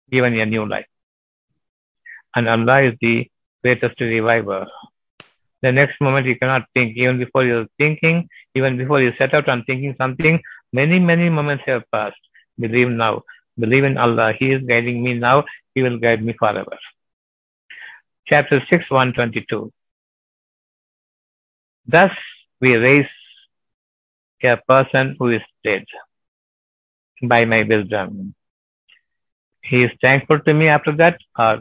given 0.10 0.40
a 0.40 0.46
new 0.46 0.66
life. 0.66 0.88
And 2.36 2.48
Allah 2.48 2.84
is 2.84 2.96
the 3.02 3.30
greatest 3.62 4.00
reviver. 4.00 4.66
The 5.62 5.74
next 5.74 6.00
moment 6.00 6.26
you 6.26 6.38
cannot 6.38 6.64
think, 6.74 6.96
even 6.96 7.18
before 7.20 7.44
you're 7.44 7.68
thinking, 7.78 8.30
even 8.56 8.78
before 8.78 9.02
you 9.02 9.12
set 9.18 9.34
out 9.34 9.50
on 9.50 9.66
thinking 9.66 9.94
something, 9.98 10.42
many, 10.72 11.00
many 11.00 11.30
moments 11.30 11.64
have 11.66 11.84
passed. 11.92 12.22
Believe 12.58 12.90
now. 12.90 13.24
Believe 13.60 13.84
in 13.84 13.98
Allah. 13.98 14.34
He 14.40 14.52
is 14.54 14.62
guiding 14.64 15.04
me 15.04 15.16
now. 15.16 15.44
He 15.76 15.82
will 15.82 15.98
guide 15.98 16.24
me 16.24 16.34
forever. 16.34 16.78
Chapter 18.30 18.62
6, 18.70 18.92
122. 18.92 19.72
Thus 21.88 22.12
we 22.60 22.76
raise 22.76 23.06
a 24.44 24.58
person 24.68 25.16
who 25.18 25.30
is 25.30 25.42
dead 25.64 25.86
by 27.24 27.46
my 27.46 27.64
wisdom. 27.64 28.36
He 29.62 29.84
is 29.84 29.92
thankful 30.02 30.42
to 30.42 30.54
me 30.54 30.68
after 30.68 30.94
that, 30.98 31.20
or 31.40 31.60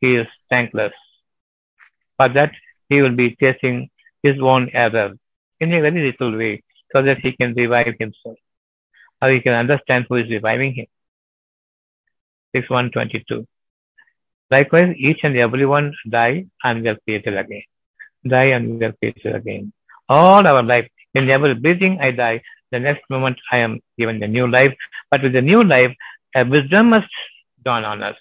he 0.00 0.16
is 0.16 0.26
thankless. 0.50 0.92
For 2.16 2.28
that, 2.28 2.50
he 2.88 3.00
will 3.00 3.14
be 3.14 3.36
chasing 3.36 3.88
his 4.24 4.40
own 4.42 4.70
error 4.72 5.12
in 5.60 5.72
a 5.72 5.80
very 5.80 6.10
little 6.10 6.36
way 6.36 6.64
so 6.92 7.02
that 7.02 7.18
he 7.20 7.36
can 7.36 7.54
revive 7.54 7.94
himself, 8.00 8.36
or 9.22 9.30
he 9.30 9.40
can 9.40 9.52
understand 9.52 10.06
who 10.08 10.16
is 10.16 10.28
reviving 10.28 10.74
him. 10.74 10.86
6122. 12.56 13.46
Likewise, 14.54 14.90
each 15.08 15.20
and 15.26 15.36
every 15.44 15.66
one 15.76 15.86
die 16.16 16.46
and 16.62 16.82
we 16.82 16.88
are 16.92 16.98
created 17.04 17.36
again. 17.42 17.64
Die 18.34 18.50
and 18.56 18.78
we 18.78 18.84
are 18.88 18.94
created 19.00 19.34
again. 19.40 19.72
All 20.08 20.46
our 20.50 20.62
life, 20.62 20.88
in 21.14 21.30
every 21.30 21.54
breathing 21.54 21.94
I 22.00 22.10
die, 22.10 22.42
the 22.72 22.80
next 22.86 23.04
moment 23.14 23.38
I 23.52 23.58
am 23.66 23.72
given 23.98 24.22
a 24.22 24.28
new 24.36 24.46
life. 24.58 24.74
But 25.10 25.22
with 25.22 25.32
the 25.38 25.42
new 25.52 25.62
life, 25.64 25.92
a 26.34 26.44
wisdom 26.44 26.90
must 26.94 27.14
dawn 27.64 27.84
on 27.84 28.02
us. 28.10 28.16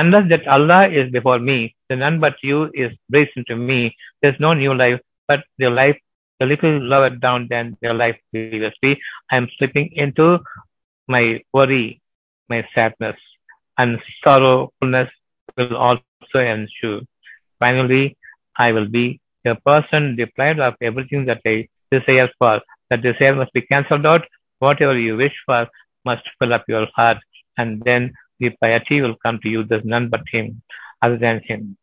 Unless 0.00 0.28
that 0.32 0.48
Allah 0.48 0.82
is 0.88 1.10
before 1.16 1.38
me, 1.38 1.58
then 1.88 1.98
none 2.00 2.18
but 2.18 2.36
you 2.42 2.70
is 2.74 2.92
braced 3.10 3.36
into 3.36 3.56
me. 3.56 3.94
There's 4.20 4.40
no 4.40 4.52
new 4.54 4.74
life, 4.74 5.00
but 5.28 5.40
the 5.58 5.68
life, 5.68 5.98
a 6.40 6.46
little 6.46 6.76
lower 6.92 7.10
down 7.10 7.46
than 7.50 7.76
the 7.82 7.92
life 7.92 8.18
previously. 8.32 8.92
I 9.30 9.36
am 9.36 9.48
slipping 9.58 9.90
into 10.04 10.38
my 11.06 11.24
worry, 11.52 12.00
my 12.48 12.66
sadness, 12.74 13.18
and 13.78 14.00
sorrowfulness 14.24 15.10
will 15.56 15.76
also 15.76 16.38
ensue. 16.38 17.00
Finally, 17.58 18.16
I 18.56 18.72
will 18.72 18.88
be 18.88 19.20
a 19.44 19.54
person 19.54 20.16
deprived 20.16 20.60
of 20.60 20.74
everything 20.80 21.24
that 21.26 21.40
I 21.46 21.68
desire 21.90 22.30
for. 22.38 22.60
That 22.90 23.02
desire 23.02 23.34
must 23.34 23.52
be 23.52 23.62
cancelled 23.62 24.06
out. 24.06 24.26
Whatever 24.58 24.98
you 24.98 25.16
wish 25.16 25.34
for 25.46 25.68
must 26.04 26.22
fill 26.38 26.52
up 26.52 26.64
your 26.68 26.86
heart, 26.94 27.18
and 27.58 27.82
then 27.82 28.12
the 28.38 28.50
piety 28.60 29.00
will 29.00 29.16
come 29.24 29.38
to 29.42 29.48
you. 29.48 29.64
There's 29.64 29.84
none 29.84 30.08
but 30.08 30.22
Him, 30.30 30.62
other 31.00 31.18
than 31.18 31.40
Him. 31.44 31.76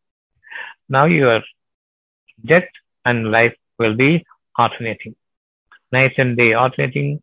Now 0.88 1.06
your 1.06 1.42
death 2.46 2.70
and 3.06 3.32
life 3.32 3.56
will 3.78 3.96
be 3.96 4.26
alternating. 4.58 5.16
night 5.92 6.14
and 6.18 6.38
day 6.38 6.54
alternating, 6.54 7.22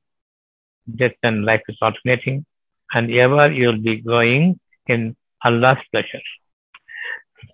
death 0.97 1.16
and 1.22 1.45
life 1.45 1.62
is 1.68 1.78
alternating, 1.80 2.45
and 2.93 3.12
ever 3.12 3.51
you'll 3.53 3.80
be 3.80 3.97
growing 3.97 4.59
in 4.87 5.16
Allah's 5.49 5.82
pleasure. 5.92 6.24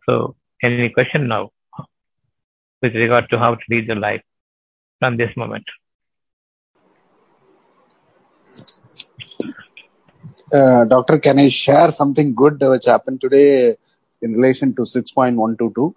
So, 0.06 0.36
any 0.62 0.88
question 0.90 1.28
now 1.28 1.50
with 2.82 2.94
regard 2.94 3.28
to 3.30 3.38
how 3.38 3.54
to 3.54 3.64
lead 3.70 3.88
the 3.88 3.94
life 3.94 4.22
from 4.98 5.16
this 5.16 5.36
moment? 5.36 5.64
Uh, 10.52 10.84
doctor, 10.84 11.18
can 11.18 11.38
I 11.38 11.48
share 11.48 11.90
something 11.90 12.34
good 12.34 12.60
which 12.60 12.84
happened 12.84 13.20
today 13.20 13.76
in 14.20 14.32
relation 14.32 14.74
to 14.74 14.82
6.122? 14.82 15.94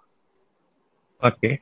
Okay. 1.22 1.60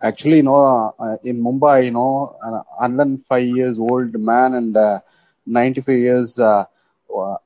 Actually, 0.00 0.36
you 0.36 0.42
know, 0.44 0.94
uh, 0.98 1.16
in 1.24 1.42
Mumbai, 1.42 1.86
you 1.86 1.90
know, 1.90 2.36
an 2.42 2.52
105 2.52 3.42
years 3.42 3.78
old 3.78 4.14
man 4.18 4.54
and 4.54 4.76
uh, 4.76 5.00
95 5.46 5.98
years, 5.98 6.38
uh, 6.38 6.64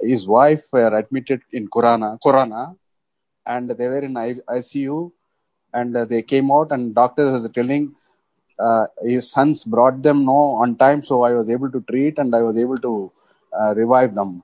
his 0.01 0.27
wife 0.27 0.65
were 0.73 0.93
admitted 0.97 1.41
in 1.53 1.69
Corona, 1.69 2.19
Corona, 2.23 2.75
and 3.47 3.71
they 3.71 3.89
were 3.89 4.05
in 4.09 4.15
ICU, 4.15 5.13
and 5.73 5.97
uh, 5.97 6.05
they 6.05 6.23
came 6.23 6.51
out, 6.51 6.73
and 6.73 6.95
doctor 6.95 7.31
was 7.33 7.49
telling 7.51 7.95
uh, 8.59 8.87
his 9.03 9.31
sons 9.31 9.65
brought 9.65 10.03
them 10.03 10.25
no 10.25 10.39
on 10.63 10.77
time, 10.77 11.03
so 11.03 11.23
I 11.23 11.33
was 11.33 11.49
able 11.49 11.71
to 11.71 11.81
treat 11.83 12.19
and 12.19 12.35
I 12.35 12.43
was 12.43 12.57
able 12.57 12.79
to 12.79 13.13
uh, 13.59 13.75
revive 13.75 14.15
them. 14.15 14.43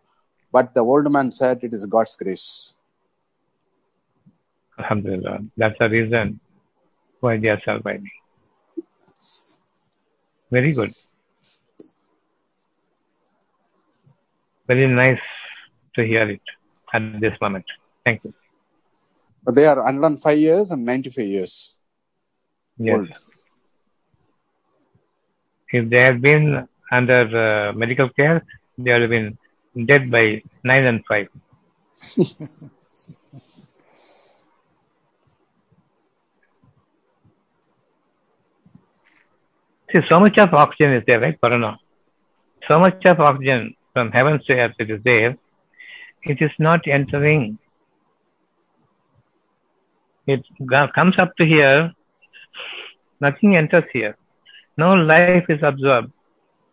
But 0.52 0.72
the 0.74 0.80
old 0.80 1.10
man 1.10 1.32
said 1.32 1.58
it 1.62 1.72
is 1.74 1.84
God's 1.84 2.14
grace. 2.16 2.74
Alhamdulillah. 4.78 5.38
That's 5.56 5.78
the 5.78 5.88
reason 5.88 6.40
why 7.20 7.38
they 7.38 7.48
are 7.48 7.60
surviving. 7.64 8.10
Very 10.50 10.72
good. 10.72 10.90
Very 14.66 14.86
nice 14.86 15.20
to 15.94 16.04
hear 16.06 16.28
it 16.30 16.40
at 16.92 17.20
this 17.20 17.34
moment. 17.40 17.64
Thank 18.04 18.24
you. 18.24 18.32
But 19.42 19.54
they 19.54 19.66
are 19.66 19.76
105 19.76 20.38
years 20.38 20.70
and 20.70 20.84
95 20.84 21.26
years 21.26 21.76
Yes. 22.78 22.94
old. 22.94 23.08
If 25.70 25.90
they 25.90 26.00
have 26.00 26.20
been 26.20 26.66
under 26.90 27.22
uh, 27.36 27.72
medical 27.72 28.08
care, 28.08 28.44
they 28.78 28.92
would 28.92 29.02
have 29.02 29.10
been 29.10 29.38
dead 29.86 30.10
by 30.10 30.42
9 30.64 30.84
and 30.84 31.04
5. 31.06 31.28
See, 39.92 40.00
so 40.08 40.18
much 40.18 40.38
of 40.38 40.52
oxygen 40.54 40.94
is 40.94 41.04
there, 41.06 41.20
right, 41.20 41.40
Corona? 41.40 41.78
So 42.66 42.78
much 42.80 43.04
of 43.04 43.20
oxygen 43.20 43.74
from 43.94 44.10
heaven 44.10 44.40
to 44.46 44.52
earth 44.52 44.74
it 44.78 44.90
is 44.90 45.00
there. 45.04 45.36
It 46.22 46.42
is 46.42 46.50
not 46.58 46.86
entering. 46.86 47.58
It 50.26 50.44
comes 50.94 51.18
up 51.18 51.36
to 51.36 51.46
here. 51.46 51.92
Nothing 53.20 53.56
enters 53.56 53.84
here. 53.92 54.16
No 54.76 54.94
life 54.94 55.44
is 55.48 55.62
absorbed 55.62 56.12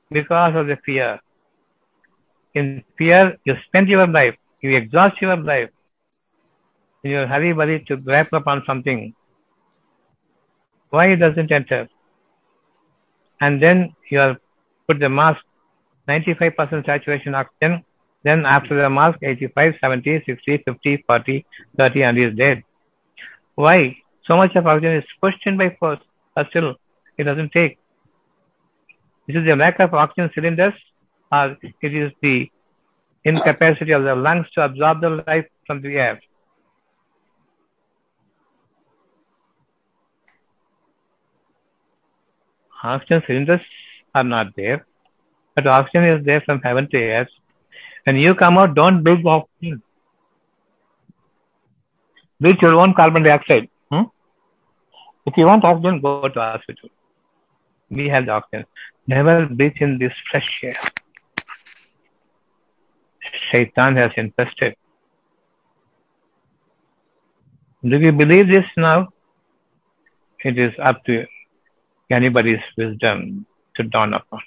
because 0.09 0.55
of 0.55 0.67
the 0.67 0.78
fear. 0.86 1.19
In 2.55 2.84
fear, 2.97 3.38
you 3.45 3.55
spend 3.67 3.88
your 3.88 4.07
life, 4.07 4.36
you 4.61 4.76
exhaust 4.76 5.22
your 5.22 5.38
life. 5.38 5.69
You 7.03 7.26
hurry 7.28 7.53
burry 7.53 7.84
to 7.88 7.97
grab 7.97 8.28
upon 8.34 8.63
something. 8.65 9.13
Why 10.89 11.11
it 11.11 11.17
doesn't 11.17 11.51
enter? 11.51 11.88
And 13.39 13.61
then 13.61 13.95
you 14.09 14.19
are 14.19 14.38
put 14.88 14.99
the 14.99 15.09
mask 15.09 15.41
95% 16.07 16.85
saturation 16.85 17.35
oxygen. 17.35 17.83
Then 18.23 18.45
after 18.45 18.79
the 18.79 18.89
mask, 18.89 19.19
85, 19.21 19.75
70, 19.81 20.23
60, 20.25 20.57
50, 20.65 21.03
40, 21.07 21.45
30, 21.77 22.03
and 22.03 22.17
is 22.17 22.35
dead. 22.35 22.63
Why? 23.55 23.97
So 24.25 24.37
much 24.37 24.55
of 24.55 24.67
oxygen 24.67 24.97
is 24.97 25.03
pushed 25.19 25.45
in 25.45 25.57
by 25.57 25.75
force, 25.79 25.99
but 26.35 26.47
still 26.49 26.75
it 27.17 27.23
doesn't 27.23 27.51
take. 27.51 27.77
This 29.27 29.35
is 29.37 29.45
the 29.45 29.55
lack 29.55 29.79
of 29.79 29.93
oxygen 29.93 30.29
cylinders, 30.33 30.73
or 31.31 31.57
it 31.61 31.93
is 31.93 32.11
the 32.21 32.49
incapacity 33.23 33.91
of 33.91 34.03
the 34.03 34.15
lungs 34.15 34.47
to 34.51 34.63
absorb 34.63 35.01
the 35.01 35.23
life 35.27 35.45
from 35.65 35.81
the 35.81 35.95
air. 35.95 36.21
Oxygen 42.83 43.23
cylinders 43.27 43.61
are 44.15 44.23
not 44.23 44.55
there, 44.55 44.85
but 45.55 45.67
oxygen 45.67 46.05
is 46.05 46.25
there 46.25 46.41
from 46.41 46.61
heaven 46.61 46.89
to 46.91 46.97
earth. 46.97 47.29
When 48.05 48.15
you 48.15 48.33
come 48.33 48.57
out, 48.57 48.75
don't 48.75 49.03
breathe 49.03 49.25
oxygen. 49.25 49.81
Breathe 52.39 52.61
your 52.61 52.75
own 52.75 52.93
carbon 52.93 53.23
dioxide. 53.23 53.69
Hmm? 53.91 54.03
If 55.25 55.37
you 55.37 55.45
want 55.45 55.63
oxygen, 55.63 56.01
go 56.01 56.27
to 56.27 56.39
hospital. 56.39 56.89
We 57.89 58.07
have 58.09 58.25
the 58.25 58.31
oxygen. 58.31 58.65
Never 59.07 59.45
breathe 59.45 59.73
in 59.79 59.99
this 59.99 60.13
fresh 60.31 60.61
air. 60.63 60.77
Shaitan 63.51 63.97
has 63.97 64.11
infested. 64.17 64.75
Do 67.83 67.97
you 67.97 68.11
believe 68.11 68.47
this 68.47 68.65
now? 68.77 69.09
It 70.43 70.57
is 70.57 70.73
up 70.81 71.03
to 71.05 71.25
anybody's 72.09 72.59
wisdom 72.77 73.45
to 73.75 73.83
dawn 73.83 74.13
upon. 74.13 74.41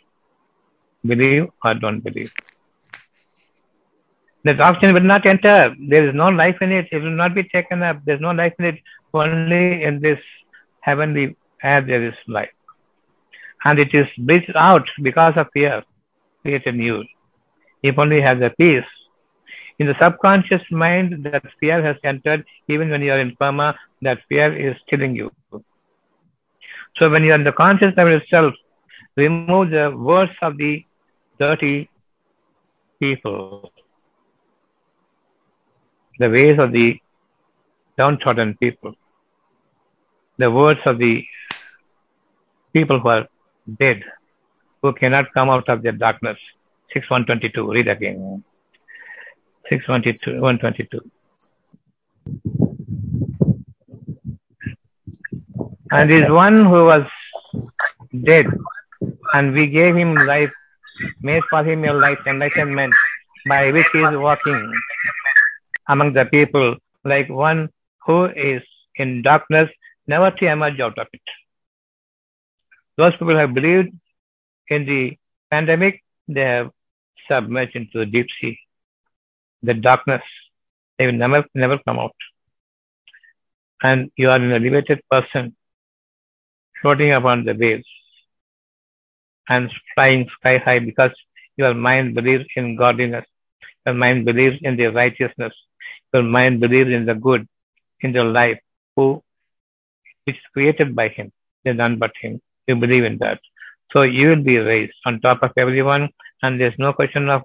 Believe 1.07 1.48
or 1.62 1.74
don't 1.74 2.00
believe. 2.00 2.32
That 4.44 4.61
oxygen 4.61 4.94
will 4.94 5.02
not 5.02 5.26
enter. 5.26 5.74
There 5.88 6.09
is 6.09 6.14
no 6.14 6.28
life 6.28 6.57
in 6.61 6.70
it. 6.72 6.88
It 6.92 6.98
will 6.98 7.16
not 7.16 7.34
be 7.34 7.44
taken 7.44 7.82
up. 7.82 8.05
There 8.05 8.16
is 8.16 8.20
no 8.20 8.30
life 8.30 8.55
in 8.59 8.66
it. 8.66 8.78
Only 9.12 9.82
in 9.82 10.00
this 10.00 10.18
heavenly 10.80 11.36
air 11.62 11.80
there 11.80 12.05
is 12.07 12.14
life. 12.28 12.50
And 13.64 13.78
it 13.78 13.94
is 13.94 14.07
breathed 14.18 14.52
out 14.55 14.86
because 15.02 15.34
of 15.36 15.46
fear 15.55 15.82
created 16.42 16.74
new. 16.74 17.05
If 17.82 17.98
only 17.98 18.20
has 18.20 18.40
a 18.42 18.50
peace. 18.50 18.84
In 19.78 19.86
the 19.86 19.94
subconscious 20.00 20.62
mind, 20.70 21.24
that 21.24 21.44
fear 21.59 21.82
has 21.82 21.96
entered. 22.05 22.44
Even 22.68 22.90
when 22.90 23.02
you 23.02 23.12
are 23.12 23.18
in 23.18 23.34
coma, 23.36 23.74
that 24.02 24.18
fear 24.28 24.55
is 24.55 24.76
killing 24.88 25.16
you. 25.16 25.30
So 26.96 27.11
when 27.11 27.24
you 27.24 27.32
are 27.32 27.36
in 27.36 27.44
the 27.44 27.52
conscious 27.52 27.92
level 27.96 28.14
itself, 28.14 28.55
remove 29.16 29.70
the 29.70 29.90
words 29.96 30.32
of 30.42 30.57
the 30.59 30.84
dirty 31.39 31.89
people, 33.01 33.72
the 36.18 36.30
ways 36.30 36.59
of 36.59 36.72
the 36.72 36.99
downtrodden 37.99 38.57
people, 38.57 38.95
the 40.39 40.51
words 40.51 40.80
of 40.87 40.99
the 40.99 41.24
people 42.72 43.01
who 43.01 43.09
are 43.09 43.26
dead, 43.78 44.03
who 44.82 44.93
cannot 44.93 45.32
come 45.32 45.51
out 45.51 45.68
of 45.68 45.82
their 45.82 45.93
darkness. 45.93 46.39
6122, 46.93 47.72
read 47.72 47.89
again. 47.89 48.45
622, 49.68 50.41
122. 50.41 51.11
And 55.91 56.11
is 56.11 56.28
one 56.28 56.64
who 56.64 56.85
was 56.87 57.07
dead, 58.22 58.47
and 59.32 59.53
we 59.53 59.66
gave 59.68 59.97
him 59.97 60.14
life, 60.14 60.53
made 61.20 61.42
for 61.50 61.64
him 61.64 61.84
a 61.84 61.92
life 61.92 62.18
enlightenment 62.26 62.92
by 63.46 63.70
which 63.70 63.86
he 63.92 64.00
is 64.00 64.16
walking 64.16 64.72
among 65.88 66.12
the 66.12 66.24
people 66.24 66.76
like 67.05 67.28
one 67.28 67.68
who 68.07 68.24
is 68.26 68.62
in 68.96 69.22
darkness, 69.22 69.68
never 70.07 70.30
to 70.30 70.46
emerge 70.46 70.80
out 70.80 70.98
of 70.98 71.07
it. 71.12 71.20
Those 72.96 73.12
people 73.12 73.36
have 73.36 73.55
believed 73.55 73.92
in 74.68 74.86
the 74.86 75.18
pandemic, 75.50 76.02
they 76.28 76.42
have 76.42 76.70
submerged 77.28 77.76
into 77.76 77.98
the 77.98 78.07
deep 78.07 78.28
sea, 78.40 78.59
the 79.62 79.74
darkness. 79.74 80.22
They 80.98 81.07
will 81.07 81.14
never, 81.14 81.44
never 81.55 81.78
come 81.78 81.98
out. 81.98 82.14
And 83.82 84.11
you 84.16 84.30
are 84.30 84.36
an 84.36 84.52
elevated 84.52 85.02
person 85.11 85.57
floating 86.80 87.12
upon 87.12 87.44
the 87.44 87.55
waves 87.55 87.86
and 89.49 89.70
flying 89.95 90.28
sky 90.38 90.59
high 90.59 90.78
because 90.78 91.12
your 91.57 91.74
mind 91.74 92.14
believes 92.14 92.45
in 92.57 92.76
godliness, 92.76 93.26
your 93.86 93.95
mind 93.95 94.24
believes 94.24 94.57
in 94.62 94.76
the 94.76 94.86
righteousness, 94.86 95.55
your 96.12 96.22
mind 96.22 96.61
believes 96.61 96.90
in 96.90 97.05
the 97.07 97.14
good, 97.14 97.47
in 98.01 98.12
the 98.12 98.24
life 98.24 98.59
who 98.97 99.22
is 100.26 100.36
created 100.53 100.95
by 100.95 101.09
him. 101.09 101.32
There's 101.62 101.76
none 101.76 101.99
but 101.99 102.12
him. 102.20 102.40
You 102.66 102.76
believe 102.76 103.05
in 103.05 103.18
that. 103.18 103.40
So 103.92 104.03
you 104.03 104.28
will 104.28 104.42
be 104.42 104.59
raised 104.59 104.95
on 105.07 105.20
top 105.20 105.42
of 105.42 105.53
everyone, 105.57 106.09
and 106.42 106.61
there's 106.61 106.78
no 106.78 106.92
question 106.92 107.28
of 107.28 107.42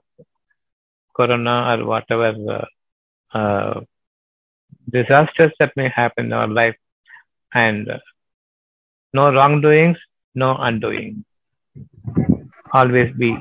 corona 1.15 1.77
or 1.77 1.85
whatever 1.85 2.65
uh, 3.33 3.37
uh, 3.37 3.81
disasters 4.89 5.51
that 5.59 5.73
may 5.75 5.89
happen 5.89 6.27
in 6.27 6.33
our 6.33 6.47
life, 6.47 6.75
and 7.53 7.89
uh, 7.89 7.99
no 9.13 9.31
wrongdoings, 9.33 9.97
no 10.33 10.55
undoing. 10.55 11.25
Always 12.73 13.11
be 13.17 13.35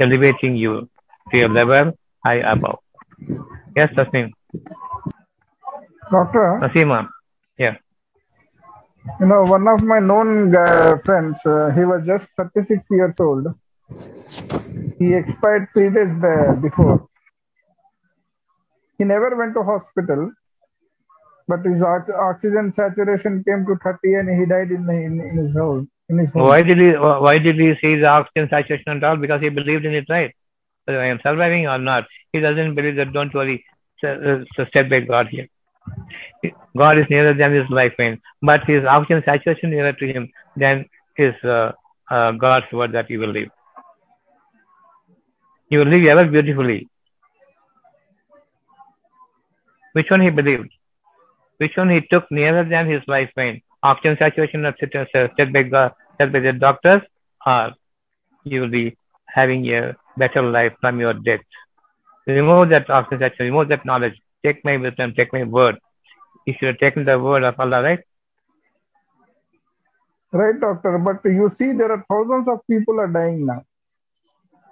elevating 0.00 0.56
you 0.56 0.88
to 1.32 1.42
a 1.42 1.48
level 1.48 1.92
high 2.24 2.42
above. 2.52 2.78
Yes, 3.76 3.92
Tasim. 3.94 4.32
Doctor, 6.10 6.60
Nasima. 6.62 7.08
Yeah. 7.58 7.76
you 9.20 9.26
know, 9.26 9.44
one 9.44 9.66
of 9.68 9.82
my 9.82 9.98
known 9.98 10.54
uh, 10.54 10.98
friends, 11.04 11.44
uh, 11.46 11.70
he 11.74 11.84
was 11.84 12.06
just 12.06 12.28
36 12.36 12.86
years 12.90 13.14
old. 13.18 13.46
He 14.98 15.14
expired 15.14 15.68
three 15.72 15.90
days 15.90 16.12
before. 16.60 17.08
He 18.98 19.04
never 19.04 19.36
went 19.36 19.54
to 19.54 19.62
hospital, 19.62 20.32
but 21.48 21.64
his 21.64 21.82
ox- 21.82 22.10
oxygen 22.10 22.72
saturation 22.72 23.44
came 23.44 23.66
to 23.66 23.76
30 23.82 24.14
and 24.14 24.40
he 24.40 24.46
died 24.46 24.70
in, 24.70 24.88
in, 24.88 25.20
in 25.20 25.36
his 25.36 25.54
home. 25.54 25.88
In 26.08 26.18
his 26.18 26.30
home. 26.30 26.44
Why 26.44 26.62
did 26.62 26.78
he 26.78 26.90
why 26.92 27.38
did 27.38 27.56
he 27.56 27.74
see 27.80 27.96
the 27.96 28.06
oxygen 28.06 28.48
saturation 28.48 28.84
and 28.86 29.04
all? 29.04 29.16
Because 29.16 29.40
he 29.40 29.48
believed 29.48 29.84
in 29.84 29.94
it, 29.94 30.06
right? 30.08 30.34
Whether 30.84 31.00
I 31.00 31.06
am 31.06 31.20
surviving 31.22 31.66
or 31.66 31.78
not. 31.78 32.04
He 32.32 32.40
doesn't 32.40 32.74
believe 32.74 32.96
that 32.96 33.12
don't 33.12 33.34
worry. 33.34 33.64
It's 34.02 34.58
a 34.58 34.66
step 34.66 34.88
by 34.88 35.00
God 35.00 35.28
here. 35.28 35.48
God 36.76 36.98
is 36.98 37.06
nearer 37.08 37.32
than 37.34 37.54
his 37.54 37.68
life 37.70 37.94
pain, 37.96 38.20
but 38.42 38.64
his 38.66 38.84
oxygen 38.84 39.22
saturation 39.24 39.70
nearer 39.70 39.92
to 39.92 40.06
him 40.06 40.30
than 40.56 40.84
his 41.16 41.34
uh, 41.42 41.72
uh, 42.10 42.32
God's 42.32 42.70
word 42.72 42.92
that 42.92 43.06
he 43.06 43.16
will 43.16 43.32
live. 43.32 43.48
He 45.70 45.76
will 45.78 45.86
live 45.86 46.04
ever 46.06 46.26
beautifully. 46.30 46.88
Which 49.94 50.10
one 50.10 50.20
he 50.20 50.30
believed? 50.30 50.70
Which 51.56 51.76
one 51.76 51.90
he 51.90 52.00
took 52.10 52.30
nearer 52.30 52.64
than 52.64 52.88
his 52.88 53.02
life 53.08 53.30
pain? 53.34 53.62
Oxygen 53.88 54.16
saturation 54.18 54.64
of 54.68 54.74
set, 54.80 54.94
uh, 54.96 55.28
set 55.36 55.52
by 55.56 55.62
the, 55.74 55.82
set 56.18 56.32
by 56.32 56.40
the 56.40 56.52
doctors, 56.52 57.02
or 57.46 57.64
you 58.44 58.60
will 58.62 58.74
be 58.76 58.96
having 59.38 59.66
a 59.78 59.80
better 60.22 60.42
life 60.56 60.72
from 60.80 61.00
your 61.04 61.14
death. 61.28 61.44
Remove 62.26 62.70
that 62.70 62.90
oxygen 62.90 63.20
saturation, 63.20 63.46
remove 63.52 63.68
that 63.68 63.84
knowledge. 63.90 64.16
Take 64.44 64.64
my 64.64 64.76
wisdom, 64.76 65.14
take 65.16 65.32
my 65.32 65.44
word. 65.44 65.76
If 66.46 66.60
you 66.60 66.68
have 66.68 66.78
taken 66.78 67.04
the 67.04 67.18
word 67.18 67.44
of 67.44 67.58
Allah, 67.60 67.82
right? 67.82 68.00
Right, 70.32 70.58
doctor. 70.60 70.98
But 70.98 71.24
you 71.24 71.50
see, 71.58 71.72
there 71.72 71.90
are 71.92 72.04
thousands 72.10 72.48
of 72.48 72.60
people 72.70 73.00
are 73.00 73.08
dying 73.08 73.46
now. 73.46 73.62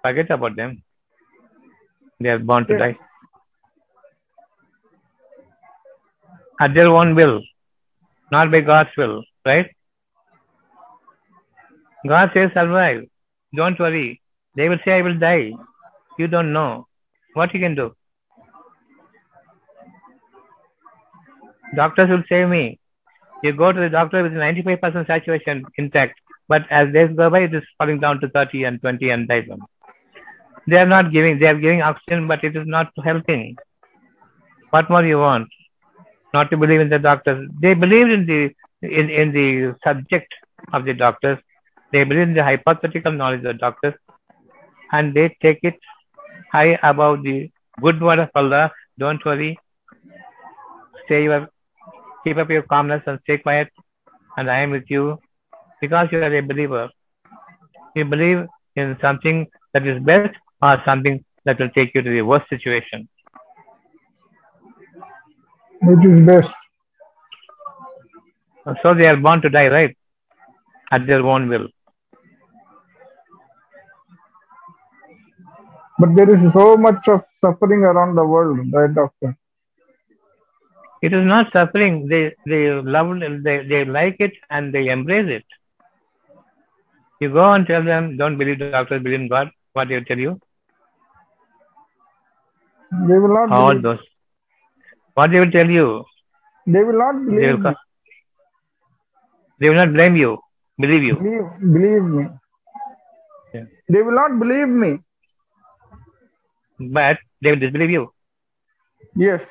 Forget 0.02 0.30
about 0.30 0.56
them. 0.56 0.82
They 2.20 2.30
are 2.30 2.38
born 2.38 2.66
to 2.66 2.74
Yeah. 2.74 2.78
die. 2.78 2.98
At 6.60 6.74
their 6.74 6.88
own 6.88 7.14
will, 7.14 7.42
not 8.30 8.50
by 8.50 8.60
God's 8.60 8.90
will, 8.96 9.24
right? 9.44 9.70
God 12.06 12.30
says, 12.34 12.50
survive. 12.54 13.04
Don't 13.54 13.78
worry. 13.78 14.20
They 14.56 14.68
will 14.68 14.78
say, 14.84 14.92
I 14.92 15.02
will 15.02 15.18
die. 15.18 15.52
You 16.18 16.28
don't 16.28 16.52
know. 16.52 16.86
What 17.34 17.52
you 17.54 17.60
can 17.60 17.74
do? 17.74 17.94
Doctors 21.74 22.08
will 22.08 22.22
save 22.28 22.48
me. 22.48 22.78
You 23.42 23.52
go 23.52 23.72
to 23.72 23.80
the 23.80 23.88
doctor 23.88 24.22
with 24.22 24.32
95% 24.32 25.06
saturation 25.06 25.64
intact, 25.76 26.18
but 26.48 26.62
as 26.70 26.92
days 26.92 27.10
go 27.16 27.30
by, 27.30 27.40
it 27.40 27.54
is 27.54 27.62
falling 27.78 28.00
down 28.00 28.20
to 28.20 28.28
30 28.28 28.64
and 28.64 28.80
20 28.80 29.10
and 29.10 29.28
dies. 29.28 29.48
They 30.66 30.78
are 30.78 30.86
not 30.86 31.12
giving, 31.12 31.38
they 31.38 31.46
are 31.46 31.54
giving 31.54 31.82
oxygen, 31.82 32.26
but 32.26 32.42
it 32.44 32.56
is 32.56 32.66
not 32.66 32.90
helping. 33.04 33.56
What 34.70 34.88
more 34.88 35.04
you 35.04 35.18
want? 35.18 35.48
Not 36.34 36.50
to 36.50 36.56
believe 36.56 36.80
in 36.80 36.88
the 36.88 36.98
doctors. 36.98 37.48
They 37.60 37.74
believe 37.74 38.08
in 38.16 38.26
the 38.26 38.40
in, 39.00 39.10
in 39.10 39.32
the 39.32 39.74
subject 39.84 40.32
of 40.72 40.84
the 40.84 40.94
doctors. 40.94 41.38
They 41.92 42.04
believe 42.04 42.28
in 42.28 42.34
the 42.34 42.42
hypothetical 42.42 43.12
knowledge 43.12 43.44
of 43.44 43.58
doctors, 43.58 43.94
and 44.92 45.14
they 45.14 45.26
take 45.40 45.60
it 45.62 45.78
high 46.52 46.78
above 46.82 47.22
the 47.22 47.50
good 47.80 48.00
word 48.00 48.18
of 48.18 48.30
Allah. 48.34 48.72
Don't 48.98 49.24
worry. 49.24 49.58
Stay 51.04 51.24
your, 51.24 51.48
keep 52.24 52.36
up 52.36 52.50
your 52.50 52.62
calmness 52.62 53.02
and 53.06 53.18
stay 53.22 53.38
quiet. 53.38 53.68
And 54.36 54.50
I 54.50 54.60
am 54.60 54.70
with 54.70 54.84
you 54.88 55.18
because 55.80 56.08
you 56.10 56.22
are 56.22 56.34
a 56.34 56.40
believer. 56.40 56.88
You 57.94 58.04
believe 58.04 58.46
in 58.76 58.96
something 59.00 59.46
that 59.72 59.86
is 59.86 60.02
best 60.02 60.34
or 60.62 60.76
something 60.84 61.24
that 61.44 61.58
will 61.58 61.70
take 61.70 61.94
you 61.94 62.02
to 62.02 62.10
the 62.10 62.22
worst 62.22 62.48
situation. 62.48 63.08
Which 65.86 66.06
is 66.06 66.26
best. 66.26 66.54
So 68.82 68.94
they 68.94 69.06
are 69.06 69.16
born 69.16 69.42
to 69.42 69.50
die, 69.50 69.68
right? 69.68 69.96
At 70.90 71.06
their 71.06 71.24
own 71.24 71.48
will. 71.48 71.68
But 75.98 76.14
there 76.16 76.30
is 76.30 76.52
so 76.52 76.76
much 76.76 77.08
of 77.08 77.22
suffering 77.40 77.82
around 77.82 78.16
the 78.16 78.24
world, 78.24 78.58
right, 78.72 78.92
doctor? 78.92 79.36
It 81.02 81.12
is 81.12 81.24
not 81.26 81.52
suffering. 81.52 82.08
They 82.08 82.34
they 82.46 82.70
love 82.70 83.20
they, 83.44 83.66
they 83.68 83.84
like 83.84 84.16
it 84.18 84.32
and 84.50 84.72
they 84.74 84.88
embrace 84.88 85.28
it. 85.28 85.44
You 87.20 87.32
go 87.32 87.52
and 87.52 87.66
tell 87.66 87.84
them, 87.84 88.16
don't 88.16 88.38
believe 88.38 88.58
the 88.58 88.70
doctors, 88.70 89.02
believe 89.02 89.20
in 89.20 89.28
God. 89.28 89.50
What 89.74 89.88
they 89.88 90.00
tell 90.00 90.18
you? 90.18 90.40
They 92.90 93.18
will 93.18 93.34
not 93.34 93.50
All 93.50 93.66
believe, 93.66 93.82
those. 93.82 93.98
What 95.14 95.30
they 95.30 95.40
will 95.40 95.50
tell 95.50 95.70
you? 95.70 96.04
they 96.66 96.82
will 96.82 96.98
not 96.98 97.14
They 97.26 97.26
believe 97.26 97.58
will, 97.58 97.58
me. 97.58 97.74
they 99.60 99.68
will 99.68 99.76
not 99.76 99.92
blame 99.92 100.16
you, 100.16 100.38
believe 100.78 101.02
you. 101.02 101.16
Believe, 101.16 101.48
believe 101.72 102.02
me. 102.02 102.24
Yeah. 103.54 103.64
They 103.88 104.02
will 104.02 104.14
not 104.14 104.38
believe 104.38 104.68
me. 104.68 104.98
But 106.78 107.18
they 107.40 107.50
will 107.50 107.58
disbelieve 107.60 107.90
you. 107.90 108.12
Yes. 109.16 109.42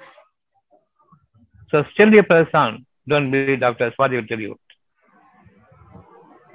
So 1.69 1.83
still 1.93 2.13
you 2.13 2.23
press 2.23 2.47
on. 2.53 2.85
Don't 3.07 3.31
believe 3.31 3.59
doctors. 3.59 3.93
What 3.97 4.11
they 4.11 4.17
will 4.17 4.27
tell 4.27 4.27
you? 4.39 4.57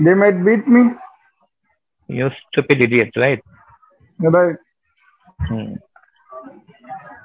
They 0.00 0.14
might 0.14 0.44
beat 0.44 0.66
me. 0.66 0.90
You 2.08 2.30
stupid 2.48 2.80
idiot, 2.82 3.10
right? 3.16 3.42
Right. 4.18 4.56
Hmm. 5.48 5.74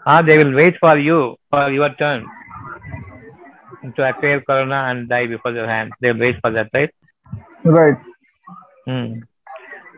Ah, 0.06 0.22
they 0.22 0.38
will 0.38 0.54
wait 0.54 0.76
for 0.80 0.97
you 0.97 1.38
for 1.49 1.72
your 1.72 1.89
turn 1.95 2.26
to 3.95 4.10
acquire 4.10 4.41
corona 4.41 4.80
and 4.89 5.08
die 5.08 5.28
before 5.28 5.51
your 5.51 5.68
hand. 5.68 5.93
They 6.01 6.12
will 6.12 6.20
wait 6.20 6.38
for 6.41 6.51
that, 6.51 6.70
right? 6.74 6.91
Right. 7.64 7.97
Hmm. 8.86 9.20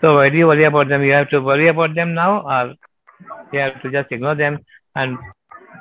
So 0.02 0.16
why 0.16 0.30
do 0.30 0.38
you 0.38 0.48
worry 0.48 0.66
about 0.66 0.90
them? 0.90 1.04
You 1.04 1.14
have 1.14 1.30
to 1.30 1.40
worry 1.42 1.68
about 1.70 1.96
them 1.96 2.14
now, 2.14 2.42
or 2.42 2.76
you 3.52 3.60
have 3.60 3.82
to 3.82 3.92
just 3.92 4.12
ignore 4.12 4.36
them 4.36 4.60
and 4.96 5.18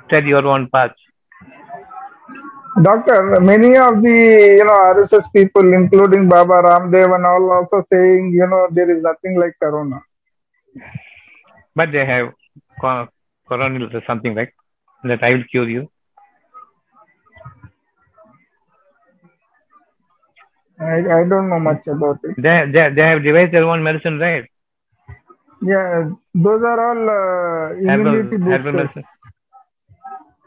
tread 0.09 0.25
your 0.27 0.47
own 0.47 0.69
path. 0.71 0.93
Doctor, 2.83 3.41
many 3.41 3.77
of 3.77 4.03
the 4.03 4.57
you 4.59 4.65
know 4.65 4.79
RSS 4.95 5.31
people, 5.33 5.73
including 5.75 6.29
Baba 6.29 6.63
Ramdev 6.63 7.15
and 7.15 7.27
all, 7.27 7.53
also 7.53 7.87
saying 7.89 8.33
you 8.33 8.47
know 8.47 8.69
there 8.71 8.91
is 8.91 9.03
nothing 9.03 9.39
like 9.39 9.55
Corona. 9.63 10.01
But 11.77 11.93
they 11.93 12.05
have 12.07 12.33
co- 13.49 13.57
Coronil 13.57 13.95
or 13.97 14.03
something 14.07 14.35
like 14.35 14.55
that. 15.05 15.23
I 15.23 15.31
will 15.35 15.45
cure 15.51 15.69
you. 15.69 15.89
I, 20.81 20.99
I 21.21 21.29
don't 21.29 21.49
know 21.51 21.61
much 21.61 21.87
about 21.87 22.19
it. 22.25 22.37
They, 22.37 22.65
they 22.73 22.91
they 22.95 23.03
have 23.07 23.23
devised 23.25 23.53
their 23.53 23.65
own 23.65 23.83
medicine, 23.83 24.19
right? 24.19 24.45
Yeah, 25.63 26.11
those 26.35 26.63
are 26.63 26.81
all 26.89 27.03
uh, 27.11 27.77
immunity 27.79 28.37
herbal 28.45 28.73
boosters. 28.73 28.73
medicine. 28.73 29.05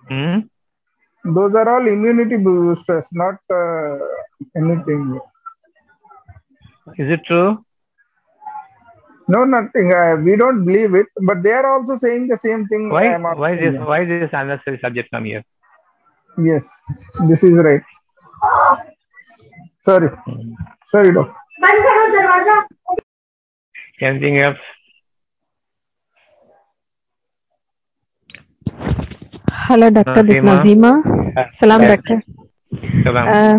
Hmm. 0.09 0.39
Those 1.25 1.53
are 1.55 1.69
all 1.69 1.87
immunity 1.87 2.37
boosters, 2.37 3.03
not 3.11 3.35
uh, 3.51 3.97
anything. 4.55 5.19
Is 6.97 7.09
it 7.09 7.23
true? 7.25 7.65
No, 9.27 9.43
nothing. 9.43 9.91
Uh, 9.93 10.15
we 10.23 10.35
don't 10.37 10.63
believe 10.65 10.95
it, 10.95 11.07
but 11.21 11.43
they 11.43 11.51
are 11.51 11.67
also 11.73 11.99
saying 12.01 12.27
the 12.27 12.37
same 12.43 12.65
thing. 12.67 12.89
I 12.91 12.93
Why 12.93 13.05
am 13.15 13.23
why 13.23 13.51
asking 13.51 13.65
this 13.65 13.73
them. 13.73 13.85
why 13.85 14.05
this 14.05 14.29
unnecessary 14.31 14.79
subject 14.79 15.11
come 15.11 15.25
here? 15.25 15.43
Yes, 16.37 16.63
this 17.27 17.43
is 17.43 17.55
right. 17.57 17.81
Sorry, 19.83 20.09
Hmm. 20.25 20.53
sorry, 20.91 21.13
doctor. 21.13 21.35
Anything 23.99 24.39
else? 24.39 24.57
Hello, 29.67 29.89
doctor. 29.89 30.23
This 30.23 30.37
is 30.37 30.43
Nazima. 30.43 30.91
Nazima. 31.03 31.49
Salam, 31.59 31.81
Yes. 31.81 31.89
doctor. 31.91 32.17
Salam. 33.03 33.27
Uh, 33.27 33.57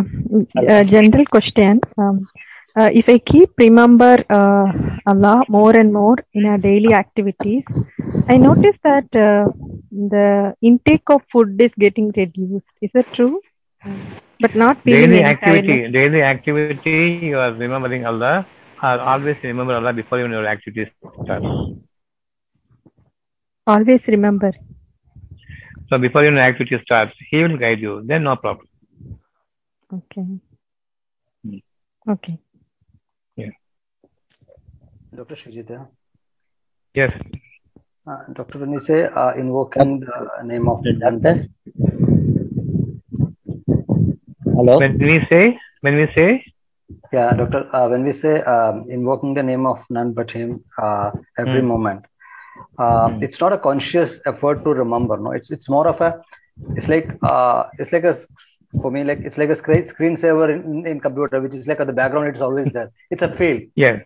uh, 0.72 0.84
general 0.84 1.24
question. 1.26 1.80
Um, 1.98 2.20
uh, 2.78 2.90
if 2.92 3.08
I 3.08 3.18
keep 3.18 3.50
remember 3.58 4.16
uh, 4.30 4.66
Allah 5.06 5.42
more 5.48 5.76
and 5.76 5.92
more 5.92 6.16
in 6.34 6.46
our 6.46 6.58
daily 6.58 6.92
activities, 6.94 7.64
I 8.28 8.36
notice 8.36 8.76
that 8.84 9.08
uh, 9.14 9.50
the 9.90 10.54
intake 10.62 11.08
of 11.10 11.22
food 11.32 11.60
is 11.62 11.72
getting 11.78 12.12
reduced. 12.16 12.66
Is 12.82 12.90
that 12.94 13.12
true? 13.14 13.40
But 14.40 14.54
not 14.54 14.84
daily 14.84 15.24
activity, 15.24 15.90
daily 15.90 16.22
activity, 16.22 17.18
you 17.26 17.38
are 17.38 17.52
remembering 17.52 18.06
Allah, 18.06 18.46
or 18.82 19.00
always 19.00 19.36
remember 19.42 19.74
Allah 19.74 19.92
before 19.92 20.20
even 20.20 20.30
your 20.30 20.46
activities 20.46 20.92
start? 21.24 21.42
Always 23.66 24.00
remember. 24.06 24.52
So 25.88 25.98
before 25.98 26.24
your 26.24 26.38
activity 26.38 26.78
starts, 26.84 27.14
He 27.30 27.42
will 27.42 27.56
guide 27.56 27.80
you. 27.80 28.02
Then 28.04 28.22
no 28.22 28.36
problem. 28.36 28.66
Okay. 29.92 30.26
Hmm. 31.44 31.58
Okay. 32.08 32.38
Dr. 35.18 35.36
Srijita. 35.36 35.90
Yes. 36.94 37.12
Uh, 38.06 38.24
Doctor, 38.32 38.58
when 38.58 38.72
you 38.72 38.80
say 38.80 39.04
uh, 39.04 39.32
invoking 39.34 40.00
the 40.00 40.42
name 40.44 40.68
of 40.68 40.82
Doctor? 41.00 41.46
Hello? 44.56 44.78
When 44.78 44.98
we 44.98 45.20
say, 45.30 45.58
when 45.80 45.96
we 45.96 46.08
say, 46.14 46.44
yeah, 47.12 47.34
Doctor, 47.34 47.68
uh, 47.74 47.88
when 47.88 48.04
we 48.04 48.12
say 48.12 48.40
um, 48.42 48.86
invoking 48.90 49.34
the 49.34 49.42
name 49.42 49.66
of 49.66 49.78
none 49.90 50.12
but 50.12 50.30
Him 50.30 50.64
uh, 50.82 51.10
every 51.38 51.62
Hmm. 51.62 51.68
moment, 51.68 52.04
uh, 52.78 53.10
Hmm. 53.10 53.22
it's 53.22 53.40
not 53.40 53.52
a 53.52 53.58
conscious 53.58 54.20
effort 54.26 54.64
to 54.64 54.70
remember. 54.70 55.16
No, 55.18 55.32
it's 55.32 55.50
it's 55.50 55.68
more 55.68 55.86
of 55.88 56.00
a, 56.00 56.22
it's 56.76 56.88
like 56.88 57.16
uh, 57.22 57.64
it's 57.78 57.92
like 57.92 58.04
a 58.04 58.16
for 58.82 58.90
me 58.90 59.04
like 59.04 59.20
it's 59.24 59.38
like 59.38 59.50
a 59.50 59.56
screen 59.56 59.84
screensaver 59.84 60.48
in, 60.54 60.86
in 60.86 61.00
computer, 61.00 61.40
which 61.40 61.54
is 61.54 61.66
like 61.66 61.80
at 61.80 61.86
the 61.86 61.92
background. 62.02 62.28
It's 62.28 62.40
always 62.40 62.70
there. 62.72 62.90
It's 63.10 63.22
a 63.22 63.28
feel. 63.28 63.60
yes, 63.76 64.00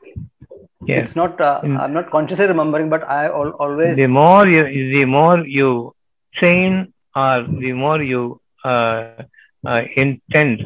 yes. 0.86 1.08
It's 1.08 1.16
not. 1.16 1.40
Uh, 1.40 1.60
I'm 1.64 1.92
not 1.92 2.10
consciously 2.10 2.46
remembering, 2.46 2.88
but 2.90 3.02
I 3.08 3.26
al- 3.26 3.56
always. 3.58 3.96
The 3.96 4.06
more 4.06 4.46
you, 4.46 4.64
the 4.92 5.04
more 5.04 5.38
you 5.46 5.94
train, 6.34 6.92
or 7.14 7.46
the 7.48 7.72
more 7.72 8.02
you 8.02 8.40
uh, 8.64 9.22
uh, 9.66 9.82
intend 9.96 10.62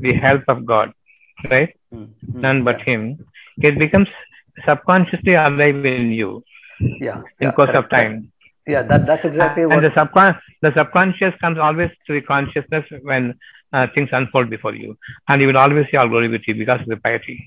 the 0.00 0.12
help 0.14 0.42
of 0.48 0.64
God, 0.66 0.92
right? 1.50 1.70
Hmm, 1.92 2.04
hmm, 2.32 2.40
None 2.40 2.64
but 2.64 2.80
Him, 2.82 3.18
it 3.58 3.78
becomes 3.78 4.08
subconsciously 4.66 5.34
alive 5.34 5.84
in 5.84 6.10
you 6.12 6.42
Yeah. 7.00 7.22
in 7.40 7.48
yeah, 7.48 7.52
course 7.52 7.70
of 7.74 7.88
correct, 7.88 7.90
correct. 7.90 7.90
time. 7.90 8.32
Yeah, 8.66 8.82
that 8.82 9.06
that's 9.06 9.24
exactly 9.24 9.62
and 9.70 9.72
what. 9.72 9.82
the 9.82 9.90
subcon 9.90 10.38
the 10.62 10.72
subconscious 10.76 11.34
comes 11.40 11.58
always 11.58 11.90
to 12.06 12.12
the 12.14 12.20
consciousness 12.22 12.84
when 13.02 13.34
uh, 13.72 13.86
things 13.94 14.08
unfold 14.12 14.50
before 14.50 14.74
you, 14.74 14.96
and 15.28 15.40
you 15.40 15.46
will 15.48 15.58
always 15.58 15.86
see 15.90 15.96
all 15.96 16.08
glory 16.08 16.28
with 16.28 16.42
you 16.46 16.54
because 16.54 16.80
of 16.80 16.86
the 16.88 16.96
piety. 16.96 17.38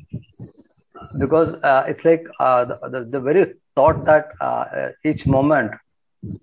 Because 1.20 1.56
uh, 1.64 1.84
it's 1.88 2.04
like 2.06 2.24
uh, 2.40 2.66
the, 2.66 2.76
the, 2.94 3.00
the 3.14 3.20
very 3.20 3.46
thought 3.76 4.06
that 4.06 4.30
uh, 4.42 4.44
uh, 4.80 4.90
each 5.06 5.26
moment 5.26 5.72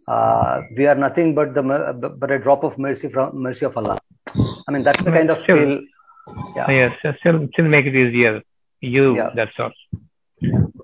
uh, 0.08 0.62
we 0.76 0.86
are 0.86 0.94
nothing 0.94 1.34
but 1.34 1.54
the 1.54 1.62
but 1.62 2.18
but 2.20 2.30
a 2.30 2.38
drop 2.38 2.64
of 2.64 2.78
mercy 2.78 3.08
from 3.08 3.42
mercy 3.42 3.64
of 3.66 3.76
Allah. 3.76 3.98
I 4.68 4.72
mean 4.72 4.82
that's 4.82 5.02
the 5.04 5.10
kind 5.12 5.30
of 5.30 5.38
Sure. 5.44 5.56
feel. 5.58 5.80
Yeah, 6.56 6.70
Yes, 6.70 7.16
still, 7.20 7.46
still 7.52 7.66
make 7.66 7.86
it 7.86 7.94
easier. 7.94 8.42
You, 8.80 9.14
Yeah. 9.16 9.30
that's 9.34 9.58
all. 9.58 9.72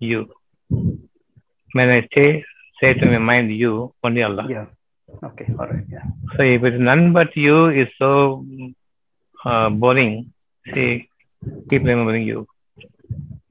You. 0.00 0.26
When 1.72 1.88
I 1.90 2.08
say, 2.14 2.44
say 2.80 2.94
to 2.94 3.06
my 3.10 3.18
mind, 3.18 3.50
you, 3.52 3.92
only 4.04 4.22
Allah. 4.22 4.46
yeah. 4.48 4.66
Okay, 5.24 5.46
all 5.58 5.66
right. 5.66 5.84
Yeah, 5.90 6.04
So 6.36 6.42
if 6.42 6.62
it's 6.64 6.78
none 6.80 7.12
but 7.12 7.36
you 7.36 7.68
is 7.68 7.88
so 7.98 8.44
uh, 9.44 9.68
boring, 9.70 10.32
see, 10.74 11.08
keep 11.70 11.82
remembering 11.84 12.22
you. 12.24 12.46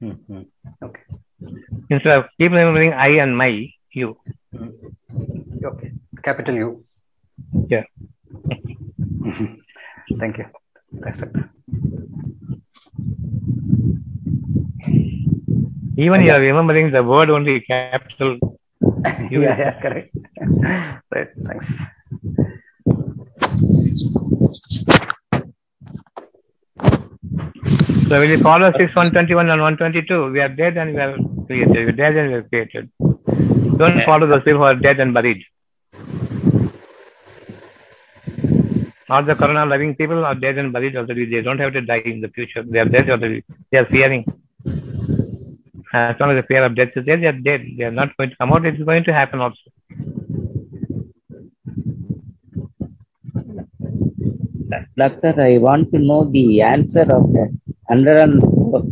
Hmm, 0.02 0.18
hmm. 0.26 0.42
okay, 0.82 1.02
Instead 1.88 2.18
of 2.18 2.24
keep 2.36 2.50
remembering 2.50 2.92
I 2.92 3.22
and 3.22 3.38
my, 3.38 3.70
you. 3.92 4.16
okay. 5.64 5.92
Capital 6.24 6.54
U. 6.56 6.84
Yeah. 7.68 7.84
Thank 10.18 10.38
you. 10.38 10.46
Thanks, 11.02 11.18
doctor. 11.18 11.50
Even 15.96 16.22
you 16.26 16.32
are 16.32 16.40
remembering 16.40 16.90
the 16.90 17.04
word 17.04 17.30
only 17.30 17.60
capital. 17.60 18.38
You 19.30 19.42
yeah, 19.46 19.56
yeah, 19.56 19.80
correct. 19.80 20.16
right. 21.14 21.28
Thanks. 21.46 21.72
So 27.64 28.18
when 28.18 28.30
you 28.30 28.38
follow 28.38 28.72
6, 28.72 28.78
121 28.78 29.48
and 29.48 29.60
122, 29.60 30.32
we 30.32 30.40
are 30.40 30.48
dead 30.48 30.76
and 30.76 30.94
we 30.94 31.00
are 31.00 31.16
created. 31.46 31.72
We 31.72 31.82
are 31.82 31.92
dead 31.92 32.16
and 32.16 32.28
we 32.30 32.34
are 32.34 32.42
created. 32.42 32.90
Don't 33.78 34.04
follow 34.04 34.26
those 34.26 34.42
people 34.42 34.58
who 34.58 34.64
are 34.64 34.74
dead 34.74 34.98
and 35.00 35.14
buried. 35.14 35.44
All 39.08 39.22
the 39.24 39.34
corona 39.34 39.64
loving 39.66 39.94
people 39.94 40.24
are 40.24 40.34
dead 40.34 40.58
and 40.58 40.72
buried 40.72 40.96
already. 40.96 41.24
They 41.26 41.42
don't 41.42 41.58
have 41.58 41.72
to 41.74 41.80
die 41.82 42.02
in 42.04 42.20
the 42.20 42.28
future. 42.28 42.62
They 42.62 42.80
are 42.80 42.86
dead 42.86 43.08
already. 43.10 43.44
They 43.70 43.78
are 43.78 43.86
fearing. 43.86 44.24
As 45.94 46.16
long 46.18 46.30
as 46.30 46.42
the 46.42 46.46
fear 46.48 46.64
of 46.64 46.74
death 46.74 46.88
is 46.96 47.04
there, 47.04 47.18
they 47.18 47.26
are 47.26 47.32
dead. 47.32 47.66
They 47.76 47.84
are 47.84 47.90
not 47.90 48.16
going 48.16 48.30
to 48.30 48.36
come 48.36 48.52
out. 48.52 48.64
It 48.64 48.76
is 48.80 48.84
going 48.84 49.04
to 49.04 49.12
happen 49.12 49.40
also. 49.40 49.71
Doctor, 54.96 55.34
I 55.38 55.58
want 55.58 55.90
to 55.92 55.98
know 55.98 56.24
the 56.24 56.62
answer 56.62 57.02
of 57.02 57.32
the 57.32 57.44
104 57.86 58.82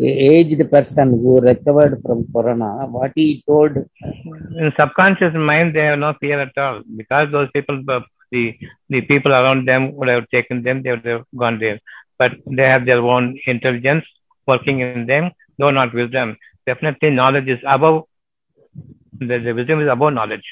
aged 0.00 0.70
person 0.70 1.10
who 1.10 1.40
recovered 1.40 2.00
from 2.04 2.26
corona. 2.32 2.86
What 2.86 3.12
he 3.14 3.42
told, 3.46 3.76
in 3.76 4.72
subconscious 4.78 5.34
mind 5.34 5.74
they 5.74 5.84
have 5.86 5.98
no 5.98 6.14
fear 6.20 6.40
at 6.40 6.56
all. 6.56 6.82
Because 6.96 7.30
those 7.30 7.50
people 7.54 7.82
the 8.32 8.56
the 8.88 9.00
people 9.02 9.32
around 9.32 9.68
them 9.68 9.94
would 9.96 10.08
have 10.08 10.28
taken 10.30 10.62
them 10.62 10.82
they 10.82 10.90
would 10.90 11.06
have 11.06 11.24
gone 11.36 11.58
there. 11.58 11.78
But 12.18 12.32
they 12.46 12.66
have 12.66 12.84
their 12.86 13.02
own 13.14 13.38
intelligence 13.46 14.04
working 14.46 14.80
in 14.80 15.06
them 15.06 15.30
though 15.58 15.70
not 15.70 15.94
wisdom. 15.94 16.36
Definitely 16.66 17.10
knowledge 17.10 17.48
is 17.48 17.60
above 17.66 18.04
the, 19.18 19.38
the 19.38 19.52
wisdom 19.52 19.80
is 19.80 19.88
above 19.88 20.12
knowledge 20.14 20.48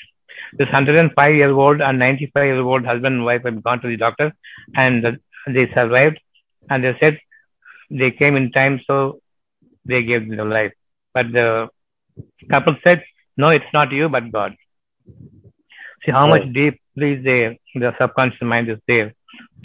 this 0.59 0.67
105 0.67 1.35
year 1.35 1.51
old 1.51 1.81
and 1.81 1.99
95 1.99 2.45
year 2.45 2.61
old 2.61 2.85
husband 2.85 3.17
and 3.17 3.25
wife 3.25 3.43
have 3.45 3.63
gone 3.63 3.81
to 3.81 3.89
the 3.89 3.97
doctor 3.97 4.33
and 4.75 5.19
they 5.47 5.67
survived 5.75 6.19
and 6.69 6.85
they 6.85 6.97
said 7.01 7.19
they 7.91 8.11
came 8.11 8.37
in 8.37 8.51
time 8.53 8.81
so 8.87 9.21
they 9.85 10.03
gave 10.03 10.29
their 10.29 10.45
life 10.45 10.73
but 11.15 11.33
the 11.33 11.69
couple 12.51 12.77
said 12.85 13.03
no, 13.41 13.49
it's 13.49 13.73
not 13.73 13.93
you, 13.93 14.09
but 14.09 14.31
God. 14.31 14.55
See 16.05 16.13
how 16.13 16.27
much 16.27 16.45
deep 16.53 16.81
deeply 16.95 17.17
there 17.23 17.57
the 17.75 17.95
subconscious 17.99 18.43
mind 18.43 18.69
is 18.69 18.79
there, 18.87 19.15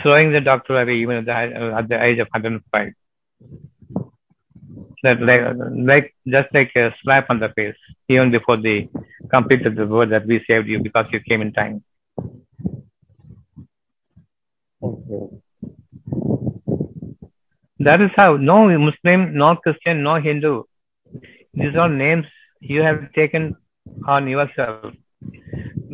throwing 0.01 0.31
the 0.31 0.41
doctor 0.41 0.79
away 0.79 0.97
even 0.97 1.17
at 1.17 1.25
the, 1.25 1.33
at 1.79 1.89
the 1.89 2.03
age 2.03 2.19
of 2.19 2.27
105. 2.31 2.93
That 5.05 5.21
like, 5.29 5.43
like 5.91 6.15
just 6.35 6.49
like 6.57 6.71
a 6.75 6.85
slap 7.01 7.29
on 7.29 7.39
the 7.39 7.49
face, 7.49 7.75
even 8.09 8.31
before 8.31 8.57
they 8.57 8.89
completed 9.33 9.75
the 9.75 9.85
word 9.85 10.09
that 10.09 10.25
we 10.25 10.43
saved 10.47 10.67
you 10.67 10.79
because 10.81 11.05
you 11.11 11.19
came 11.19 11.41
in 11.41 11.51
time. 11.53 11.83
Okay. 14.81 15.25
That 17.79 18.01
is 18.01 18.09
how 18.15 18.37
no 18.37 18.57
Muslim, 18.79 19.37
no 19.37 19.55
Christian, 19.57 20.01
no 20.01 20.15
Hindu. 20.15 20.63
These 21.53 21.75
are 21.75 21.89
names 21.89 22.25
you 22.59 22.81
have 22.81 23.11
taken 23.13 23.55
on 24.07 24.27
yourself. 24.27 24.93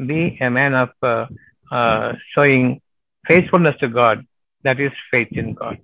Be 0.07 0.38
a 0.39 0.49
man 0.49 0.74
of 0.74 0.89
uh, 1.03 1.26
uh, 1.72 2.14
showing 2.34 2.82
faithfulness 3.28 3.76
to 3.82 3.89
God. 3.89 4.26
That 4.64 4.80
is 4.80 4.91
faith 5.09 5.30
in 5.32 5.53
God. 5.53 5.80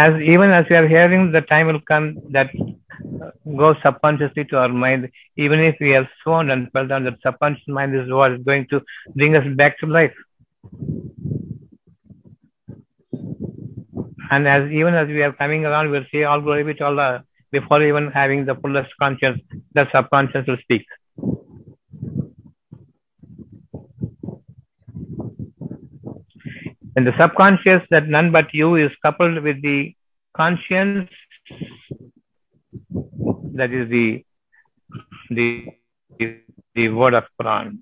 As 0.00 0.12
even 0.32 0.52
as 0.52 0.64
we 0.70 0.76
are 0.76 0.86
hearing, 0.86 1.32
the 1.32 1.40
time 1.40 1.66
will 1.66 1.80
come 1.80 2.06
that 2.30 2.50
uh, 3.22 3.30
goes 3.60 3.76
subconsciously 3.82 4.44
to 4.50 4.56
our 4.56 4.68
mind. 4.68 5.08
Even 5.36 5.58
if 5.58 5.74
we 5.80 5.90
have 5.90 6.06
sworn 6.22 6.50
and 6.52 6.70
fell 6.72 6.86
down, 6.86 7.02
that 7.04 7.18
subconscious 7.20 7.66
mind 7.66 7.96
is 7.96 8.08
what 8.08 8.32
is 8.32 8.42
going 8.44 8.68
to 8.70 8.80
bring 9.16 9.34
us 9.34 9.44
back 9.56 9.76
to 9.80 9.86
life. 9.86 10.14
And 14.30 14.46
as 14.46 14.70
even 14.70 14.94
as 14.94 15.08
we 15.08 15.22
are 15.22 15.32
coming 15.32 15.64
around, 15.64 15.90
we'll 15.90 16.06
say 16.12 16.22
all 16.22 16.40
glory 16.40 16.62
be 16.62 16.74
to 16.74 16.84
Allah 16.84 17.24
before 17.50 17.82
even 17.82 18.12
having 18.12 18.44
the 18.44 18.54
fullest 18.54 18.90
conscience, 19.00 19.40
the 19.74 19.88
subconscious 19.92 20.46
will 20.46 20.58
speak. 20.62 20.86
And 26.98 27.06
the 27.06 27.12
subconscious 27.16 27.82
that 27.90 28.08
none 28.08 28.32
but 28.32 28.52
you 28.52 28.74
is 28.74 28.90
coupled 29.04 29.40
with 29.44 29.62
the 29.62 29.94
conscience, 30.36 31.08
that 33.58 33.70
is 33.72 33.88
the 33.88 34.24
the 35.30 35.66
the, 36.74 36.88
word 36.88 37.14
of 37.14 37.22
Quran. 37.40 37.78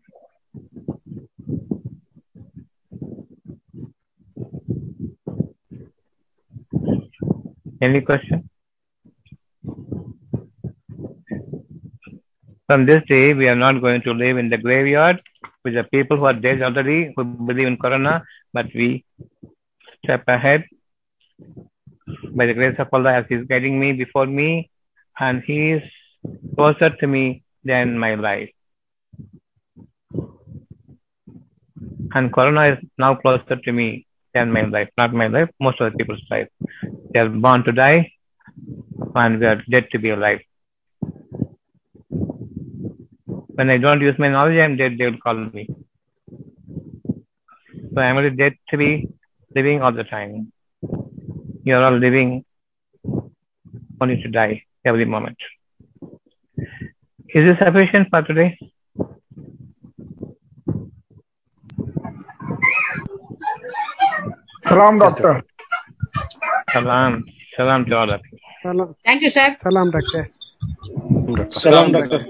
Any 7.80 8.02
question? 8.02 8.50
From 12.66 12.84
this 12.84 13.02
day, 13.08 13.32
we 13.32 13.48
are 13.48 13.56
not 13.56 13.80
going 13.80 14.02
to 14.02 14.12
live 14.12 14.36
in 14.36 14.50
the 14.50 14.58
graveyard 14.58 15.22
with 15.64 15.72
the 15.72 15.84
people 15.84 16.18
who 16.18 16.26
are 16.26 16.34
dead 16.34 16.60
already, 16.60 17.14
who 17.16 17.24
believe 17.24 17.66
in 17.66 17.78
Corona. 17.78 18.22
But 18.56 18.66
we 18.80 18.88
step 20.02 20.24
ahead 20.34 20.64
by 22.38 22.46
the 22.46 22.56
grace 22.58 22.78
of 22.84 22.88
Allah 22.98 23.12
as 23.20 23.24
He 23.28 23.36
is 23.38 23.46
guiding 23.52 23.78
me 23.82 23.88
before 24.02 24.26
me, 24.40 24.48
and 25.26 25.42
He 25.48 25.58
is 25.76 25.82
closer 26.56 26.90
to 27.00 27.06
me 27.14 27.24
than 27.70 27.98
my 28.04 28.14
life. 28.14 28.50
And 32.14 32.32
Corona 32.32 32.64
is 32.72 32.78
now 33.04 33.12
closer 33.22 33.56
to 33.66 33.72
me 33.78 33.88
than 34.34 34.52
my 34.56 34.62
life, 34.76 34.90
not 35.00 35.12
my 35.22 35.26
life, 35.36 35.50
most 35.66 35.80
of 35.80 35.92
the 35.92 35.98
people's 35.98 36.26
life. 36.30 36.48
They 37.12 37.20
are 37.20 37.28
born 37.46 37.64
to 37.64 37.72
die, 37.72 38.12
and 39.22 39.40
we 39.40 39.46
are 39.52 39.60
dead 39.74 39.88
to 39.92 39.98
be 39.98 40.10
alive. 40.18 40.40
When 43.58 43.70
I 43.74 43.78
don't 43.78 44.00
use 44.08 44.18
my 44.18 44.28
knowledge, 44.28 44.58
I'm 44.64 44.76
dead, 44.76 44.96
they 44.98 45.10
will 45.10 45.22
call 45.26 45.34
me. 45.58 45.68
So 47.96 48.02
I'm 48.02 48.18
only 48.18 48.28
dead 48.28 48.52
to 48.68 48.76
be 48.76 49.08
living 49.54 49.80
all 49.80 49.90
the 49.90 50.04
time. 50.04 50.52
You're 51.64 51.82
all 51.82 51.96
living 51.96 52.44
only 54.02 54.22
to 54.22 54.28
die 54.28 54.64
every 54.84 55.06
moment. 55.06 55.38
Is 57.34 57.48
this 57.48 57.58
sufficient 57.58 58.10
for 58.10 58.20
today? 58.20 58.58
Salam, 64.64 64.98
doctor. 64.98 65.42
Salam. 66.74 67.24
Salam 67.56 67.86
to 67.86 67.96
all 67.96 68.10
of 68.12 68.20
you. 68.30 68.38
Salam, 68.62 68.94
Thank 69.06 69.22
you, 69.22 69.30
sir. 69.30 69.56
salam, 69.62 69.90
doctor. 69.90 70.28
Salam, 71.64 71.92
doctor. 71.92 72.26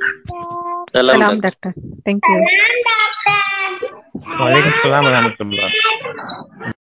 Salam, 0.94 1.18
Salam, 1.18 1.40
doctor. 1.40 1.40
doctor. 1.40 1.74
Thank 2.04 2.22
you. 2.28 2.46
वालेकुम 4.24 4.72
सलाम 4.82 5.04
वरहमतुल्लाह 5.06 6.75